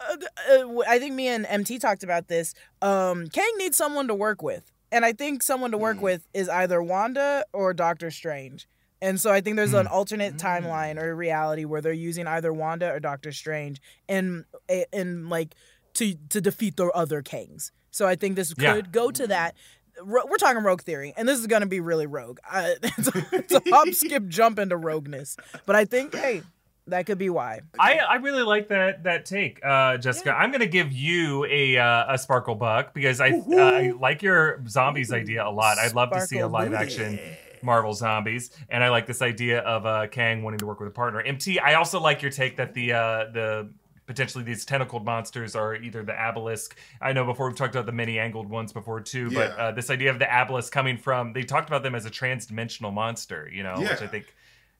uh, 0.00 0.16
uh, 0.50 0.78
I 0.88 0.98
think 0.98 1.14
me 1.14 1.28
and 1.28 1.46
MT 1.48 1.78
talked 1.78 2.02
about 2.02 2.28
this. 2.28 2.54
Um, 2.82 3.28
Kang 3.28 3.52
needs 3.58 3.76
someone 3.76 4.08
to 4.08 4.14
work 4.14 4.42
with, 4.42 4.72
and 4.90 5.04
I 5.04 5.12
think 5.12 5.42
someone 5.42 5.70
to 5.70 5.78
work 5.78 5.98
Mm. 5.98 6.02
with 6.02 6.26
is 6.34 6.48
either 6.48 6.82
Wanda 6.82 7.44
or 7.52 7.72
Doctor 7.74 8.10
Strange. 8.10 8.66
And 9.00 9.20
so 9.20 9.30
I 9.30 9.40
think 9.42 9.56
there's 9.56 9.74
an 9.74 9.86
alternate 9.86 10.34
Mm. 10.36 10.40
timeline 10.40 10.96
or 11.02 11.14
reality 11.14 11.64
where 11.66 11.80
they're 11.82 11.92
using 11.92 12.26
either 12.26 12.52
Wanda 12.52 12.90
or 12.90 13.00
Doctor 13.00 13.32
Strange 13.32 13.80
in 14.08 14.46
in 14.92 15.28
like 15.28 15.54
to 15.94 16.14
to 16.30 16.40
defeat 16.40 16.76
the 16.76 16.86
other 16.88 17.22
Kangs. 17.22 17.70
So 17.90 18.06
I 18.08 18.16
think 18.16 18.34
this 18.34 18.52
Yeah. 18.58 18.74
could 18.74 18.90
go 18.92 19.10
to 19.12 19.26
that. 19.28 19.54
Ro- 20.02 20.24
We're 20.28 20.36
talking 20.36 20.62
rogue 20.62 20.82
theory, 20.82 21.14
and 21.16 21.28
this 21.28 21.38
is 21.38 21.46
gonna 21.46 21.66
be 21.66 21.80
really 21.80 22.06
rogue. 22.06 22.38
Uh, 22.50 22.70
it's, 22.82 23.08
a, 23.08 23.26
it's 23.32 23.54
a 23.54 23.62
hop, 23.70 23.88
skip, 23.92 24.28
jump 24.28 24.58
into 24.58 24.76
rogueness, 24.76 25.36
but 25.66 25.76
I 25.76 25.84
think 25.84 26.14
hey, 26.14 26.42
that 26.86 27.06
could 27.06 27.18
be 27.18 27.30
why. 27.30 27.60
I, 27.78 27.98
I 27.98 28.14
really 28.16 28.42
like 28.42 28.68
that 28.68 29.04
that 29.04 29.24
take, 29.24 29.64
uh, 29.64 29.96
Jessica. 29.98 30.32
I'm 30.32 30.52
gonna 30.52 30.66
give 30.66 30.92
you 30.92 31.44
a 31.46 31.78
uh, 31.78 32.14
a 32.14 32.18
sparkle 32.18 32.54
buck 32.54 32.94
because 32.94 33.20
I 33.20 33.30
uh, 33.30 33.56
I 33.56 33.90
like 33.98 34.22
your 34.22 34.62
zombies 34.68 35.12
idea 35.12 35.46
a 35.46 35.50
lot. 35.50 35.78
I'd 35.78 35.94
love 35.94 36.10
to 36.12 36.20
see 36.20 36.38
a 36.38 36.48
live 36.48 36.70
booty. 36.70 36.82
action 36.82 37.18
Marvel 37.64 37.94
zombies, 37.94 38.50
and 38.68 38.84
I 38.84 38.90
like 38.90 39.06
this 39.06 39.22
idea 39.22 39.60
of 39.60 39.86
uh, 39.86 40.06
Kang 40.08 40.42
wanting 40.42 40.58
to 40.60 40.66
work 40.66 40.78
with 40.78 40.88
a 40.88 40.92
partner. 40.92 41.20
MT, 41.22 41.58
I 41.58 41.74
also 41.74 42.00
like 42.00 42.22
your 42.22 42.30
take 42.30 42.56
that 42.56 42.74
the 42.74 42.92
uh, 42.92 42.98
the 43.32 43.70
potentially 44.06 44.44
these 44.44 44.64
tentacled 44.64 45.04
monsters 45.04 45.56
are 45.56 45.74
either 45.74 46.02
the 46.02 46.14
obelisk. 46.20 46.76
I 47.00 47.12
know 47.12 47.24
before 47.24 47.48
we've 47.48 47.56
talked 47.56 47.74
about 47.74 47.86
the 47.86 47.92
many 47.92 48.18
angled 48.18 48.48
ones 48.48 48.72
before 48.72 49.00
too, 49.00 49.30
but 49.30 49.50
uh, 49.58 49.72
this 49.72 49.90
idea 49.90 50.10
of 50.10 50.18
the 50.18 50.32
obelisk 50.32 50.72
coming 50.72 50.96
from 50.98 51.32
they 51.32 51.42
talked 51.42 51.68
about 51.68 51.82
them 51.82 51.94
as 51.94 52.04
a 52.04 52.10
trans-dimensional 52.10 52.90
monster, 52.90 53.48
you 53.52 53.62
know, 53.62 53.74
which 53.78 54.02
I 54.02 54.06
think 54.06 54.34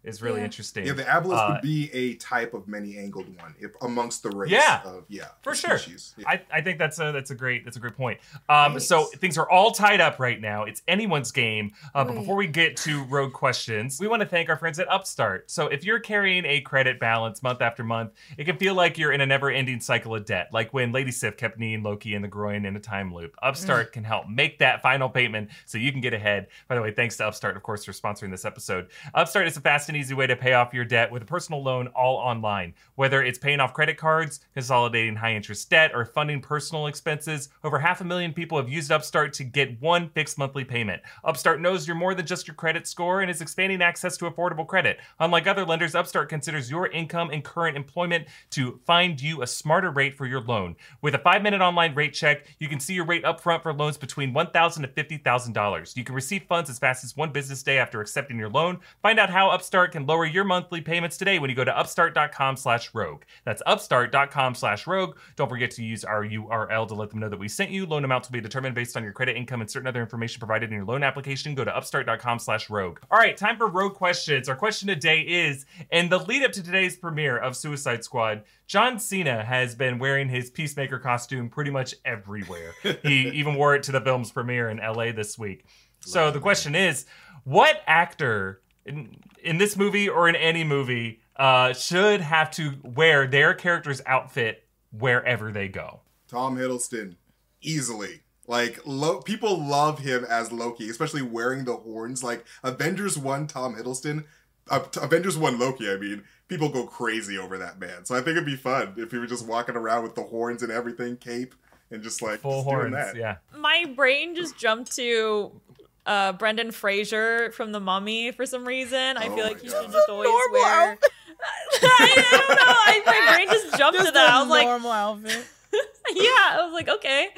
is 0.05 0.23
really 0.23 0.41
Yeah. 0.41 0.45
interesting. 0.45 0.87
Yeah, 0.87 0.93
the 0.93 1.11
obelisk 1.13 1.43
Uh, 1.43 1.49
would 1.53 1.63
be 1.63 1.91
a 1.93 2.15
type 2.17 2.55
of 2.55 2.69
many-angled 2.69 3.37
one 3.41 3.55
if, 3.59 3.73
amongst 3.83 4.23
the 4.23 4.31
race 4.31 4.51
Yeah. 4.51 4.83
of 4.85 5.05
yeah 5.09 5.29
For 5.43 5.55
sure. 5.55 5.79
Yeah. 6.17 6.25
I, 6.29 6.43
I 6.53 6.61
think 6.61 6.79
that's 6.79 6.99
a 6.99 7.13
that's 7.13 7.31
a 7.31 7.35
great 7.35 7.65
that's 7.65 7.77
a 7.77 7.81
great 7.81 7.97
point. 7.97 8.21
Um, 8.49 8.79
so 8.81 9.05
things 9.05 9.39
are 9.39 9.49
all 9.49 9.71
tied 9.73 10.01
up 10.01 10.19
right 10.19 10.41
now. 10.41 10.65
It's 10.65 10.83
anyone's 10.89 11.33
game. 11.33 11.73
Uh, 11.95 12.05
but 12.05 12.15
before 12.15 12.37
we 12.37 12.47
get 12.47 12.77
to 12.79 13.05
road 13.05 13.33
questions, 13.33 13.99
we 14.01 14.09
want 14.09 14.21
to 14.21 14.27
thank 14.29 14.49
our 14.49 14.57
friends 14.57 14.79
at 14.79 14.91
Upstart. 14.91 15.51
So 15.51 15.67
if 15.69 15.85
you're 15.85 16.01
carrying 16.01 16.45
a 16.45 16.61
credit 16.61 17.01
balance 17.01 17.43
month 17.43 17.61
after 17.63 17.83
month, 17.85 18.13
it 18.39 18.45
can 18.45 18.57
feel 18.57 18.75
like 18.75 18.99
you're 18.99 19.13
in 19.13 19.21
a 19.21 19.27
never-ending 19.27 19.81
cycle 19.81 20.15
of 20.15 20.25
debt, 20.25 20.49
like 20.53 20.73
when 20.75 20.93
Lady 20.93 21.11
Sif 21.11 21.37
kept 21.37 21.59
kneeing 21.59 21.83
Loki 21.83 22.15
in 22.15 22.23
the 22.23 22.29
groin 22.29 22.65
in 22.65 22.77
a 22.77 22.81
time 22.81 23.13
loop. 23.15 23.35
Upstart 23.43 23.93
can 23.93 24.05
help 24.05 24.29
make 24.29 24.59
that 24.59 24.83
final 24.83 25.09
payment 25.09 25.51
so 25.67 25.79
you 25.79 25.93
can 25.93 26.01
get 26.01 26.13
ahead. 26.15 26.49
By 26.69 26.75
the 26.75 26.83
way, 26.83 26.91
thanks 26.93 27.17
to 27.19 27.27
Upstart, 27.27 27.57
of 27.57 27.63
course, 27.63 27.85
for 27.85 27.93
sponsoring 27.93 28.31
this 28.31 28.45
episode. 28.45 28.89
Upstart 29.15 29.47
is 29.47 29.57
a 29.57 29.61
fast 29.61 29.89
and 29.95 30.03
easy 30.03 30.15
way 30.15 30.27
to 30.27 30.35
pay 30.35 30.55
off 30.55 30.75
your 30.75 30.85
debt 30.85 31.11
with 31.11 31.23
a 31.23 31.27
personal 31.27 31.63
loan 31.63 31.87
all 31.89 32.17
online. 32.17 32.75
Whether 32.97 33.23
it's 33.23 33.39
paying 33.39 33.61
off 33.61 33.73
credit 33.73 33.97
cards, 33.97 34.41
consolidating 34.53 35.15
high 35.15 35.35
interest 35.35 35.71
debt, 35.71 35.93
or 35.95 36.05
funding 36.05 36.41
personal 36.41 36.89
expenses, 36.89 37.49
over 37.63 37.79
half 37.79 38.01
a 38.01 38.05
million 38.05 38.33
people 38.33 38.59
have 38.59 38.69
used 38.69 38.91
Upstart 38.91 39.33
to 39.35 39.45
get 39.45 39.81
one 39.81 40.09
fixed 40.09 40.37
monthly 40.37 40.65
payment. 40.65 41.01
Upstart 41.23 41.61
knows 41.61 41.87
you're 41.87 41.97
more 41.97 42.15
than 42.15 42.27
just 42.27 42.49
your 42.49 42.57
credit 42.57 42.89
score 42.89 43.21
and 43.21 43.31
is 43.31 43.41
expanding 43.41 43.83
access 43.83 44.17
to 44.17 44.29
affordable 44.29 44.67
credit. 44.67 44.99
Unlike 45.21 45.47
other 45.47 45.65
lenders, 45.65 45.95
Upstart 45.95 46.29
considers 46.29 46.69
your 46.69 46.89
income 46.89 47.31
and 47.31 47.45
current 47.45 47.77
employment 47.77 48.27
to 48.51 48.81
find 48.85 49.23
you 49.23 49.43
a 49.43 49.47
smarter 49.47 49.91
rate 49.91 50.17
for 50.17 50.27
your 50.27 50.41
loan. 50.41 50.75
With 51.03 51.15
a 51.15 51.19
five 51.19 51.43
minute 51.43 51.61
online 51.61 51.95
rate 51.95 52.15
check, 52.15 52.47
you 52.59 52.69
can 52.69 52.81
see 52.81 52.95
your 52.95 53.07
rate 53.07 53.23
upfront 53.23 53.63
for 53.63 53.73
loans 53.73 53.97
between 53.97 54.33
1,000 54.33 54.83
to 54.83 54.89
$50,000. 54.89 55.97
You 55.97 56.05
can 56.05 56.15
receive 56.17 56.43
funds 56.49 56.69
as 56.69 56.81
fast 56.81 57.05
as 57.05 57.17
one 57.17 57.31
business 57.31 57.63
day 57.63 57.79
after 57.79 58.01
accepting 58.01 58.39
your 58.39 58.49
loan. 58.49 58.81
Find 59.01 59.21
out 59.21 59.31
how 59.31 59.51
Upstart 59.51 59.84
Upstart 59.85 59.93
can 59.93 60.07
lower 60.07 60.25
your 60.25 60.45
monthly 60.45 60.81
payments 60.81 61.19
today 61.19 61.39
when 61.39 61.51
you 61.51 61.57
go 61.57 61.63
to 61.63 61.79
upstart.com 61.79 62.57
slash 62.57 62.89
rogue. 62.95 63.25
That's 63.45 63.63
upstart.com 63.67 64.55
slash 64.55 64.87
rogue. 64.87 65.19
Don't 65.37 65.51
forget 65.51 65.71
to 65.73 65.85
use 65.85 66.05
our 66.05 66.25
URL 66.25 66.89
to 66.89 66.95
let 66.95 67.11
them 67.11 67.19
know 67.19 67.29
that 67.29 67.39
we 67.39 67.49
sent 67.49 67.71
you. 67.71 67.85
Loan 67.85 68.03
amounts 68.03 68.31
will 68.31 68.33
be 68.33 68.41
determined 68.41 68.75
based 68.75 68.97
on 68.97 69.03
your 69.03 69.13
credit, 69.13 69.37
income, 69.37 69.61
and 69.61 69.71
certain 69.71 69.87
other 69.87 70.01
information 70.01 70.39
provided 70.39 70.71
in 70.71 70.77
your 70.77 70.87
loan 70.87 71.03
application. 71.03 71.55
Go 71.55 71.65
to 71.65 71.77
upstart.com 71.77 72.39
slash 72.39 72.71
rogue. 72.71 72.99
All 73.11 73.19
right, 73.19 73.37
time 73.37 73.59
for 73.59 73.67
rogue 73.67 73.93
questions. 73.93 74.49
Our 74.49 74.57
question 74.57 74.89
today 74.89 75.21
is, 75.21 75.67
in 75.93 76.09
the 76.09 76.19
lead 76.19 76.45
up 76.45 76.53
to 76.53 76.63
today's 76.63 76.97
premiere 76.97 77.37
of 77.37 77.55
Suicide 77.55 78.05
Squad, 78.05 78.45
John 78.67 78.99
Cena 78.99 79.45
has 79.45 79.75
been 79.75 79.99
wearing 79.99 80.31
his 80.31 80.49
Peacemaker 80.49 80.99
costume 80.99 81.51
pretty 81.51 81.71
much 81.71 81.95
everywhere. 82.07 82.73
he 83.03 83.29
even 83.29 83.57
wore 83.57 83.75
it 83.75 83.83
to 83.83 83.93
the 83.93 84.01
film's 84.01 84.33
premiere 84.33 84.71
in 84.71 84.79
LA 84.79 85.13
this 85.13 85.39
week. 85.39 85.67
So 86.01 86.31
the 86.31 86.41
question 86.41 86.75
is, 86.75 87.05
what 87.45 87.83
actor 87.87 88.63
in, 88.87 89.17
in 89.43 89.59
this 89.59 89.77
movie 89.77 90.09
or 90.09 90.29
in 90.29 90.37
any 90.37 90.65
movie 90.65 91.21
uh, 91.37 91.73
should 91.73 92.21
have 92.21 92.51
to 92.53 92.75
wear 92.83 93.27
their 93.27 93.55
character's 93.55 94.01
outfit 94.07 94.65
wherever 94.93 95.51
they 95.53 95.69
go? 95.69 96.01
Tom 96.29 96.57
Hiddleston, 96.57 97.17
easily. 97.61 98.21
Like 98.47 98.81
lo- 98.85 99.21
people 99.21 99.59
love 99.63 100.01
him 100.01 100.25
as 100.29 100.53
Loki, 100.53 100.91
especially 100.91 101.23
wearing 101.23 101.65
the 101.65 101.77
horns. 101.77 102.23
Like 102.23 102.45
Avengers 102.63 103.17
One, 103.17 103.47
Tom 103.47 103.75
Hiddleston, 103.75 104.25
uh, 104.71 104.81
t- 104.81 105.01
Avengers 105.03 105.39
One 105.39 105.59
Loki. 105.59 105.91
I 105.91 105.97
mean, 105.97 106.25
people 106.49 106.69
go 106.69 106.87
crazy 106.87 107.39
over 107.39 107.57
that 107.59 107.79
man. 107.79 108.05
So 108.05 108.15
I 108.15 108.19
think 108.19 108.33
it'd 108.37 108.45
be 108.45 108.57
fun 108.57 108.95
if 108.99 109.11
he 109.11 109.19
were 109.19 109.27
just 109.27 109.47
walking 109.47 109.77
around 109.77 110.03
with 110.03 110.15
the 110.15 110.23
horns 110.25 110.63
and 110.63 110.71
everything, 110.71 111.17
cape, 111.17 111.55
and 111.91 112.03
just 112.03 112.21
like 112.21 112.41
Full 112.41 112.53
just 112.59 112.65
doing 112.69 112.79
horns, 112.93 112.95
that. 112.95 113.17
yeah. 113.17 113.37
My 113.57 113.91
brain 113.97 114.35
just 114.35 114.59
jumped 114.59 114.95
to 114.97 115.59
uh, 116.07 116.33
Brendan 116.33 116.71
Fraser 116.71 117.51
from 117.53 117.73
The 117.73 117.81
Mummy 117.81 118.31
for 118.33 118.47
some 118.47 118.67
reason. 118.67 119.17
I 119.17 119.27
Oh 119.29 119.35
feel 119.37 119.45
like 119.45 119.61
he 119.61 119.69
should 119.69 119.91
just 119.91 120.09
always 120.09 120.29
wear. 120.53 120.93
outfit. 120.93 121.11
I 121.83 122.27
don't 122.31 122.49
know. 122.49 122.55
I, 122.67 123.03
my 123.07 123.35
brain 123.37 123.49
just 123.51 123.77
jumped 123.79 123.99
to 123.99 124.11
that. 124.13 124.31
a 124.31 124.33
I 124.35 124.41
was 124.41 124.49
like, 124.51 124.67
normal 124.67 124.91
outfit. 124.91 125.45
yeah. 126.15 126.29
I 126.53 126.61
was 126.65 126.73
like, 126.73 126.89
okay, 126.89 127.29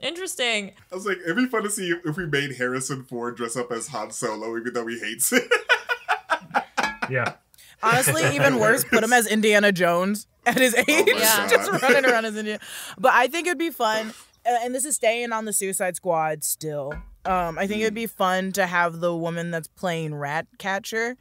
interesting. 0.00 0.72
I 0.90 0.94
was 0.94 1.06
like, 1.06 1.18
it'd 1.24 1.36
be 1.36 1.46
fun 1.46 1.62
to 1.64 1.70
see 1.70 1.90
if, 1.90 2.04
if 2.06 2.16
we 2.16 2.26
made 2.26 2.56
Harrison 2.56 3.04
Ford 3.04 3.36
dress 3.36 3.56
up 3.56 3.70
as 3.72 3.88
Han 3.88 4.10
Solo, 4.10 4.56
even 4.58 4.72
though 4.74 4.86
he 4.86 4.98
hates 4.98 5.32
it. 5.32 5.44
Yeah. 7.10 7.34
Honestly, 7.82 8.22
even 8.34 8.58
worse, 8.58 8.82
put 8.84 9.04
him 9.04 9.12
as 9.12 9.26
Indiana 9.26 9.70
Jones 9.70 10.26
at 10.46 10.56
his 10.58 10.74
age, 10.74 10.86
my 10.88 11.02
Yeah. 11.18 11.46
just 11.48 11.70
running 11.82 12.06
around 12.06 12.24
as 12.24 12.36
Indiana. 12.36 12.60
But 12.98 13.12
I 13.12 13.26
think 13.28 13.46
it'd 13.46 13.58
be 13.58 13.70
fun, 13.70 14.14
and 14.44 14.74
this 14.74 14.84
is 14.84 14.96
staying 14.96 15.32
on 15.32 15.44
the 15.44 15.52
Suicide 15.52 15.96
Squad 15.96 16.44
still. 16.44 16.92
Um, 17.24 17.58
I 17.58 17.66
think 17.66 17.80
it'd 17.80 17.94
be 17.94 18.06
fun 18.06 18.52
to 18.52 18.66
have 18.66 19.00
the 19.00 19.14
woman 19.14 19.50
that's 19.50 19.68
playing 19.68 20.14
Ratcatcher 20.14 21.16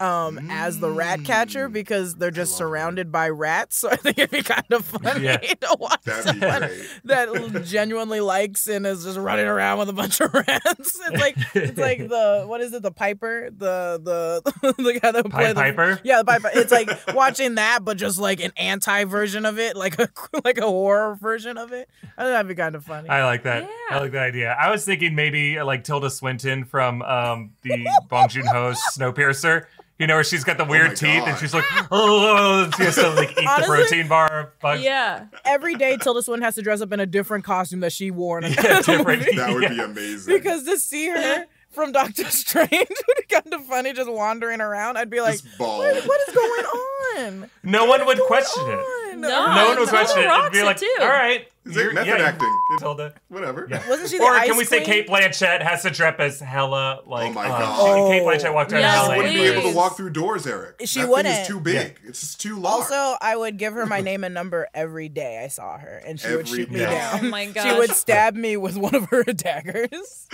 um 0.00 0.38
as 0.50 0.78
the 0.80 0.90
rat 0.90 1.24
catcher 1.24 1.68
Mm. 1.68 1.72
because 1.72 2.16
they're 2.16 2.30
just 2.30 2.52
love 2.52 2.58
her. 2.58 2.64
surrounded 2.66 3.10
by 3.10 3.28
rats 3.28 3.76
so 3.80 3.88
i 3.90 3.96
think 3.96 4.18
it'd 4.18 4.30
be 4.30 4.42
kind 4.42 4.64
of 4.70 4.84
funny 4.84 5.24
Yeah. 5.24 5.36
to 5.38 5.76
watch 5.80 6.02
That'd 6.04 6.24
someone 6.24 6.70
that 7.04 7.62
genuinely 7.64 8.20
likes 8.20 8.66
and 8.68 8.86
is 8.86 9.04
just 9.04 9.18
running 9.18 9.46
around 9.46 9.78
with 9.78 9.88
a 9.88 9.92
bunch 9.94 10.20
of 10.20 10.32
rats 10.34 10.62
it's 10.78 11.00
like 11.20 11.36
it's 11.54 11.78
like 11.78 11.98
the 11.98 12.44
what 12.46 12.60
is 12.60 12.72
it 12.74 12.82
the 12.82 12.90
piper 12.90 13.48
the 13.50 14.00
the 14.02 14.74
the 14.82 15.00
guy 15.00 15.12
that 15.12 15.24
would 15.24 15.32
play 15.32 15.44
Pied 15.46 15.56
the, 15.56 15.60
Piper? 15.60 16.00
yeah 16.04 16.18
the 16.18 16.24
piper 16.24 16.50
it's 16.54 16.72
like 16.72 16.90
watching 17.14 17.54
that 17.54 17.84
but 17.84 17.96
just 17.96 18.18
like 18.18 18.40
an 18.40 18.52
anti 18.56 19.04
version 19.04 19.46
of 19.46 19.58
it 19.58 19.76
like 19.76 19.98
a 19.98 20.08
like 20.44 20.58
a 20.58 20.62
horror 20.66 21.14
version 21.20 21.56
of 21.56 21.72
it 21.72 21.88
i 22.18 22.22
think 22.22 22.32
that'd 22.34 22.48
be 22.48 22.54
kind 22.54 22.74
of 22.74 22.84
funny 22.84 23.08
I 23.08 23.24
like 23.24 23.44
that. 23.44 23.68
I 23.90 23.98
like 24.00 24.12
that 24.12 24.22
idea. 24.24 24.56
I 24.58 24.70
was 24.70 24.84
thinking 24.84 25.14
maybe 25.14 25.58
uh, 25.58 25.64
like 25.64 25.84
Tilda 25.84 26.10
Swinton 26.10 26.64
from 26.64 27.02
um, 27.02 27.52
the 27.62 27.86
Bong 28.08 28.28
Joon 28.28 28.46
Ho's 28.46 28.78
Snowpiercer. 28.96 29.66
You 29.98 30.06
know, 30.06 30.16
where 30.16 30.24
she's 30.24 30.44
got 30.44 30.58
the 30.58 30.64
oh 30.64 30.68
weird 30.68 30.88
my 30.88 30.94
teeth 30.94 31.22
and 31.26 31.38
she's 31.38 31.54
like, 31.54 31.64
oh, 31.72 31.86
oh, 31.90 32.66
oh 32.68 32.70
she 32.76 32.82
has 32.84 32.96
to 32.96 33.08
like 33.10 33.30
eat 33.32 33.46
Honestly, 33.46 33.76
the 33.76 33.82
protein 33.84 34.08
bar. 34.08 34.52
Fuck. 34.60 34.80
Yeah. 34.82 35.26
every 35.44 35.74
day 35.74 35.96
tilda 35.96 36.22
swinton 36.22 36.44
has 36.44 36.54
to 36.56 36.62
dress 36.62 36.82
up 36.82 36.92
in 36.92 37.00
a 37.00 37.06
different 37.06 37.44
costume 37.44 37.80
that 37.80 37.92
she 37.92 38.10
wore 38.10 38.38
in 38.38 38.44
a 38.44 38.48
Yeah, 38.50 38.80
different. 38.82 39.20
movie. 39.20 39.36
That 39.36 39.54
would 39.54 39.68
be 39.70 39.80
amazing. 39.80 40.34
because 40.36 40.64
to 40.64 40.78
see 40.78 41.08
her 41.08 41.46
from 41.76 41.92
Doctor 41.92 42.24
Strange 42.30 42.70
would 42.72 43.16
be 43.16 43.22
kind 43.32 43.54
of 43.54 43.64
funny 43.66 43.92
just 43.92 44.10
wandering 44.10 44.60
around. 44.60 44.96
I'd 44.98 45.10
be 45.10 45.20
like, 45.20 45.38
what, 45.58 45.94
what 46.06 46.20
is 46.28 46.34
going 46.34 46.64
on? 47.44 47.50
No 47.62 47.84
one 47.84 48.04
would 48.06 48.18
What's 48.18 48.26
question 48.26 48.64
it. 48.68 49.16
No. 49.18 49.28
No 49.54 49.68
one 49.68 49.78
would 49.78 49.88
question 49.88 50.22
it. 50.24 50.26
It'd 50.26 50.52
be 50.52 50.62
like, 50.64 50.78
too. 50.78 50.92
all 51.00 51.06
right. 51.08 51.46
Is 51.64 51.76
it 51.76 51.80
you're- 51.82 51.94
method 51.94 52.08
yeah, 52.18 52.24
acting? 52.26 52.48
It- 52.72 52.78
Tilda. 52.78 53.14
Whatever. 53.28 53.66
Yeah. 53.70 53.88
Wasn't 53.88 54.08
she 54.10 54.18
the 54.18 54.24
Or 54.24 54.32
Ice 54.34 54.48
can 54.48 54.56
we 54.58 54.64
say 54.64 54.78
Queen? 54.84 55.04
Cate 55.04 55.08
Blanchett 55.08 55.62
has 55.62 55.82
to 55.82 55.90
dress 55.90 56.14
as 56.18 56.40
Hela 56.40 57.00
like 57.06 57.30
Oh 57.30 57.32
my 57.32 57.44
um, 57.46 57.50
God. 57.50 58.08
Cate 58.10 58.22
Blanchett 58.22 58.54
walked 58.54 58.72
around 58.72 58.82
Yes, 58.82 59.02
She 59.04 59.08
LA. 59.10 59.16
wouldn't 59.16 59.34
be 59.34 59.40
able 59.42 59.54
to 59.54 59.68
please. 59.68 59.74
walk 59.74 59.96
through 59.96 60.10
doors, 60.10 60.46
Erik. 60.46 60.76
She 60.84 61.00
that 61.00 61.08
wouldn't. 61.08 61.34
Thing 61.34 61.42
is 61.42 61.48
too 61.48 61.60
big. 61.60 61.98
It's 62.06 62.20
just 62.20 62.40
too 62.40 62.56
large. 62.58 62.82
Also, 62.82 63.16
I 63.20 63.34
would 63.36 63.56
give 63.56 63.72
her 63.72 63.86
my 63.86 64.00
name 64.00 64.22
and 64.22 64.32
number 64.34 64.68
every 64.74 65.08
day 65.08 65.42
I 65.42 65.48
saw 65.48 65.76
her, 65.78 66.02
and 66.06 66.20
she 66.20 66.28
would 66.28 66.46
Every 66.46 66.58
shoot 66.58 66.70
me 66.70 66.78
day. 66.80 66.86
down. 66.86 67.20
Oh 67.24 67.28
my 67.30 67.46
god. 67.46 67.62
She 67.62 67.68
gosh. 67.70 67.78
would 67.78 67.90
stab 67.90 68.34
me 68.36 68.56
with 68.56 68.76
one 68.76 68.94
of 68.94 69.06
her 69.10 69.22
daggers. 69.24 70.28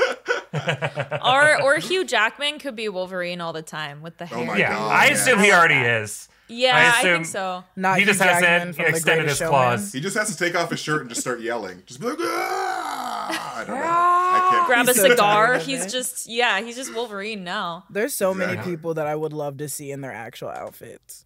or 1.25 1.63
or 1.63 1.77
Hugh 1.79 2.05
Jackman 2.05 2.59
could 2.59 2.77
be 2.77 2.89
Wolverine 2.89 3.41
all 3.41 3.53
the 3.53 3.63
time 3.63 4.03
with 4.03 4.19
the 4.19 4.27
hair. 4.27 4.39
Oh 4.39 4.45
my 4.45 4.57
yeah, 4.57 4.71
God, 4.75 4.91
I 4.93 5.07
yeah. 5.07 5.13
assume 5.13 5.39
he 5.41 5.53
already 5.53 5.75
is. 5.77 6.29
Yeah, 6.49 6.77
I 6.77 6.81
I, 6.81 6.89
assume- 7.01 7.15
think 7.15 7.27
so. 7.27 7.65
Not 7.77 7.95
He 7.99 8.03
Hugh 8.03 8.07
just 8.13 8.21
hasn't 8.21 8.43
Jackman 8.45 8.73
from 8.75 8.83
The 8.85 8.91
extended 8.91 9.21
Greatest 9.23 9.39
his 9.41 9.49
Showman. 9.49 9.51
claws. 9.79 9.93
he 9.93 10.01
just 10.01 10.17
has 10.19 10.37
to 10.37 10.37
take 10.45 10.55
off 10.55 10.71
his 10.71 10.81
shirt 10.81 11.01
and 11.01 11.09
just 11.09 11.23
start 11.23 11.41
yelling. 11.41 11.83
Just 11.87 12.01
be 12.01 12.07
like, 12.09 12.19
ah! 12.21 13.59
I 13.61 13.65
don't 13.65 13.77
know. 13.77 13.83
I 13.85 14.49
can't. 14.51 14.67
Grab 14.67 14.87
a 14.87 14.93
He's 14.93 15.01
so 15.01 15.09
cigar. 15.09 15.47
tired 15.55 15.63
He's 15.63 15.91
just 15.93 16.29
yeah, 16.29 16.61
he's 16.61 16.77
just 16.77 16.93
Wolverine 16.95 17.45
now. 17.45 17.85
There's 17.89 18.13
so 18.13 18.35
many 18.35 18.61
people 18.63 18.95
that 18.95 19.07
I 19.07 19.15
would 19.15 19.33
love 19.33 19.57
to 19.59 19.69
see 19.69 19.91
in 19.91 20.01
their 20.03 20.13
actual 20.13 20.49
outfits. 20.49 21.25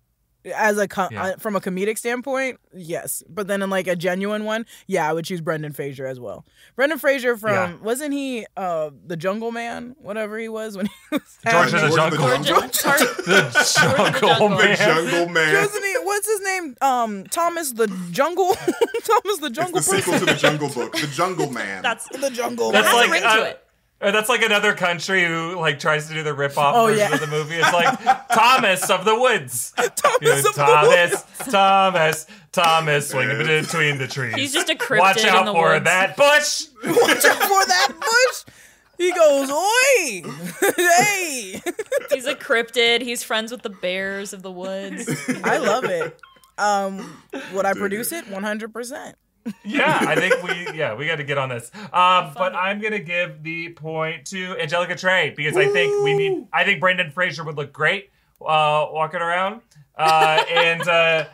As 0.54 0.78
a 0.78 0.86
co- 0.86 1.08
Yeah. 1.10 1.22
uh, 1.24 1.36
from 1.38 1.56
a 1.56 1.60
comedic 1.60 1.98
standpoint, 1.98 2.60
yes, 2.72 3.22
but 3.28 3.46
then 3.48 3.62
in 3.62 3.70
like 3.70 3.86
a 3.88 3.96
genuine 3.96 4.44
one, 4.44 4.66
yeah, 4.86 5.08
I 5.08 5.12
would 5.12 5.24
choose 5.24 5.40
Brendan 5.40 5.72
Fraser 5.72 6.06
as 6.06 6.20
well. 6.20 6.44
Brendan 6.76 6.98
Fraser 6.98 7.36
from 7.36 7.52
Yeah. 7.52 7.72
wasn't 7.82 8.12
he 8.12 8.46
uh 8.56 8.90
the 9.06 9.16
Jungle 9.16 9.50
Man, 9.52 9.96
whatever 10.00 10.38
he 10.38 10.48
was 10.48 10.76
when 10.76 10.86
he 10.86 10.92
was 11.12 11.22
George 11.50 11.72
of 11.74 11.80
the 11.80 11.88
George 11.88 11.98
of 11.98 12.10
the 12.10 12.16
Jungle. 12.16 12.28
Jungle. 12.28 12.42
George- 12.44 12.82
George- 12.82 13.16
The 13.26 13.74
Jungle 13.80 14.28
Jungle. 14.28 14.48
The 14.50 14.56
Man. 14.64 14.76
Jungle 14.76 15.28
Man. 15.28 15.54
Wasn't 15.54 15.84
he? 15.84 15.94
What's 16.02 16.26
his 16.28 16.40
name? 16.42 16.76
Um, 16.80 17.24
Thomas 17.24 17.72
the 17.72 17.86
Jungle. 18.10 18.54
Thomas 18.54 19.38
the 19.38 19.46
It's 19.46 19.56
Jungle 19.56 19.80
the 19.80 19.82
sequel 19.82 20.18
to 20.18 20.24
the 20.26 20.34
Jungle 20.34 20.68
Book. 20.68 20.92
The 20.92 21.06
Jungle 21.08 21.50
Man. 21.50 21.82
That's 21.82 22.08
the 22.08 22.30
Jungle. 22.30 22.72
That's 22.72 22.86
has 22.86 22.94
Man. 22.94 23.04
a 23.08 23.10
like, 23.10 23.10
ring 23.10 23.22
to 23.22 23.50
uh, 23.50 23.54
it. 24.00 24.06
Uh, 24.06 24.10
That's 24.10 24.28
like 24.28 24.42
another 24.42 24.74
country 24.74 25.24
who 25.24 25.56
like 25.58 25.78
tries 25.78 26.08
to 26.08 26.14
do 26.14 26.22
the 26.22 26.34
rip-off 26.34 26.74
Oh, 26.76 26.86
version 26.86 27.08
yeah. 27.08 27.14
of 27.14 27.20
the 27.20 27.26
movie. 27.26 27.56
It's 27.56 27.72
like 27.72 28.28
Thomas 28.30 28.88
of 28.90 29.04
the 29.04 29.18
Woods. 29.18 29.72
Thomas 29.76 30.20
You 30.20 30.28
know, 30.28 30.36
of 30.38 30.44
the 30.44 30.52
Thomas, 30.54 31.24
Thomas, 31.50 32.26
Thomas, 32.52 33.08
swinging 33.10 33.38
between 33.38 33.98
the 33.98 34.06
trees. 34.06 34.34
He's 34.34 34.52
just 34.52 34.68
a 34.70 34.74
cryptid 34.74 34.98
Watch 35.00 35.24
out 35.24 35.40
in 35.40 35.46
the 35.46 35.52
for 35.52 35.72
woods. 35.72 35.84
that 35.84 36.16
bush. 36.16 36.66
Watch 36.84 37.24
out 37.24 37.42
for 37.42 37.66
that 37.66 37.92
bush. 37.98 38.54
He 38.98 39.12
goes, 39.12 39.50
oi, 39.50 40.22
hey. 40.76 41.60
He's 42.10 42.24
a 42.26 42.34
cryptid. 42.34 43.02
He's 43.02 43.22
friends 43.22 43.52
with 43.52 43.60
the 43.62 43.68
bears 43.68 44.32
of 44.32 44.42
the 44.42 44.50
woods. 44.50 45.06
I 45.44 45.58
love 45.58 45.84
it. 45.84 46.18
Um, 46.56 47.22
would 47.52 47.66
I 47.66 47.74
produce 47.74 48.10
it? 48.12 48.26
One 48.28 48.42
hundred 48.42 48.72
percent. 48.72 49.16
Yeah, 49.64 49.98
I 50.00 50.14
think 50.16 50.42
we 50.42 50.76
yeah 50.78 50.94
we 50.94 51.06
got 51.06 51.16
to 51.16 51.24
get 51.24 51.38
on 51.38 51.48
this. 51.50 51.70
Um, 51.74 52.32
but 52.34 52.54
I'm 52.54 52.80
gonna 52.80 52.98
give 52.98 53.42
the 53.42 53.70
point 53.70 54.26
to 54.26 54.56
Angelica 54.60 54.96
Trey 54.96 55.30
because 55.36 55.56
I 55.56 55.66
think 55.68 56.02
we 56.04 56.14
need. 56.16 56.46
I 56.52 56.64
think 56.64 56.80
Brendan 56.80 57.10
Fraser 57.10 57.44
would 57.44 57.56
look 57.56 57.72
great 57.72 58.10
uh, 58.40 58.86
walking 58.90 59.20
around, 59.20 59.60
uh, 59.96 60.42
and 60.50 60.82
uh, 60.88 61.24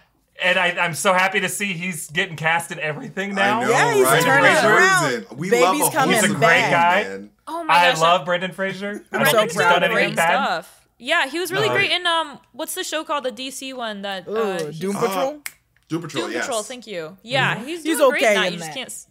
and 0.42 0.58
I, 0.58 0.68
I'm 0.80 0.94
so 0.94 1.12
happy 1.12 1.40
to 1.40 1.48
see 1.48 1.72
he's 1.72 2.10
getting 2.10 2.36
cast 2.36 2.72
in 2.72 2.80
everything 2.80 3.34
now. 3.34 3.60
I 3.60 3.64
know, 3.64 3.70
Yeah, 3.70 3.94
he's 3.94 4.04
right? 4.04 4.22
turning 4.22 4.52
it 4.52 4.64
around. 4.64 5.38
We 5.38 5.50
Baby's 5.50 5.80
love 5.80 5.88
a 5.88 5.96
coming 5.96 6.14
He's 6.16 6.24
a 6.24 6.28
great 6.28 6.40
back. 6.40 6.70
guy. 6.70 7.08
man. 7.08 7.30
Oh 7.46 7.64
my 7.64 7.74
gosh, 7.74 7.82
I 7.84 7.90
gosh. 7.92 8.00
love 8.00 8.24
Brendan 8.24 8.52
Fraser. 8.52 9.04
I 9.12 9.18
don't 9.18 9.30
so 9.30 9.42
he's 9.42 9.54
proud 9.54 9.72
done 9.74 9.82
of 9.84 9.90
him. 9.90 9.94
great 9.94 10.16
bad. 10.16 10.44
stuff. 10.44 10.88
Yeah, 10.98 11.26
he 11.26 11.38
was 11.40 11.50
really 11.52 11.68
No. 11.68 11.74
great 11.74 11.90
in 11.90 12.06
um 12.06 12.38
what's 12.52 12.74
the 12.74 12.84
show 12.84 13.04
called 13.04 13.24
the 13.24 13.32
DC 13.32 13.74
one 13.74 14.02
that 14.02 14.28
uh, 14.28 14.58
he's- 14.58 14.78
Doom 14.78 14.96
Uh, 14.96 15.00
Patrol. 15.00 15.42
Doom 15.92 16.02
Patrol, 16.02 16.24
Doom 16.24 16.32
yes. 16.32 16.46
Patrol, 16.46 16.62
thank 16.62 16.86
you. 16.86 17.16
Yeah, 17.22 17.62
he's 17.62 17.82
He's 17.82 17.98
doing 17.98 18.10
great 18.10 18.22
okay 18.24 18.34
now. 18.34 18.44
in 18.46 18.52
You 18.54 18.58
just 18.58 18.68
that. 18.70 18.74
can't 18.74 19.06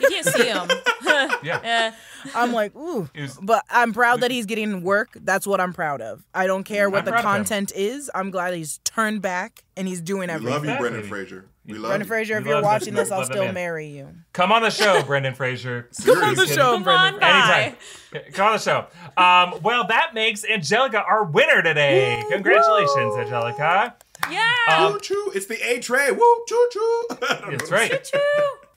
you 0.00 0.08
can't 0.08 0.26
see 0.26 0.44
him. 0.44 0.68
Yeah. 1.42 1.92
I'm 2.34 2.52
like, 2.52 2.74
ooh. 2.76 3.10
Was- 3.14 3.36
But 3.42 3.64
I'm 3.68 3.92
proud 3.92 4.20
that 4.20 4.30
he's 4.30 4.46
getting 4.46 4.82
work. 4.82 5.10
That's 5.20 5.44
what 5.46 5.60
I'm 5.60 5.72
proud 5.72 6.00
of. 6.00 6.22
I 6.32 6.46
don't 6.46 6.62
care 6.64 6.88
what 6.88 7.00
I'm 7.00 7.04
the 7.04 7.10
proud 7.10 7.24
of 7.24 7.24
him. 7.24 7.36
content 7.38 7.72
is. 7.74 8.08
I'm 8.14 8.30
glad 8.30 8.54
he's 8.54 8.78
turned 8.84 9.20
back 9.22 9.64
and 9.76 9.86
he's 9.88 10.00
doing 10.00 10.30
everything. 10.30 10.62
We 10.62 10.68
love 10.68 10.76
you, 10.80 10.80
Brendan 10.88 11.08
Fraser. 11.08 11.44
We 11.66 11.74
love 11.74 11.90
Brendan. 11.90 12.08
Fraser, 12.08 12.38
if 12.38 12.44
We 12.44 12.50
you're 12.50 12.62
watching 12.62 12.94
this- 12.94 13.08
this, 13.08 13.12
I'll 13.12 13.24
still 13.24 13.52
marry 13.52 13.88
you. 13.88 14.08
Come 14.32 14.52
on 14.52 14.62
the 14.62 14.70
show, 14.70 15.02
Brendan 15.02 15.34
Fraser. 15.34 15.88
Come 16.04 16.22
on 16.22 16.34
the 16.36 16.46
show, 16.46 16.72
Come 16.74 16.84
Brendan. 16.84 17.14
on, 17.14 17.20
bye. 17.20 17.76
Anytime. 18.12 18.32
Come 18.32 18.46
on 18.46 18.52
the 18.52 18.58
show. 18.58 18.86
Um, 19.16 19.60
well, 19.62 19.86
that 19.88 20.14
makes 20.14 20.44
Angelica 20.44 21.02
our 21.02 21.24
winner 21.24 21.60
today. 21.60 22.22
Congratulations, 22.30 23.16
Angelica. 23.16 23.96
Yeah. 24.30 24.52
Um, 24.68 24.92
Choo 24.92 25.00
choo. 25.00 25.32
It's 25.34 25.46
the 25.46 25.60
A 25.68 25.80
tray. 25.80 26.10
Woo, 26.10 26.44
choo 26.46 26.68
choo. 26.72 27.06
That's 27.20 27.70
right. 27.70 28.02
Choo. 28.04 28.18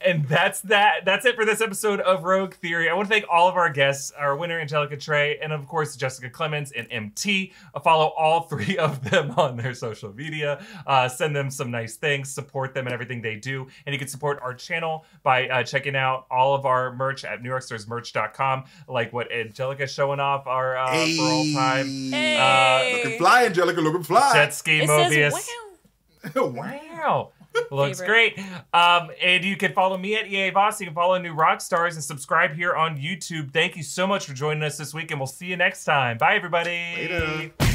And 0.05 0.27
that's 0.27 0.61
that. 0.61 1.03
That's 1.03 1.25
it 1.25 1.35
for 1.35 1.45
this 1.45 1.61
episode 1.61 1.99
of 2.01 2.23
Rogue 2.23 2.53
Theory. 2.53 2.89
I 2.89 2.93
want 2.93 3.07
to 3.07 3.11
thank 3.13 3.25
all 3.29 3.47
of 3.49 3.55
our 3.55 3.69
guests, 3.71 4.11
our 4.11 4.35
winner 4.35 4.59
Angelica 4.59 4.95
Trey, 4.97 5.39
and 5.39 5.51
of 5.51 5.67
course 5.67 5.95
Jessica 5.95 6.29
Clements 6.29 6.71
and 6.75 6.87
MT. 6.91 7.53
Uh, 7.73 7.79
follow 7.79 8.13
all 8.17 8.41
three 8.41 8.77
of 8.79 9.03
them 9.09 9.31
on 9.31 9.57
their 9.57 9.73
social 9.73 10.13
media. 10.13 10.63
Uh, 10.85 11.07
send 11.09 11.35
them 11.35 11.49
some 11.49 11.71
nice 11.71 11.95
things, 11.95 12.29
support 12.29 12.73
them 12.75 12.85
and 12.85 12.93
everything 12.93 13.21
they 13.21 13.35
do, 13.35 13.67
and 13.85 13.93
you 13.93 13.99
can 13.99 14.07
support 14.07 14.39
our 14.43 14.53
channel 14.53 15.05
by 15.23 15.47
uh, 15.49 15.63
checking 15.63 15.95
out 15.95 16.27
all 16.29 16.53
of 16.53 16.65
our 16.65 16.93
merch 16.95 17.23
at 17.25 17.41
NewRockstarsMerch.com, 17.41 18.65
like 18.87 19.11
what 19.11 19.31
Angelica's 19.31 19.91
showing 19.91 20.19
off 20.19 20.45
our 20.45 20.77
uh, 20.77 20.87
for 21.15 21.21
all 21.23 21.45
time. 21.53 21.87
Hey. 21.87 22.35
Hey. 22.35 23.01
Looking 23.03 23.17
fly, 23.17 23.45
Angelica. 23.45 23.81
Looking 23.81 24.03
fly. 24.03 24.31
Jet 24.33 24.53
ski 24.53 24.81
It 24.81 24.89
Mobius. 24.89 25.31
says, 25.31 25.49
wow. 26.33 26.51
Wow. 27.05 27.31
Looks 27.71 27.99
Favorite. 27.99 28.35
great. 28.35 28.45
Um, 28.73 29.09
and 29.21 29.43
you 29.43 29.57
can 29.57 29.73
follow 29.73 29.97
me 29.97 30.15
at 30.15 30.27
EA 30.27 30.49
Voss. 30.51 30.79
You 30.79 30.87
can 30.87 30.95
follow 30.95 31.17
New 31.17 31.33
Rock 31.33 31.61
Stars 31.61 31.95
and 31.95 32.03
subscribe 32.03 32.53
here 32.53 32.75
on 32.75 32.97
YouTube. 32.97 33.51
Thank 33.51 33.75
you 33.75 33.83
so 33.83 34.05
much 34.07 34.25
for 34.25 34.33
joining 34.33 34.63
us 34.63 34.77
this 34.77 34.93
week, 34.93 35.11
and 35.11 35.19
we'll 35.19 35.27
see 35.27 35.47
you 35.47 35.57
next 35.57 35.83
time. 35.83 36.17
Bye, 36.17 36.35
everybody. 36.35 36.69
Later. 36.95 37.74